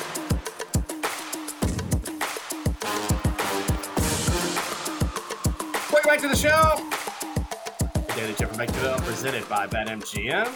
Back 6.21 6.29
to 6.29 6.37
the 6.37 6.49
show. 6.49 8.15
Daily 8.15 8.33
Tip 8.33 8.49
from 8.49 8.57
Mexico, 8.57 8.97
presented 8.99 9.47
by 9.49 9.65
BetMGM. 9.67 10.53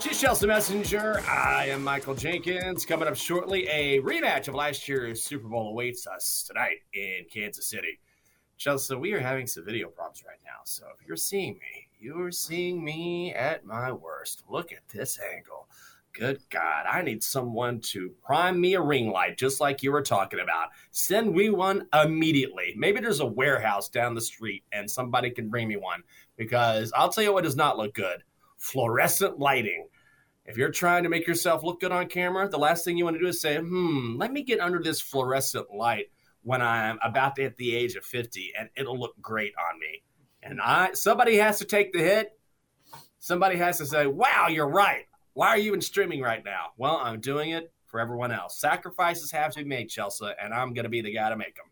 She's 0.00 0.20
Chelsea 0.20 0.46
Messenger. 0.46 1.22
I 1.28 1.68
am 1.70 1.82
Michael 1.82 2.14
Jenkins. 2.14 2.84
Coming 2.84 3.08
up 3.08 3.16
shortly, 3.16 3.66
a 3.68 4.00
rematch 4.00 4.48
of 4.48 4.54
last 4.54 4.88
year's 4.88 5.22
Super 5.22 5.48
Bowl 5.48 5.70
awaits 5.70 6.06
us 6.06 6.44
tonight 6.46 6.78
in 6.92 7.24
Kansas 7.32 7.66
City. 7.66 7.98
Chelsea, 8.58 8.94
we 8.94 9.12
are 9.12 9.20
having 9.20 9.46
some 9.46 9.64
video 9.64 9.88
problems 9.88 10.22
right 10.26 10.38
now. 10.44 10.60
So 10.64 10.86
if 10.98 11.06
you're 11.06 11.16
seeing 11.16 11.54
me, 11.54 11.88
you're 11.98 12.30
seeing 12.30 12.84
me 12.84 13.32
at 13.34 13.64
my 13.64 13.92
worst. 13.92 14.42
Look 14.48 14.72
at 14.72 14.86
this 14.92 15.18
angle. 15.34 15.68
Good 16.18 16.40
God, 16.48 16.86
I 16.90 17.02
need 17.02 17.22
someone 17.22 17.80
to 17.92 18.10
prime 18.24 18.58
me 18.58 18.72
a 18.72 18.80
ring 18.80 19.10
light, 19.10 19.36
just 19.36 19.60
like 19.60 19.82
you 19.82 19.92
were 19.92 20.00
talking 20.00 20.40
about. 20.40 20.68
Send 20.90 21.34
me 21.34 21.50
one 21.50 21.88
immediately. 21.92 22.72
Maybe 22.74 23.00
there's 23.00 23.20
a 23.20 23.26
warehouse 23.26 23.90
down 23.90 24.14
the 24.14 24.22
street 24.22 24.64
and 24.72 24.90
somebody 24.90 25.28
can 25.28 25.50
bring 25.50 25.68
me 25.68 25.76
one 25.76 26.02
because 26.36 26.90
I'll 26.96 27.10
tell 27.10 27.22
you 27.22 27.34
what 27.34 27.44
does 27.44 27.54
not 27.54 27.76
look 27.76 27.92
good 27.92 28.22
fluorescent 28.56 29.38
lighting. 29.38 29.88
If 30.46 30.56
you're 30.56 30.70
trying 30.70 31.02
to 31.02 31.10
make 31.10 31.26
yourself 31.26 31.62
look 31.62 31.80
good 31.80 31.92
on 31.92 32.06
camera, 32.06 32.48
the 32.48 32.56
last 32.56 32.82
thing 32.82 32.96
you 32.96 33.04
want 33.04 33.16
to 33.16 33.20
do 33.20 33.28
is 33.28 33.38
say, 33.38 33.58
hmm, 33.58 34.16
let 34.16 34.32
me 34.32 34.42
get 34.42 34.58
under 34.58 34.82
this 34.82 35.02
fluorescent 35.02 35.70
light 35.70 36.06
when 36.44 36.62
I'm 36.62 36.98
about 37.02 37.36
to 37.36 37.42
hit 37.42 37.58
the 37.58 37.76
age 37.76 37.94
of 37.94 38.06
50 38.06 38.54
and 38.58 38.70
it'll 38.74 38.98
look 38.98 39.20
great 39.20 39.52
on 39.70 39.78
me. 39.78 40.02
And 40.42 40.62
I 40.62 40.92
somebody 40.94 41.36
has 41.36 41.58
to 41.58 41.66
take 41.66 41.92
the 41.92 41.98
hit. 41.98 42.30
Somebody 43.18 43.56
has 43.58 43.76
to 43.78 43.86
say, 43.86 44.06
wow, 44.06 44.46
you're 44.48 44.70
right. 44.70 45.04
Why 45.36 45.48
are 45.48 45.58
you 45.58 45.74
in 45.74 45.82
streaming 45.82 46.22
right 46.22 46.42
now? 46.42 46.68
Well, 46.78 46.96
I'm 46.96 47.20
doing 47.20 47.50
it 47.50 47.70
for 47.84 48.00
everyone 48.00 48.32
else. 48.32 48.58
Sacrifices 48.58 49.30
have 49.32 49.52
to 49.52 49.58
be 49.58 49.66
made, 49.66 49.90
Chelsea, 49.90 50.24
and 50.42 50.54
I'm 50.54 50.72
going 50.72 50.84
to 50.84 50.88
be 50.88 51.02
the 51.02 51.12
guy 51.12 51.28
to 51.28 51.36
make 51.36 51.56
them. 51.56 51.66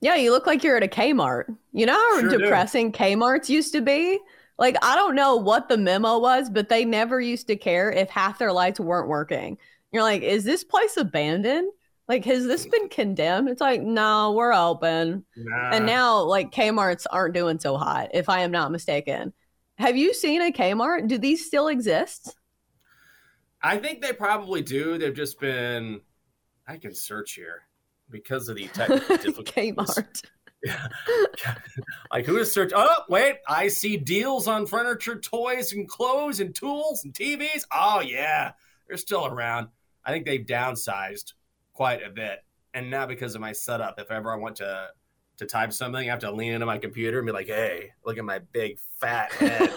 Yeah, 0.00 0.16
you 0.16 0.32
look 0.32 0.48
like 0.48 0.64
you're 0.64 0.76
at 0.76 0.82
a 0.82 0.88
Kmart. 0.88 1.44
You 1.72 1.86
know 1.86 1.94
how 1.94 2.20
Sure 2.22 2.30
do. 2.30 2.38
depressing 2.38 2.90
Kmart's 2.90 3.48
used 3.48 3.70
to 3.74 3.82
be? 3.82 4.18
Like, 4.58 4.76
I 4.82 4.96
don't 4.96 5.14
know 5.14 5.36
what 5.36 5.68
the 5.68 5.78
memo 5.78 6.18
was, 6.18 6.50
but 6.50 6.68
they 6.68 6.84
never 6.84 7.20
used 7.20 7.46
to 7.46 7.56
care 7.56 7.92
if 7.92 8.10
half 8.10 8.40
their 8.40 8.52
lights 8.52 8.80
weren't 8.80 9.06
working. 9.06 9.58
You're 9.92 10.02
like, 10.02 10.22
is 10.22 10.42
this 10.42 10.64
place 10.64 10.96
abandoned? 10.96 11.70
Like, 12.08 12.24
has 12.24 12.46
this 12.46 12.66
been 12.66 12.88
condemned? 12.88 13.48
It's 13.48 13.60
like, 13.60 13.80
no, 13.80 14.32
we're 14.32 14.52
open. 14.52 15.24
Nah. 15.36 15.70
And 15.70 15.86
now, 15.86 16.20
like, 16.22 16.50
Kmart's 16.50 17.06
aren't 17.06 17.34
doing 17.34 17.60
so 17.60 17.76
hot, 17.76 18.10
if 18.12 18.28
I 18.28 18.40
am 18.40 18.50
not 18.50 18.72
mistaken. 18.72 19.32
Have 19.78 19.96
you 19.96 20.12
seen 20.12 20.42
a 20.42 20.50
Kmart? 20.50 21.06
Do 21.06 21.16
these 21.16 21.46
still 21.46 21.68
exist? 21.68 22.36
I 23.66 23.78
think 23.78 24.00
they 24.00 24.12
probably 24.12 24.62
do. 24.62 24.96
They've 24.96 25.12
just 25.12 25.40
been. 25.40 26.00
I 26.68 26.76
can 26.76 26.94
search 26.94 27.32
here 27.32 27.62
because 28.10 28.48
of 28.48 28.56
the 28.56 28.68
technical 28.68 29.16
difficulties. 29.16 29.74
Kmart. 29.74 30.22
Like 32.12 32.24
who 32.24 32.38
is 32.38 32.50
search? 32.50 32.72
Oh 32.74 33.02
wait, 33.08 33.36
I 33.48 33.68
see 33.68 33.96
deals 33.96 34.48
on 34.48 34.66
furniture, 34.66 35.18
toys, 35.18 35.72
and 35.72 35.88
clothes, 35.88 36.40
and 36.40 36.54
tools 36.54 37.04
and 37.04 37.12
TVs. 37.12 37.64
Oh 37.72 38.00
yeah, 38.00 38.52
they're 38.86 38.96
still 38.96 39.26
around. 39.26 39.68
I 40.04 40.12
think 40.12 40.24
they've 40.24 40.46
downsized 40.46 41.34
quite 41.72 42.02
a 42.02 42.10
bit, 42.10 42.38
and 42.74 42.90
now 42.90 43.06
because 43.06 43.34
of 43.34 43.40
my 43.40 43.52
setup, 43.52 44.00
if 44.00 44.10
ever 44.10 44.32
I 44.32 44.36
want 44.36 44.56
to 44.56 44.88
to 45.38 45.46
type 45.46 45.72
something, 45.72 46.08
I 46.08 46.10
have 46.10 46.20
to 46.20 46.30
lean 46.30 46.52
into 46.52 46.66
my 46.66 46.78
computer 46.78 47.18
and 47.18 47.26
be 47.26 47.32
like, 47.32 47.46
"Hey, 47.46 47.92
look 48.04 48.18
at 48.18 48.24
my 48.24 48.38
big 48.38 48.78
fat 49.00 49.32
head 49.34 49.70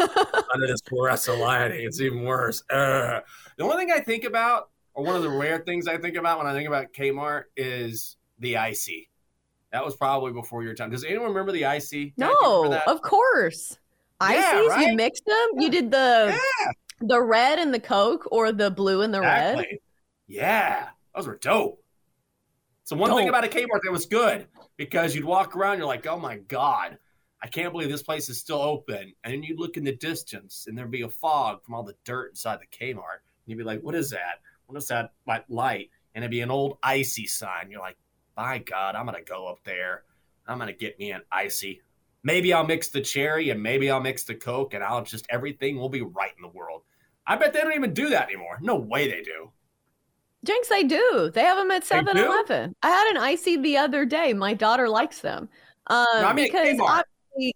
under 0.54 0.68
this 0.68 0.82
fluorescent 0.88 1.40
lighting. 1.40 1.86
It's 1.86 2.00
even 2.02 2.24
worse." 2.24 2.64
Ugh. 2.70 3.24
The 3.58 3.64
only 3.64 3.78
thing 3.78 3.92
I 3.92 4.00
think 4.00 4.24
about, 4.24 4.70
or 4.94 5.04
one 5.04 5.16
of 5.16 5.24
the 5.24 5.30
rare 5.30 5.60
things 5.60 5.88
I 5.88 5.98
think 5.98 6.16
about 6.16 6.38
when 6.38 6.48
I 6.48 6.54
think 6.54 6.68
about 6.68 6.94
Kmart, 6.94 7.44
is 7.58 8.18
the 8.40 8.58
ICEE. 8.58 9.10
That 9.72 9.86
was 9.86 9.96
probably 9.96 10.32
before 10.32 10.64
your 10.64 10.74
time. 10.74 10.90
Does 10.90 11.04
anyone 11.04 11.30
remember 11.30 11.52
the 11.52 11.66
ICEE? 11.66 12.14
No, 12.18 12.82
of 12.88 13.02
course. 13.02 13.78
Yeah, 14.22 14.28
ICEEs, 14.28 14.70
right? 14.70 14.88
you 14.88 14.96
mixed 14.96 15.26
them. 15.26 15.50
You 15.58 15.70
did 15.70 15.92
the 15.92 16.40
the 17.02 17.22
red 17.22 17.60
and 17.60 17.74
the 17.74 17.80
Coke, 17.80 18.28
or 18.32 18.52
the 18.52 18.72
blue 18.72 19.02
and 19.02 19.14
the 19.14 19.22
red. 19.22 19.66
Yeah, 20.28 20.90
those 21.16 21.28
were 21.28 21.38
dope. 21.38 21.84
So 22.84 22.96
one 22.96 23.14
thing 23.16 23.30
about 23.30 23.44
a 23.44 23.48
Kmart 23.48 23.82
that 23.84 23.92
was 23.92 24.08
good 24.08 24.48
because 24.80 25.14
you'd 25.14 25.26
walk 25.26 25.58
around, 25.58 25.78
you're 25.78 25.86
like, 25.86 26.08
oh 26.08 26.18
my 26.18 26.38
god, 26.38 26.98
I 27.44 27.48
can't 27.48 27.74
believe 27.74 27.90
this 27.90 28.02
place 28.02 28.30
is 28.30 28.40
still 28.40 28.62
open. 28.62 29.12
And 29.26 29.34
then 29.34 29.44
you'd 29.44 29.60
look 29.60 29.76
in 29.76 29.84
the 29.84 29.92
distance, 29.92 30.68
and 30.68 30.78
there'd 30.78 30.90
be 30.90 31.02
a 31.02 31.10
fog 31.10 31.62
from 31.66 31.76
all 31.76 31.84
the 31.84 31.98
dirt 32.06 32.30
inside 32.30 32.60
the 32.62 32.78
Kmart. 32.78 33.20
And 33.20 33.48
you'd 33.48 33.58
be 33.58 33.66
like, 33.66 33.82
what 33.82 33.94
is 33.94 34.10
that? 34.12 34.40
What 34.68 34.78
is 34.78 34.88
that 34.88 35.12
light? 35.50 35.90
And 36.16 36.24
it'd 36.24 36.32
be 36.32 36.40
an 36.40 36.50
old 36.50 36.78
ICEE 36.82 37.28
sign. 37.28 37.70
You're 37.70 37.82
like, 37.82 37.98
by 38.36 38.60
God, 38.60 38.96
I'm 38.96 39.06
gonna 39.06 39.22
go 39.22 39.48
up 39.48 39.60
there. 39.66 40.04
I'm 40.48 40.58
gonna 40.58 40.72
get 40.72 40.98
me 40.98 41.12
an 41.12 41.24
ICEE. 41.30 41.82
Maybe 42.24 42.54
I'll 42.54 42.66
mix 42.66 42.88
the 42.88 43.02
cherry 43.02 43.50
and 43.50 43.62
maybe 43.62 43.92
I'll 43.92 44.00
mix 44.00 44.24
the 44.24 44.36
Coke, 44.36 44.74
and 44.74 44.82
I'll 44.82 45.04
just 45.04 45.26
everything 45.30 45.76
will 45.76 45.90
be 45.90 46.04
right 46.04 46.32
in 46.38 46.42
the 46.42 46.58
world. 46.58 46.84
I 47.28 47.36
bet 47.36 47.52
they 47.52 47.60
don't 47.60 47.76
even 47.76 47.94
do 47.94 48.08
that 48.12 48.30
anymore. 48.30 48.60
No 48.62 48.76
way 48.76 49.12
they 49.12 49.24
do. 49.24 49.52
Jenks, 50.46 50.70
they 50.70 50.84
do. 50.84 51.32
They 51.34 51.42
have 51.42 51.58
them 51.58 51.72
at 51.72 51.82
They 51.82 51.88
7 51.88 52.16
do? 52.16 52.26
Eleven. 52.26 52.76
I 52.82 52.90
had 52.90 53.08
an 53.12 53.18
ICEE 53.18 53.58
the 53.62 53.78
other 53.78 54.06
day. 54.06 54.34
My 54.34 54.54
daughter 54.54 54.88
likes 54.88 55.20
them. 55.20 55.50
Um, 55.88 56.06
I 56.14 56.34
mean 56.34 56.46
because 56.46 56.80
obviously- 56.80 57.56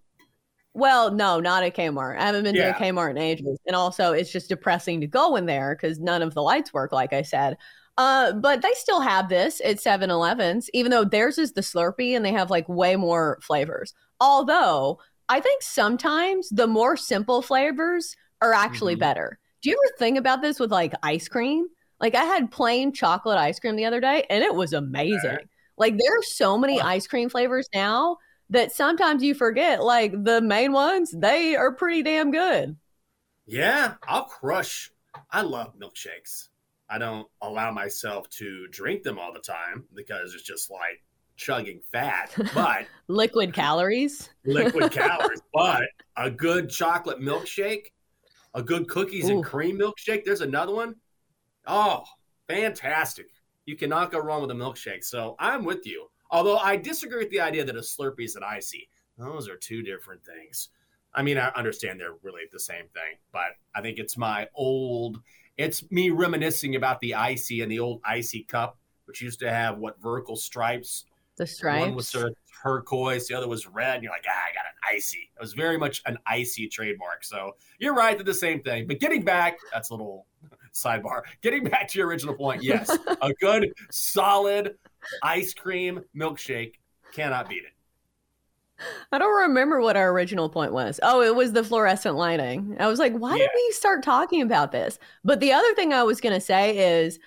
well, 0.73 1.11
no, 1.11 1.39
not 1.39 1.63
at 1.63 1.75
Kmart. 1.75 2.17
I 2.17 2.25
haven't 2.25 2.43
been 2.43 2.55
Yeah. 2.55 2.73
to 2.73 2.77
a 2.77 2.81
Kmart 2.81 3.11
in 3.11 3.17
ages. 3.17 3.59
And 3.67 3.75
also, 3.75 4.11
it's 4.11 4.31
just 4.31 4.49
depressing 4.49 5.01
to 5.01 5.07
go 5.07 5.35
in 5.35 5.45
there 5.45 5.75
because 5.75 5.99
none 5.99 6.21
of 6.23 6.33
the 6.33 6.41
lights 6.41 6.73
work, 6.73 6.91
like 6.91 7.13
I 7.13 7.21
said. 7.21 7.57
Uh, 7.97 8.31
but 8.33 8.63
they 8.63 8.71
still 8.73 8.99
have 8.99 9.29
this 9.29 9.61
at 9.63 9.79
7 9.79 10.09
Elevens, 10.09 10.67
even 10.73 10.89
though 10.89 11.03
theirs 11.05 11.37
is 11.37 11.53
the 11.53 11.61
Slurpee 11.61 12.15
and 12.15 12.25
they 12.25 12.31
have 12.31 12.49
like 12.49 12.67
way 12.67 12.95
more 12.95 13.37
flavors. 13.43 13.93
Although, 14.19 14.99
I 15.29 15.39
think 15.39 15.61
sometimes 15.61 16.49
the 16.49 16.65
more 16.67 16.97
simple 16.97 17.43
flavors 17.43 18.15
are 18.41 18.53
actually 18.53 18.95
Mhm. 18.95 18.99
better. 18.99 19.39
Do 19.61 19.69
you 19.69 19.77
ever 19.85 19.95
think 19.99 20.17
about 20.17 20.41
this 20.41 20.59
with 20.59 20.71
like 20.71 20.93
ice 21.03 21.27
cream? 21.27 21.67
Like 22.03 22.15
I 22.15 22.25
had 22.25 22.51
plain 22.51 22.91
chocolate 22.91 23.37
ice 23.37 23.61
cream 23.61 23.77
the 23.77 23.85
other 23.85 24.01
day 24.01 24.25
and 24.29 24.43
it 24.43 24.53
was 24.53 24.73
amazing. 24.73 25.37
Like 25.77 25.93
there 25.97 26.19
are 26.19 26.23
so 26.23 26.57
many 26.57 26.81
ice 26.81 27.07
cream 27.07 27.29
flavors 27.29 27.69
now 27.73 28.17
that 28.49 28.73
sometimes 28.73 29.23
you 29.23 29.33
forget 29.33 29.81
like 29.81 30.11
the 30.25 30.41
main 30.41 30.73
ones, 30.73 31.15
they 31.17 31.55
are 31.55 31.71
pretty 31.71 32.03
damn 32.03 32.29
good. 32.29 32.75
Yeah, 33.45 33.93
I'll 34.05 34.25
crush. 34.25 34.91
I 35.31 35.43
love 35.43 35.79
milkshakes. 35.79 36.49
I 36.89 36.97
don't 36.97 37.25
allow 37.41 37.71
myself 37.71 38.29
to 38.31 38.67
drink 38.67 39.03
them 39.03 39.17
all 39.17 39.31
the 39.31 39.39
time 39.39 39.85
because 39.95 40.33
it's 40.33 40.43
just 40.43 40.69
like 40.69 41.01
chugging 41.37 41.79
fat, 41.93 42.35
but 42.53 42.85
Liquid 43.07 43.53
calories. 43.55 44.29
liquid 44.45 44.91
calories. 44.91 45.41
But 45.53 45.83
a 46.17 46.29
good 46.29 46.69
chocolate 46.69 47.21
milkshake, 47.21 47.93
a 48.53 48.61
good 48.61 48.89
cookies 48.89 49.29
and 49.29 49.41
cream 49.41 49.79
milkshake. 49.79 50.25
There's 50.25 50.41
another 50.41 50.73
one. 50.75 50.95
Oh, 51.65 52.03
fantastic. 52.47 53.27
You 53.65 53.75
cannot 53.75 54.11
go 54.11 54.19
wrong 54.19 54.41
with 54.41 54.51
a 54.51 54.55
milkshake. 54.55 55.03
So 55.03 55.35
I'm 55.39 55.63
with 55.63 55.85
you. 55.85 56.07
Although 56.31 56.57
I 56.57 56.75
disagree 56.77 57.19
with 57.19 57.29
the 57.29 57.39
idea 57.39 57.63
that 57.63 57.75
a 57.75 57.79
Slurpee 57.79 58.25
is 58.25 58.35
an 58.35 58.43
ICEE. 58.43 58.89
Those 59.17 59.47
are 59.47 59.55
two 59.55 59.83
different 59.83 60.25
things. 60.25 60.69
I 61.13 61.21
mean, 61.21 61.37
I 61.37 61.49
understand 61.55 61.99
they're 61.99 62.15
really 62.23 62.41
the 62.51 62.59
same 62.59 62.85
thing, 62.93 63.17
but 63.31 63.55
I 63.75 63.81
think 63.81 63.99
it's 63.99 64.17
my 64.17 64.47
old, 64.55 65.21
it's 65.57 65.89
me 65.91 66.09
reminiscing 66.09 66.75
about 66.75 66.99
the 67.01 67.13
ICEE 67.13 67.61
and 67.61 67.71
the 67.71 67.79
old 67.79 68.01
ICEE 68.03 68.47
cup, 68.47 68.79
which 69.05 69.21
used 69.21 69.39
to 69.41 69.51
have 69.51 69.77
what 69.77 70.01
vertical 70.01 70.35
stripes. 70.35 71.05
The 71.37 71.45
stripes. 71.45 71.85
One 71.85 71.93
was 71.95 72.07
sort 72.07 72.29
of 72.29 72.35
turquoise, 72.63 73.27
the 73.27 73.35
other 73.35 73.47
was 73.47 73.67
red, 73.67 73.95
and 73.95 74.03
you're 74.03 74.11
like, 74.11 74.25
ah, 74.27 74.31
I 74.31 74.53
got 74.55 74.65
an 74.65 74.97
ICEE. 74.97 75.29
It 75.35 75.39
was 75.39 75.53
very 75.53 75.77
much 75.77 76.01
an 76.07 76.17
ICEE 76.25 76.71
trademark. 76.71 77.23
So 77.23 77.55
you're 77.77 77.93
right, 77.93 78.17
they're 78.17 78.25
the 78.25 78.33
same 78.33 78.63
thing. 78.63 78.87
But 78.87 78.99
getting 78.99 79.23
back, 79.23 79.59
that's 79.71 79.91
a 79.91 79.93
little 79.93 80.25
sidebar. 80.73 81.21
Getting 81.41 81.63
back 81.63 81.87
to 81.89 81.99
your 81.99 82.07
original 82.07 82.33
point, 82.33 82.63
yes, 82.63 82.89
a 83.21 83.33
good, 83.39 83.73
solid 83.91 84.75
ice 85.21 85.53
cream 85.53 86.01
milkshake 86.15 86.73
cannot 87.13 87.49
beat 87.49 87.63
it. 87.63 87.73
I 89.11 89.17
don't 89.17 89.41
remember 89.41 89.81
what 89.81 89.95
our 89.95 90.11
original 90.11 90.49
point 90.49 90.73
was. 90.73 90.99
Oh, 91.03 91.21
it 91.21 91.35
was 91.35 91.53
the 91.53 91.63
fluorescent 91.63 92.15
lighting. 92.15 92.75
I 92.79 92.87
was 92.87 92.99
like, 92.99 93.13
why 93.13 93.37
did 93.37 93.49
we 93.53 93.71
start 93.71 94.03
talking 94.03 94.41
about 94.41 94.71
this? 94.71 94.99
But 95.23 95.39
the 95.39 95.53
other 95.53 95.73
thing 95.75 95.93
I 95.93 96.03
was 96.03 96.19
going 96.19 96.33
to 96.33 96.41
say 96.41 96.99
is 96.99 97.19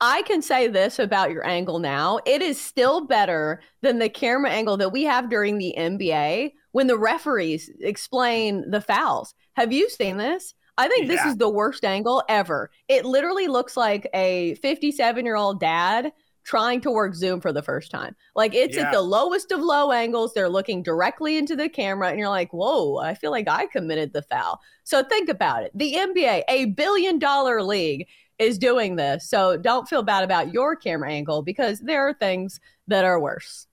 I 0.00 0.22
can 0.22 0.42
say 0.42 0.66
this 0.66 0.98
about 0.98 1.30
your 1.30 1.46
angle 1.46 1.78
now. 1.78 2.18
It 2.26 2.42
is 2.42 2.60
still 2.60 3.06
better 3.06 3.60
than 3.82 3.98
the 3.98 4.08
camera 4.08 4.50
angle 4.50 4.76
that 4.78 4.92
we 4.92 5.04
have 5.04 5.30
during 5.30 5.58
the 5.58 5.74
NBA 5.76 6.52
when 6.72 6.88
the 6.88 6.98
referees 6.98 7.70
explain 7.80 8.70
the 8.70 8.80
fouls. 8.80 9.34
Have 9.54 9.72
you 9.72 9.88
seen 9.88 10.16
this? 10.16 10.54
I 10.76 10.88
think 10.88 11.06
this 11.06 11.24
is 11.24 11.36
the 11.36 11.48
worst 11.48 11.84
angle 11.84 12.22
ever. 12.28 12.70
It 12.88 13.04
literally 13.04 13.46
looks 13.46 13.76
like 13.76 14.08
a 14.14 14.54
57 14.56 15.24
year 15.24 15.36
old 15.36 15.60
dad 15.60 16.12
trying 16.44 16.80
to 16.82 16.90
work 16.90 17.14
Zoom 17.14 17.40
for 17.40 17.52
the 17.52 17.62
first 17.62 17.90
time. 17.90 18.14
Like 18.34 18.54
it's 18.54 18.76
Yeah. 18.76 18.86
at 18.88 18.92
the 18.92 19.00
lowest 19.00 19.50
of 19.52 19.60
low 19.60 19.92
angles. 19.92 20.34
They're 20.34 20.48
looking 20.48 20.82
directly 20.82 21.38
into 21.38 21.56
the 21.56 21.68
camera, 21.68 22.08
and 22.10 22.18
you're 22.18 22.28
like, 22.28 22.52
whoa, 22.52 22.98
I 22.98 23.14
feel 23.14 23.30
like 23.30 23.48
I 23.48 23.66
committed 23.66 24.12
the 24.12 24.22
foul. 24.22 24.60
So 24.82 25.02
think 25.04 25.28
about 25.28 25.62
it. 25.62 25.70
The 25.74 25.94
NBA, 25.94 26.42
a 26.48 26.66
billion 26.66 27.18
dollar 27.18 27.62
league, 27.62 28.06
is 28.38 28.58
doing 28.58 28.96
this. 28.96 29.30
So 29.30 29.56
don't 29.56 29.88
feel 29.88 30.02
bad 30.02 30.24
about 30.24 30.52
your 30.52 30.74
camera 30.76 31.10
angle 31.10 31.42
because 31.42 31.80
there 31.80 32.06
are 32.08 32.12
things 32.14 32.60
that 32.88 33.04
are 33.04 33.20
worse. 33.20 33.68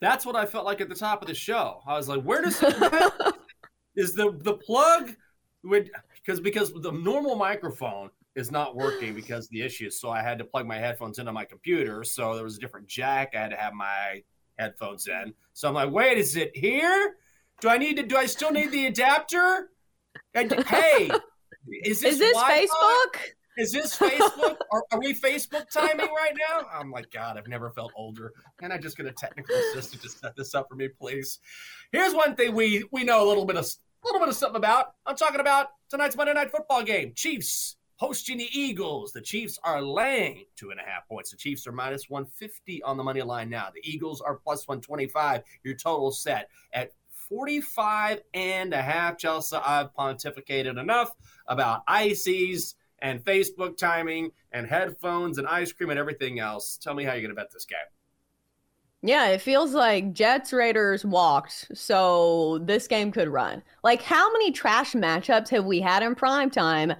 That's 0.00 0.26
what 0.26 0.36
I 0.36 0.44
felt 0.44 0.66
like 0.66 0.80
at 0.82 0.88
the 0.90 0.94
top 0.94 1.22
of 1.22 1.28
the 1.28 1.34
show. 1.34 1.80
I 1.86 1.96
was 1.96 2.08
like, 2.08 2.22
where 2.22 2.42
does 2.42 2.62
is 3.96 4.14
the 4.14 4.36
the 4.42 4.54
plug 4.54 5.14
would 5.64 5.90
because 6.26 6.40
because 6.40 6.72
the 6.72 6.92
normal 6.92 7.36
microphone 7.36 8.10
is 8.34 8.50
not 8.50 8.76
working 8.76 9.14
because 9.14 9.46
of 9.46 9.50
the 9.50 9.62
issues. 9.62 10.00
So 10.00 10.10
I 10.10 10.22
had 10.22 10.38
to 10.38 10.44
plug 10.44 10.66
my 10.66 10.76
headphones 10.76 11.18
into 11.18 11.32
my 11.32 11.44
computer. 11.44 12.04
So 12.04 12.34
there 12.34 12.44
was 12.44 12.56
a 12.56 12.60
different 12.60 12.86
jack. 12.86 13.32
I 13.34 13.40
had 13.40 13.50
to 13.50 13.56
have 13.56 13.72
my 13.72 14.22
headphones 14.58 15.06
in. 15.06 15.32
So 15.54 15.68
I'm 15.68 15.74
like, 15.74 15.90
wait, 15.90 16.18
is 16.18 16.36
it 16.36 16.54
here? 16.54 17.14
Do 17.60 17.68
I 17.68 17.78
need 17.78 17.96
to? 17.96 18.02
Do 18.02 18.16
I 18.16 18.26
still 18.26 18.50
need 18.50 18.72
the 18.72 18.86
adapter? 18.86 19.70
And, 20.34 20.52
hey, 20.66 21.10
is 21.84 22.00
this 22.00 22.14
Is 22.14 22.18
this 22.18 22.36
Facebook? 22.36 23.20
Is 23.58 23.72
this 23.72 23.96
Facebook? 23.96 24.56
are, 24.72 24.84
are 24.92 24.98
we 24.98 25.14
Facebook 25.14 25.70
timing 25.70 26.12
right 26.14 26.34
now? 26.50 26.66
I'm 26.70 26.90
like, 26.90 27.10
God, 27.10 27.38
I've 27.38 27.48
never 27.48 27.70
felt 27.70 27.92
older. 27.96 28.32
Can 28.58 28.70
I 28.70 28.76
just 28.76 28.98
get 28.98 29.06
a 29.06 29.12
technical 29.12 29.56
assistant 29.56 30.02
to 30.02 30.10
set 30.10 30.36
this 30.36 30.54
up 30.54 30.68
for 30.68 30.74
me, 30.74 30.88
please? 30.88 31.38
Here's 31.92 32.12
one 32.12 32.34
thing 32.34 32.54
we 32.54 32.84
we 32.92 33.04
know 33.04 33.24
a 33.24 33.26
little 33.26 33.46
bit 33.46 33.56
of 33.56 33.66
a 34.02 34.06
little 34.06 34.20
bit 34.20 34.28
of 34.28 34.36
something 34.36 34.56
about. 34.56 34.94
I'm 35.04 35.16
talking 35.16 35.40
about 35.40 35.68
tonight's 35.90 36.16
Monday 36.16 36.34
Night 36.34 36.50
Football 36.50 36.82
game. 36.82 37.12
Chiefs 37.14 37.76
hosting 37.96 38.38
the 38.38 38.48
Eagles. 38.52 39.12
The 39.12 39.20
Chiefs 39.20 39.58
are 39.64 39.82
laying 39.82 40.44
two 40.56 40.70
and 40.70 40.80
a 40.80 40.82
half 40.82 41.08
points. 41.08 41.30
The 41.30 41.36
Chiefs 41.36 41.66
are 41.66 41.72
minus 41.72 42.08
150 42.08 42.82
on 42.82 42.96
the 42.96 43.02
money 43.02 43.22
line 43.22 43.50
now. 43.50 43.68
The 43.74 43.88
Eagles 43.88 44.20
are 44.20 44.36
plus 44.36 44.68
125. 44.68 45.42
Your 45.64 45.74
total 45.74 46.12
set 46.12 46.48
at 46.72 46.92
45 47.10 48.20
and 48.34 48.72
a 48.72 48.82
half. 48.82 49.18
Chelsea, 49.18 49.56
I've 49.56 49.94
pontificated 49.94 50.78
enough 50.78 51.14
about 51.46 51.82
ICEEs 51.88 52.74
and 53.00 53.24
Facebook 53.24 53.76
timing 53.76 54.30
and 54.52 54.66
headphones 54.66 55.38
and 55.38 55.46
ice 55.46 55.72
cream 55.72 55.90
and 55.90 55.98
everything 55.98 56.38
else. 56.38 56.78
Tell 56.78 56.94
me 56.94 57.04
how 57.04 57.12
you're 57.12 57.22
going 57.22 57.30
to 57.30 57.34
bet 57.34 57.52
this 57.52 57.64
game. 57.64 57.78
Yeah, 59.02 59.28
it 59.28 59.40
feels 59.40 59.74
like 59.74 60.12
Jets 60.12 60.52
Raiders 60.52 61.04
walked, 61.04 61.70
so 61.74 62.58
this 62.64 62.88
game 62.88 63.12
could 63.12 63.28
run. 63.28 63.62
Like, 63.84 64.02
how 64.02 64.32
many 64.32 64.52
trash 64.52 64.92
matchups 64.92 65.48
have 65.50 65.64
we 65.64 65.80
had 65.80 66.02
in 66.02 66.14
prime 66.14 66.50
time? 66.50 66.94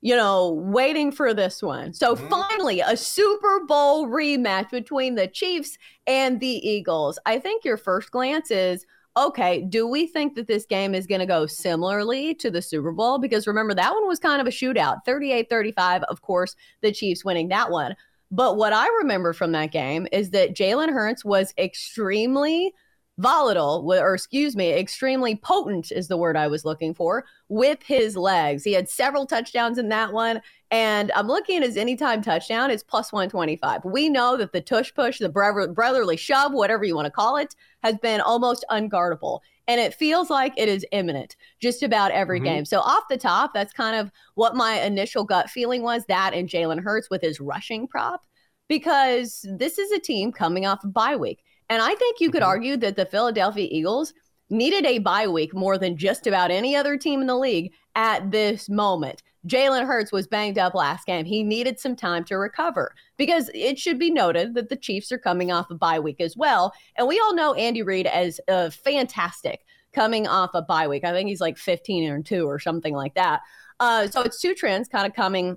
You 0.00 0.16
know, 0.16 0.52
waiting 0.52 1.12
for 1.12 1.34
this 1.34 1.62
one. 1.62 1.92
So 1.92 2.14
mm-hmm. 2.14 2.28
finally, 2.28 2.80
a 2.80 2.96
Super 2.96 3.64
Bowl 3.66 4.06
rematch 4.06 4.70
between 4.70 5.16
the 5.16 5.26
Chiefs 5.26 5.76
and 6.06 6.40
the 6.40 6.66
Eagles. 6.66 7.18
I 7.26 7.38
think 7.38 7.64
your 7.64 7.76
first 7.76 8.10
glance 8.10 8.50
is 8.50 8.86
okay, 9.16 9.62
do 9.68 9.86
we 9.86 10.06
think 10.06 10.34
that 10.36 10.46
this 10.46 10.64
game 10.64 10.94
is 10.94 11.06
going 11.06 11.20
to 11.20 11.26
go 11.26 11.44
similarly 11.44 12.34
to 12.36 12.50
the 12.50 12.62
Super 12.62 12.92
Bowl? 12.92 13.18
Because 13.18 13.46
remember, 13.46 13.74
that 13.74 13.92
one 13.92 14.06
was 14.06 14.18
kind 14.18 14.40
of 14.40 14.46
a 14.46 14.50
shootout 14.50 15.04
38 15.04 15.50
35. 15.50 16.02
Of 16.04 16.22
course, 16.22 16.56
the 16.80 16.92
Chiefs 16.92 17.24
winning 17.24 17.48
that 17.48 17.70
one. 17.70 17.96
But 18.30 18.56
what 18.56 18.72
I 18.72 18.86
remember 18.98 19.32
from 19.32 19.52
that 19.52 19.72
game 19.72 20.06
is 20.12 20.30
that 20.30 20.54
Jalen 20.54 20.92
Hurts 20.92 21.24
was 21.24 21.52
extremely 21.58 22.74
volatile, 23.20 23.84
or 23.86 24.14
excuse 24.14 24.56
me, 24.56 24.72
extremely 24.72 25.36
potent 25.36 25.92
is 25.92 26.08
the 26.08 26.16
word 26.16 26.36
I 26.36 26.46
was 26.46 26.64
looking 26.64 26.94
for 26.94 27.24
with 27.48 27.82
his 27.82 28.16
legs. 28.16 28.64
He 28.64 28.72
had 28.72 28.88
several 28.88 29.26
touchdowns 29.26 29.78
in 29.78 29.88
that 29.90 30.12
one. 30.12 30.40
And 30.70 31.12
I'm 31.12 31.26
looking 31.26 31.58
at 31.58 31.62
his 31.62 31.76
anytime 31.76 32.22
touchdown, 32.22 32.70
it's 32.70 32.82
plus 32.82 33.12
125. 33.12 33.84
We 33.84 34.08
know 34.08 34.36
that 34.36 34.52
the 34.52 34.60
tush 34.60 34.94
push, 34.94 35.18
the 35.18 35.28
brotherly 35.28 36.16
shove, 36.16 36.52
whatever 36.52 36.84
you 36.84 36.94
want 36.94 37.06
to 37.06 37.10
call 37.10 37.36
it, 37.36 37.54
has 37.82 37.96
been 37.98 38.20
almost 38.20 38.64
unguardable. 38.70 39.40
And 39.68 39.80
it 39.80 39.94
feels 39.94 40.30
like 40.30 40.54
it 40.56 40.68
is 40.68 40.86
imminent 40.90 41.36
just 41.60 41.82
about 41.82 42.12
every 42.12 42.38
mm-hmm. 42.38 42.44
game. 42.44 42.64
So, 42.64 42.80
off 42.80 43.04
the 43.08 43.16
top, 43.16 43.52
that's 43.52 43.72
kind 43.72 43.96
of 43.96 44.10
what 44.34 44.56
my 44.56 44.80
initial 44.80 45.24
gut 45.24 45.50
feeling 45.50 45.82
was 45.82 46.04
that 46.06 46.34
and 46.34 46.48
Jalen 46.48 46.82
Hurts 46.82 47.10
with 47.10 47.22
his 47.22 47.40
rushing 47.40 47.86
prop, 47.86 48.24
because 48.68 49.46
this 49.48 49.78
is 49.78 49.92
a 49.92 50.00
team 50.00 50.32
coming 50.32 50.66
off 50.66 50.82
a 50.82 50.86
of 50.86 50.92
bye 50.92 51.16
week. 51.16 51.44
And 51.70 51.80
I 51.80 51.94
think 51.94 52.20
you 52.20 52.30
could 52.30 52.42
mm-hmm. 52.42 52.50
argue 52.50 52.76
that 52.78 52.96
the 52.96 53.06
Philadelphia 53.06 53.68
Eagles 53.70 54.12
needed 54.50 54.84
a 54.84 54.98
bye 54.98 55.28
week 55.28 55.54
more 55.54 55.78
than 55.78 55.96
just 55.96 56.26
about 56.26 56.50
any 56.50 56.74
other 56.76 56.98
team 56.98 57.20
in 57.20 57.28
the 57.28 57.36
league 57.36 57.72
at 57.94 58.30
this 58.30 58.68
moment. 58.68 59.22
Jalen 59.46 59.86
Hurts 59.86 60.12
was 60.12 60.26
banged 60.26 60.58
up 60.58 60.74
last 60.74 61.06
game. 61.06 61.24
He 61.24 61.42
needed 61.42 61.80
some 61.80 61.96
time 61.96 62.24
to 62.24 62.36
recover 62.36 62.94
because 63.16 63.50
it 63.54 63.78
should 63.78 63.98
be 63.98 64.10
noted 64.10 64.54
that 64.54 64.68
the 64.68 64.76
Chiefs 64.76 65.10
are 65.12 65.18
coming 65.18 65.50
off 65.50 65.70
a 65.70 65.74
bye 65.74 66.00
week 66.00 66.20
as 66.20 66.36
well. 66.36 66.74
And 66.96 67.08
we 67.08 67.18
all 67.20 67.34
know 67.34 67.54
Andy 67.54 67.82
Reid 67.82 68.06
as 68.06 68.38
uh, 68.48 68.68
fantastic 68.68 69.60
coming 69.94 70.26
off 70.26 70.50
a 70.54 70.62
bye 70.62 70.88
week. 70.88 71.04
I 71.04 71.12
think 71.12 71.28
he's 71.28 71.40
like 71.40 71.56
15 71.56 72.10
and 72.10 72.26
2 72.26 72.46
or 72.46 72.58
something 72.58 72.94
like 72.94 73.14
that. 73.14 73.40
Uh, 73.78 74.08
so 74.08 74.20
it's 74.20 74.40
two 74.40 74.54
trends 74.54 74.88
kind 74.88 75.06
of 75.06 75.14
coming 75.14 75.56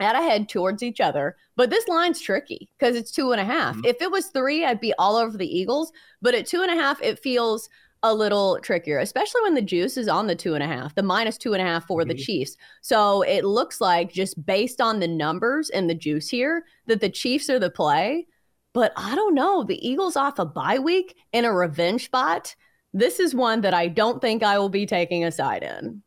at 0.00 0.16
a 0.16 0.22
head 0.22 0.48
towards 0.48 0.82
each 0.82 1.00
other. 1.00 1.36
But 1.56 1.70
this 1.70 1.88
line's 1.88 2.20
tricky 2.20 2.68
because 2.78 2.96
it's 2.96 3.10
two 3.10 3.32
and 3.32 3.40
a 3.40 3.44
half. 3.44 3.76
Mm-hmm. 3.76 3.86
If 3.86 4.02
it 4.02 4.10
was 4.10 4.28
three, 4.28 4.64
I'd 4.64 4.80
be 4.80 4.94
all 4.98 5.16
over 5.16 5.36
the 5.36 5.58
Eagles. 5.58 5.92
But 6.22 6.34
at 6.34 6.46
two 6.46 6.62
and 6.62 6.70
a 6.70 6.82
half, 6.82 7.00
it 7.02 7.18
feels 7.18 7.68
a 8.02 8.14
little 8.14 8.58
trickier, 8.62 8.98
especially 8.98 9.42
when 9.42 9.54
the 9.54 9.62
juice 9.62 9.96
is 9.96 10.08
on 10.08 10.26
the 10.26 10.36
two 10.36 10.54
and 10.54 10.62
a 10.62 10.66
half, 10.66 10.94
the 10.94 11.02
minus 11.02 11.38
two 11.38 11.54
and 11.54 11.62
a 11.62 11.64
half 11.64 11.86
for 11.86 12.00
mm-hmm. 12.00 12.08
the 12.08 12.14
Chiefs. 12.14 12.56
So 12.82 13.22
it 13.22 13.44
looks 13.44 13.80
like 13.80 14.12
just 14.12 14.44
based 14.44 14.80
on 14.80 15.00
the 15.00 15.08
numbers 15.08 15.70
and 15.70 15.88
the 15.88 15.94
juice 15.94 16.28
here 16.28 16.64
that 16.86 17.00
the 17.00 17.08
Chiefs 17.08 17.50
are 17.50 17.58
the 17.58 17.70
play. 17.70 18.26
But 18.74 18.92
I 18.96 19.14
don't 19.14 19.34
know. 19.34 19.64
The 19.64 19.86
Eagles 19.86 20.16
off 20.16 20.38
a 20.38 20.44
bye 20.44 20.78
week 20.78 21.16
in 21.32 21.46
a 21.46 21.52
revenge 21.52 22.04
spot. 22.04 22.54
This 22.92 23.18
is 23.20 23.34
one 23.34 23.62
that 23.62 23.74
I 23.74 23.88
don't 23.88 24.20
think 24.20 24.42
I 24.42 24.58
will 24.58 24.68
be 24.68 24.86
taking 24.86 25.24
a 25.24 25.32
side 25.32 25.62
in. 25.62 26.02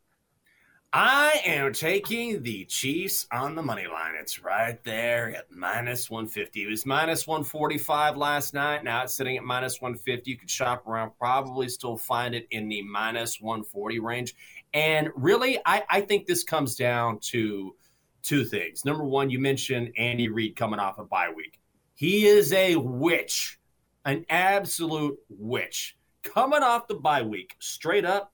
I 0.91 1.41
am 1.45 1.71
taking 1.71 2.41
the 2.41 2.65
Chiefs 2.65 3.27
on 3.31 3.53
the 3.53 3.61
money 3.61 3.85
line. 3.85 4.15
It's 4.19 4.41
right 4.43 4.83
there 4.83 5.35
at 5.35 5.51
minus 5.51 6.09
150. 6.09 6.63
It 6.63 6.67
was 6.67 6.83
minus 6.83 7.27
145 7.27 8.17
last 8.17 8.55
night. 8.55 8.83
Now 8.83 9.03
it's 9.03 9.13
sitting 9.13 9.37
at 9.37 9.43
minus 9.43 9.79
150. 9.79 10.31
You 10.31 10.35
could 10.35 10.49
shop 10.49 10.87
around, 10.87 11.11
probably 11.19 11.69
still 11.69 11.95
find 11.95 12.33
it 12.33 12.47
in 12.49 12.69
the 12.69 12.81
minus 12.81 13.39
140 13.39 13.99
range. 13.99 14.33
And 14.73 15.09
really, 15.15 15.59
I, 15.63 15.83
I 15.91 16.01
think 16.01 16.25
this 16.25 16.43
comes 16.43 16.75
down 16.75 17.19
to 17.19 17.75
two 18.23 18.43
things. 18.43 18.83
Number 18.83 19.03
one, 19.03 19.29
you 19.29 19.37
mentioned 19.37 19.93
Andy 19.95 20.27
Reid 20.27 20.55
coming 20.55 20.79
off 20.79 20.97
a 20.97 21.05
bye 21.05 21.31
week. 21.35 21.59
He 21.93 22.25
is 22.25 22.51
a 22.51 22.77
witch, 22.77 23.59
an 24.05 24.25
absolute 24.27 25.19
witch. 25.29 25.97
Coming 26.23 26.63
off 26.63 26.87
the 26.87 26.95
bye 26.95 27.21
week, 27.21 27.55
straight 27.59 28.05
up, 28.05 28.33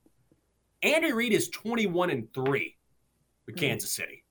Andy 0.84 1.12
Reid 1.12 1.34
is 1.34 1.50
21 1.50 2.10
and 2.10 2.34
3 2.34 2.76
with 3.46 3.56
hmm. 3.56 3.60
Kansas 3.60 3.92
City. 3.92 4.24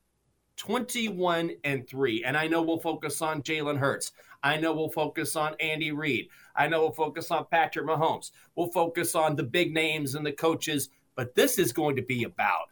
21 0.57 1.51
and 1.65 1.89
3. 1.89 2.25
And 2.25 2.37
I 2.37 2.47
know 2.47 2.63
we'll 2.63 2.79
focus 2.79 3.21
on 3.21 3.43
Jalen 3.43 3.79
Hurts. 3.79 4.13
I 4.43 4.57
know 4.57 4.73
we'll 4.73 4.91
focus 4.91 5.37
on 5.37 5.57
Andy 5.59 5.91
Reid. 5.91 6.29
I 6.55 6.69
know 6.69 6.81
we'll 6.81 6.93
focus 6.93 7.31
on 7.31 7.47
Patrick 7.51 7.87
Mahomes. 7.87 8.31
We'll 8.55 8.71
focus 8.71 9.15
on 9.15 9.37
the 9.37 9.43
big 9.43 9.73
names 9.73 10.15
and 10.15 10.25
the 10.25 10.33
coaches. 10.33 10.91
But 11.17 11.35
this 11.35 11.59
is 11.59 11.73
going 11.73 11.97
to 11.97 12.03
be 12.03 12.25
about 12.25 12.69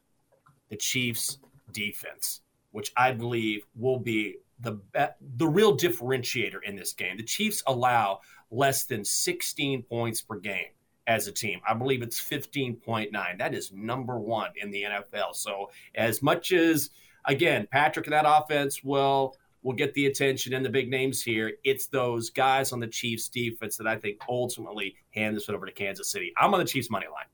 the 0.68 0.76
Chiefs' 0.76 1.38
defense, 1.72 2.42
which 2.70 2.92
I 2.96 3.12
believe 3.12 3.64
will 3.74 3.98
be 3.98 4.36
the 4.60 4.78
the 5.36 5.48
real 5.48 5.76
differentiator 5.76 6.62
in 6.64 6.76
this 6.76 6.92
game. 6.92 7.16
The 7.16 7.24
Chiefs 7.24 7.62
allow 7.66 8.20
less 8.50 8.84
than 8.84 9.04
16 9.04 9.82
points 9.82 10.20
per 10.20 10.38
game 10.38 10.70
as 11.06 11.26
a 11.26 11.32
team. 11.32 11.60
I 11.68 11.74
believe 11.74 12.02
it's 12.02 12.20
15.9. 12.20 13.10
That 13.38 13.54
is 13.54 13.72
number 13.72 14.18
one 14.18 14.50
in 14.56 14.70
the 14.70 14.84
NFL. 14.84 15.34
So 15.34 15.70
as 15.94 16.22
much 16.22 16.52
as 16.52 16.90
again, 17.24 17.66
Patrick 17.70 18.06
and 18.06 18.12
that 18.12 18.24
offense 18.26 18.82
will 18.82 19.36
will 19.62 19.72
get 19.72 19.94
the 19.94 20.06
attention 20.06 20.54
and 20.54 20.64
the 20.64 20.70
big 20.70 20.90
names 20.90 21.22
here. 21.22 21.52
It's 21.62 21.86
those 21.86 22.30
guys 22.30 22.72
on 22.72 22.80
the 22.80 22.88
Chiefs 22.88 23.28
defense 23.28 23.76
that 23.76 23.86
I 23.86 23.96
think 23.96 24.18
ultimately 24.28 24.96
hand 25.10 25.36
this 25.36 25.46
one 25.46 25.54
over 25.54 25.66
to 25.66 25.72
Kansas 25.72 26.10
City. 26.10 26.32
I'm 26.36 26.52
on 26.52 26.58
the 26.58 26.66
Chiefs 26.66 26.90
money 26.90 27.06
line. 27.06 27.26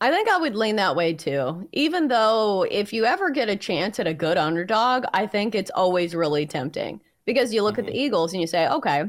I 0.00 0.10
think 0.10 0.28
I 0.28 0.38
would 0.38 0.54
lean 0.54 0.76
that 0.76 0.94
way 0.94 1.12
too. 1.12 1.68
Even 1.72 2.08
though 2.08 2.66
if 2.70 2.92
you 2.92 3.04
ever 3.04 3.30
get 3.30 3.48
a 3.48 3.56
chance 3.56 3.98
at 3.98 4.06
a 4.06 4.14
good 4.14 4.36
underdog, 4.36 5.04
I 5.12 5.26
think 5.26 5.54
it's 5.54 5.72
always 5.72 6.14
really 6.14 6.46
tempting 6.46 7.00
because 7.26 7.52
you 7.52 7.62
look 7.62 7.74
mm-hmm. 7.74 7.80
at 7.80 7.86
the 7.86 7.92
mm-hmm. 7.92 8.00
Eagles 8.00 8.32
and 8.32 8.40
you 8.40 8.46
say, 8.46 8.68
okay, 8.68 9.04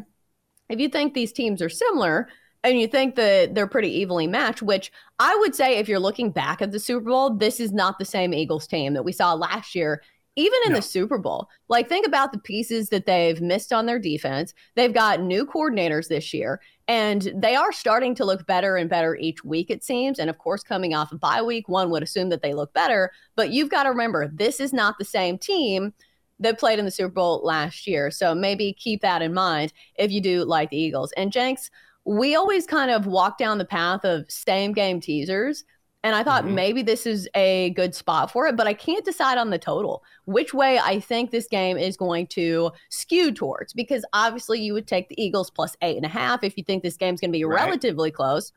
if 0.69 0.79
you 0.79 0.89
think 0.89 1.13
these 1.13 1.31
teams 1.31 1.61
are 1.61 1.69
similar, 1.69 2.27
and 2.63 2.79
you 2.79 2.87
think 2.87 3.15
that 3.15 3.55
they're 3.55 3.67
pretty 3.67 3.91
evenly 3.99 4.27
matched, 4.27 4.61
which 4.61 4.91
I 5.19 5.35
would 5.35 5.55
say 5.55 5.77
if 5.77 5.87
you're 5.87 5.99
looking 5.99 6.31
back 6.31 6.61
at 6.61 6.71
the 6.71 6.79
Super 6.79 7.09
Bowl, 7.09 7.31
this 7.31 7.59
is 7.59 7.71
not 7.71 7.99
the 7.99 8.05
same 8.05 8.33
Eagles 8.33 8.67
team 8.67 8.93
that 8.93 9.03
we 9.03 9.11
saw 9.11 9.33
last 9.33 9.75
year, 9.75 10.01
even 10.35 10.59
in 10.65 10.73
no. 10.73 10.77
the 10.77 10.81
Super 10.81 11.17
Bowl. 11.17 11.49
Like, 11.69 11.87
think 11.87 12.05
about 12.05 12.31
the 12.31 12.39
pieces 12.39 12.89
that 12.89 13.05
they've 13.05 13.41
missed 13.41 13.71
on 13.71 13.85
their 13.85 13.99
defense. 13.99 14.53
They've 14.75 14.93
got 14.93 15.21
new 15.21 15.45
coordinators 15.45 16.09
this 16.09 16.33
year, 16.33 16.59
and 16.87 17.31
they 17.35 17.55
are 17.55 17.71
starting 17.71 18.13
to 18.15 18.25
look 18.25 18.45
better 18.45 18.75
and 18.75 18.89
better 18.89 19.15
each 19.15 19.43
week, 19.43 19.69
it 19.69 19.83
seems. 19.83 20.19
And 20.19 20.29
of 20.29 20.37
course, 20.37 20.63
coming 20.63 20.93
off 20.93 21.11
a 21.11 21.15
of 21.15 21.21
bye 21.21 21.41
week, 21.41 21.69
one 21.69 21.89
would 21.91 22.03
assume 22.03 22.29
that 22.29 22.41
they 22.41 22.53
look 22.53 22.73
better. 22.73 23.11
But 23.35 23.51
you've 23.51 23.69
got 23.69 23.83
to 23.83 23.89
remember, 23.89 24.27
this 24.27 24.59
is 24.59 24.73
not 24.73 24.97
the 24.97 25.05
same 25.05 25.37
team 25.37 25.93
that 26.39 26.59
played 26.59 26.79
in 26.79 26.85
the 26.85 26.91
Super 26.91 27.13
Bowl 27.13 27.41
last 27.43 27.85
year. 27.85 28.11
So 28.11 28.33
maybe 28.33 28.73
keep 28.73 29.01
that 29.01 29.21
in 29.21 29.33
mind 29.33 29.73
if 29.95 30.11
you 30.11 30.21
do 30.21 30.45
like 30.45 30.69
the 30.69 30.77
Eagles. 30.77 31.11
And 31.17 31.31
Jenks, 31.31 31.69
we 32.09 32.33
always 32.33 32.65
kind 32.65 32.89
of 32.89 33.05
walk 33.05 33.37
down 33.37 33.59
the 33.59 33.65
path 33.65 34.03
of 34.03 34.25
same 34.31 34.73
game 34.73 34.99
teasers. 34.99 35.63
And 36.03 36.15
I 36.15 36.23
thought 36.23 36.43
mm-hmm. 36.43 36.55
maybe 36.55 36.81
this 36.81 37.05
is 37.05 37.29
a 37.35 37.69
good 37.71 37.93
spot 37.93 38.31
for 38.31 38.47
it, 38.47 38.55
but 38.55 38.65
I 38.65 38.73
can't 38.73 39.05
decide 39.05 39.37
on 39.37 39.51
the 39.51 39.59
total, 39.59 40.03
which 40.25 40.51
way 40.51 40.79
I 40.79 41.01
think 41.01 41.29
this 41.29 41.45
game 41.45 41.77
is 41.77 41.97
going 41.97 42.25
to 42.27 42.71
skew 42.89 43.31
towards. 43.31 43.73
Because 43.73 44.03
obviously, 44.13 44.59
you 44.59 44.73
would 44.73 44.87
take 44.87 45.07
the 45.09 45.21
Eagles 45.21 45.51
plus 45.51 45.75
eight 45.83 45.97
and 45.97 46.05
a 46.05 46.09
half 46.09 46.43
if 46.43 46.57
you 46.57 46.63
think 46.63 46.81
this 46.81 46.97
game's 46.97 47.21
going 47.21 47.31
to 47.31 47.37
be 47.37 47.43
right. 47.43 47.63
relatively 47.63 48.09
close, 48.09 48.53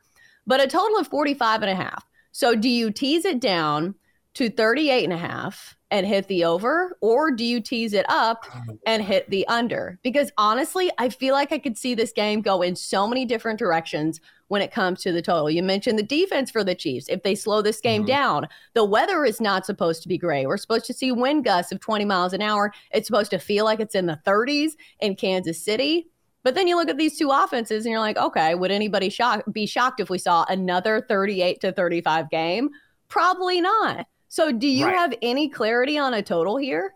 but 0.47 0.63
a 0.63 0.67
total 0.67 0.97
of 0.97 1.07
45 1.07 1.61
and 1.61 1.69
a 1.69 1.75
half. 1.75 2.07
So, 2.31 2.55
do 2.55 2.69
you 2.69 2.89
tease 2.89 3.23
it 3.25 3.39
down 3.39 3.93
to 4.33 4.49
38 4.49 5.03
and 5.03 5.13
a 5.13 5.17
half 5.17 5.77
and 5.93 6.07
hit 6.07 6.27
the 6.27 6.43
over 6.43 6.97
or 7.01 7.29
do 7.29 7.45
you 7.45 7.61
tease 7.61 7.93
it 7.93 8.05
up 8.09 8.45
and 8.87 9.03
hit 9.03 9.29
the 9.29 9.47
under? 9.47 9.99
Because 10.01 10.31
honestly 10.39 10.91
i 10.97 11.07
feel 11.07 11.35
like 11.35 11.51
i 11.51 11.59
could 11.59 11.77
see 11.77 11.93
this 11.93 12.11
game 12.11 12.41
go 12.41 12.63
in 12.63 12.75
so 12.75 13.07
many 13.07 13.25
different 13.25 13.59
directions 13.59 14.19
when 14.47 14.61
it 14.61 14.71
comes 14.71 15.01
to 15.01 15.11
the 15.11 15.21
total. 15.21 15.49
You 15.49 15.63
mentioned 15.63 15.97
the 15.97 16.03
defense 16.03 16.51
for 16.51 16.63
the 16.63 16.75
chiefs. 16.75 17.07
If 17.09 17.23
they 17.23 17.35
slow 17.35 17.61
this 17.61 17.79
game 17.79 18.01
mm-hmm. 18.01 18.07
down 18.07 18.47
the 18.73 18.83
weather 18.83 19.23
is 19.23 19.39
not 19.39 19.67
supposed 19.67 20.01
to 20.01 20.07
be 20.07 20.17
great. 20.17 20.47
We're 20.47 20.57
supposed 20.57 20.85
to 20.85 20.93
see 20.93 21.11
wind 21.11 21.45
gusts 21.45 21.71
of 21.71 21.79
20 21.79 22.05
miles 22.05 22.33
an 22.33 22.41
hour. 22.41 22.73
It's 22.91 23.07
supposed 23.07 23.31
to 23.31 23.39
feel 23.39 23.63
like 23.63 23.79
it's 23.79 23.95
in 23.95 24.07
the 24.07 24.19
30s 24.25 24.71
in 24.99 25.15
kansas 25.15 25.63
city. 25.63 26.07
But 26.43 26.55
then 26.55 26.67
you 26.67 26.75
look 26.75 26.89
at 26.89 26.97
these 26.97 27.19
two 27.19 27.29
offenses 27.29 27.85
and 27.85 27.91
you're 27.91 27.99
like 27.99 28.17
okay 28.17 28.55
would 28.55 28.71
anybody 28.71 29.09
shock, 29.09 29.43
be 29.51 29.67
shocked 29.67 29.99
if 29.99 30.09
we 30.09 30.17
saw 30.17 30.43
another 30.49 31.05
38 31.07 31.61
to 31.61 31.71
35 31.71 32.31
game? 32.31 32.69
Probably 33.09 33.61
not 33.61 34.07
so, 34.33 34.51
do 34.51 34.67
you 34.67 34.87
right. 34.87 34.95
have 34.95 35.13
any 35.21 35.47
clarity 35.47 35.99
on 35.99 36.15
a 36.15 36.23
total 36.23 36.57
here? 36.57 36.95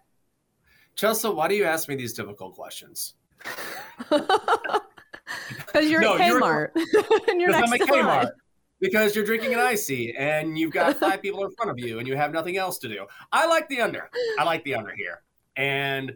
Chelsea, 0.96 1.28
why 1.28 1.48
do 1.48 1.54
you 1.54 1.66
ask 1.66 1.88
me 1.88 1.96
these 1.96 2.14
difficult 2.14 2.56
questions? 2.56 3.14
Because 5.50 5.92
you're 5.92 6.02
no, 6.02 6.16
at 6.16 6.22
Kmart. 6.22 6.70
You're, 6.76 7.04
and 7.30 7.40
you're 7.40 7.52
next 7.52 7.72
I'm 7.72 7.82
at 7.82 7.88
Kmart. 7.88 8.32
because 8.80 9.16
you're 9.16 9.26
drinking 9.26 9.54
an 9.54 9.60
ICEE 9.60 10.16
and 10.18 10.58
you've 10.58 10.72
got 10.72 10.96
five 11.00 11.22
people 11.22 11.46
in 11.46 11.52
front 11.52 11.70
of 11.70 11.78
you 11.78 12.00
and 12.00 12.08
you 12.08 12.16
have 12.16 12.32
nothing 12.32 12.58
else 12.58 12.80
to 12.80 12.88
do. 12.88 13.06
I 13.32 13.46
like 13.46 13.70
the 13.70 13.82
under. 13.82 14.10
I 14.40 14.44
like 14.44 14.64
the 14.64 14.74
under 14.74 14.96
here. 14.96 15.22
And 15.56 16.16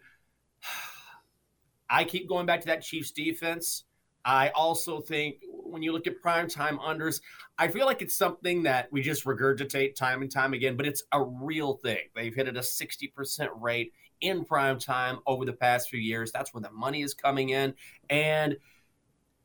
I 1.90 2.04
keep 2.04 2.28
going 2.28 2.48
back 2.48 2.62
to 2.62 2.68
that 2.68 2.82
Chiefs 2.82 3.12
defense. 3.12 3.84
I 4.26 4.50
also 4.50 5.02
think 5.02 5.38
when 5.50 5.82
you 5.82 5.94
look 5.94 6.08
at 6.08 6.22
primetime 6.22 6.80
unders, 6.80 7.22
I 7.58 7.68
feel 7.68 7.86
like 7.86 8.02
it's 8.02 8.16
something 8.16 8.64
that 8.64 8.92
we 8.92 9.02
just 9.02 9.26
regurgitate 9.26 9.96
time 9.96 10.22
and 10.22 10.32
time 10.32 10.54
again, 10.54 10.76
but 10.76 10.86
it's 10.86 11.04
a 11.12 11.24
real 11.24 11.76
thing. 11.76 12.10
They've 12.16 12.34
hit 12.34 12.48
at 12.48 12.58
a 12.58 12.62
60% 12.62 13.50
rate 13.60 13.94
in 14.20 14.46
primetime 14.46 15.20
over 15.26 15.46
the 15.46 15.54
past 15.54 15.90
few 15.90 16.00
years. 16.00 16.32
That's 16.32 16.54
where 16.54 16.62
the 16.62 16.72
money 16.72 17.02
is 17.02 17.14
coming 17.14 17.50
in. 17.50 17.74
And 18.10 18.58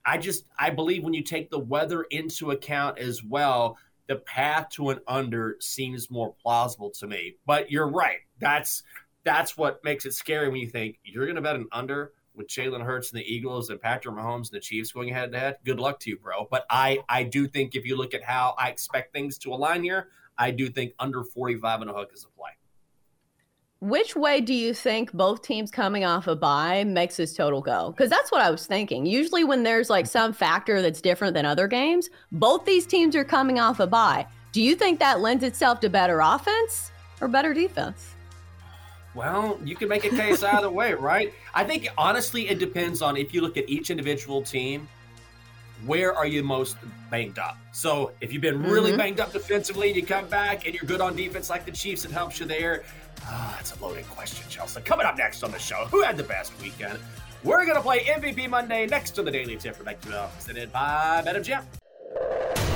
I 0.04 0.18
just 0.18 0.46
I 0.58 0.70
believe 0.70 1.02
when 1.02 1.14
you 1.14 1.22
take 1.22 1.50
the 1.50 1.58
weather 1.58 2.02
into 2.10 2.52
account 2.52 2.98
as 2.98 3.24
well, 3.24 3.76
the 4.06 4.16
path 4.16 4.68
to 4.70 4.90
an 4.90 5.00
under 5.08 5.56
seems 5.60 6.10
more 6.10 6.34
plausible 6.40 6.90
to 6.90 7.06
me. 7.06 7.36
But 7.44 7.70
you're 7.70 7.90
right. 7.90 8.18
That's 8.38 8.84
that's 9.24 9.56
what 9.56 9.82
makes 9.82 10.06
it 10.06 10.14
scary 10.14 10.48
when 10.48 10.60
you 10.60 10.68
think 10.68 11.00
you're 11.02 11.26
going 11.26 11.36
to 11.36 11.42
bet 11.42 11.56
an 11.56 11.66
under 11.72 12.12
with 12.36 12.48
Jalen 12.48 12.84
Hurts 12.84 13.10
and 13.10 13.18
the 13.18 13.24
Eagles 13.24 13.70
and 13.70 13.80
Patrick 13.80 14.14
Mahomes 14.14 14.50
and 14.50 14.52
the 14.52 14.60
Chiefs 14.60 14.92
going 14.92 15.12
head 15.12 15.32
to 15.32 15.38
head. 15.38 15.56
Good 15.64 15.80
luck 15.80 15.98
to 16.00 16.10
you, 16.10 16.18
bro. 16.18 16.46
But 16.50 16.66
I 16.70 16.98
I 17.08 17.22
do 17.22 17.48
think 17.48 17.74
if 17.74 17.86
you 17.86 17.96
look 17.96 18.14
at 18.14 18.22
how 18.22 18.54
I 18.58 18.68
expect 18.68 19.12
things 19.12 19.38
to 19.38 19.52
align 19.52 19.82
here, 19.82 20.08
I 20.38 20.50
do 20.50 20.68
think 20.68 20.92
under 20.98 21.24
45 21.24 21.82
and 21.82 21.90
a 21.90 21.94
hook 21.94 22.10
is 22.12 22.24
a 22.24 22.28
play. 22.38 22.50
Which 23.80 24.16
way 24.16 24.40
do 24.40 24.54
you 24.54 24.72
think 24.72 25.12
both 25.12 25.42
teams 25.42 25.70
coming 25.70 26.04
off 26.04 26.26
a 26.26 26.34
bye 26.34 26.84
makes 26.84 27.18
this 27.18 27.34
total 27.34 27.60
go? 27.60 27.92
Because 27.92 28.08
that's 28.08 28.32
what 28.32 28.40
I 28.40 28.50
was 28.50 28.66
thinking. 28.66 29.04
Usually, 29.04 29.44
when 29.44 29.62
there's 29.62 29.90
like 29.90 30.06
some 30.06 30.32
factor 30.32 30.80
that's 30.80 31.02
different 31.02 31.34
than 31.34 31.44
other 31.44 31.68
games, 31.68 32.08
both 32.32 32.64
these 32.64 32.86
teams 32.86 33.14
are 33.14 33.24
coming 33.24 33.60
off 33.60 33.78
a 33.78 33.86
bye. 33.86 34.26
Do 34.52 34.62
you 34.62 34.74
think 34.76 34.98
that 35.00 35.20
lends 35.20 35.44
itself 35.44 35.80
to 35.80 35.90
better 35.90 36.20
offense 36.20 36.90
or 37.20 37.28
better 37.28 37.52
defense? 37.52 38.15
Well, 39.16 39.58
you 39.64 39.74
can 39.74 39.88
make 39.88 40.04
a 40.04 40.10
case 40.10 40.42
either 40.42 40.68
way, 40.68 40.92
right? 40.92 41.32
I 41.54 41.64
think 41.64 41.88
honestly, 41.96 42.50
it 42.50 42.58
depends 42.58 43.00
on 43.00 43.16
if 43.16 43.32
you 43.32 43.40
look 43.40 43.56
at 43.56 43.66
each 43.66 43.90
individual 43.90 44.42
team, 44.42 44.86
where 45.86 46.14
are 46.14 46.26
you 46.26 46.42
most 46.42 46.76
banged 47.10 47.38
up? 47.38 47.56
So 47.72 48.12
if 48.20 48.30
you've 48.30 48.42
been 48.42 48.62
really 48.62 48.90
mm-hmm. 48.90 48.98
banged 48.98 49.20
up 49.20 49.32
defensively 49.32 49.88
and 49.88 49.96
you 49.96 50.04
come 50.04 50.28
back 50.28 50.66
and 50.66 50.74
you're 50.74 50.84
good 50.84 51.00
on 51.00 51.16
defense 51.16 51.48
like 51.48 51.64
the 51.64 51.72
Chiefs, 51.72 52.04
it 52.04 52.10
helps 52.10 52.38
you 52.38 52.44
there. 52.44 52.84
Ah, 53.24 53.56
it's 53.58 53.74
a 53.74 53.82
loaded 53.82 54.06
question, 54.10 54.44
Chelsea. 54.50 54.82
Coming 54.82 55.06
up 55.06 55.16
next 55.16 55.42
on 55.42 55.50
the 55.50 55.58
show, 55.58 55.86
who 55.86 56.02
had 56.02 56.18
the 56.18 56.22
best 56.22 56.52
weekend? 56.60 56.98
We're 57.42 57.64
going 57.64 57.76
to 57.76 57.82
play 57.82 58.00
MVP 58.00 58.50
Monday 58.50 58.86
next 58.86 59.12
to 59.12 59.22
the 59.22 59.30
Daily 59.30 59.56
Tip 59.56 59.76
for 59.76 59.84
BetQL, 59.84 60.30
presented 60.34 60.70
by 60.72 61.22
BetMGM. 61.24 62.75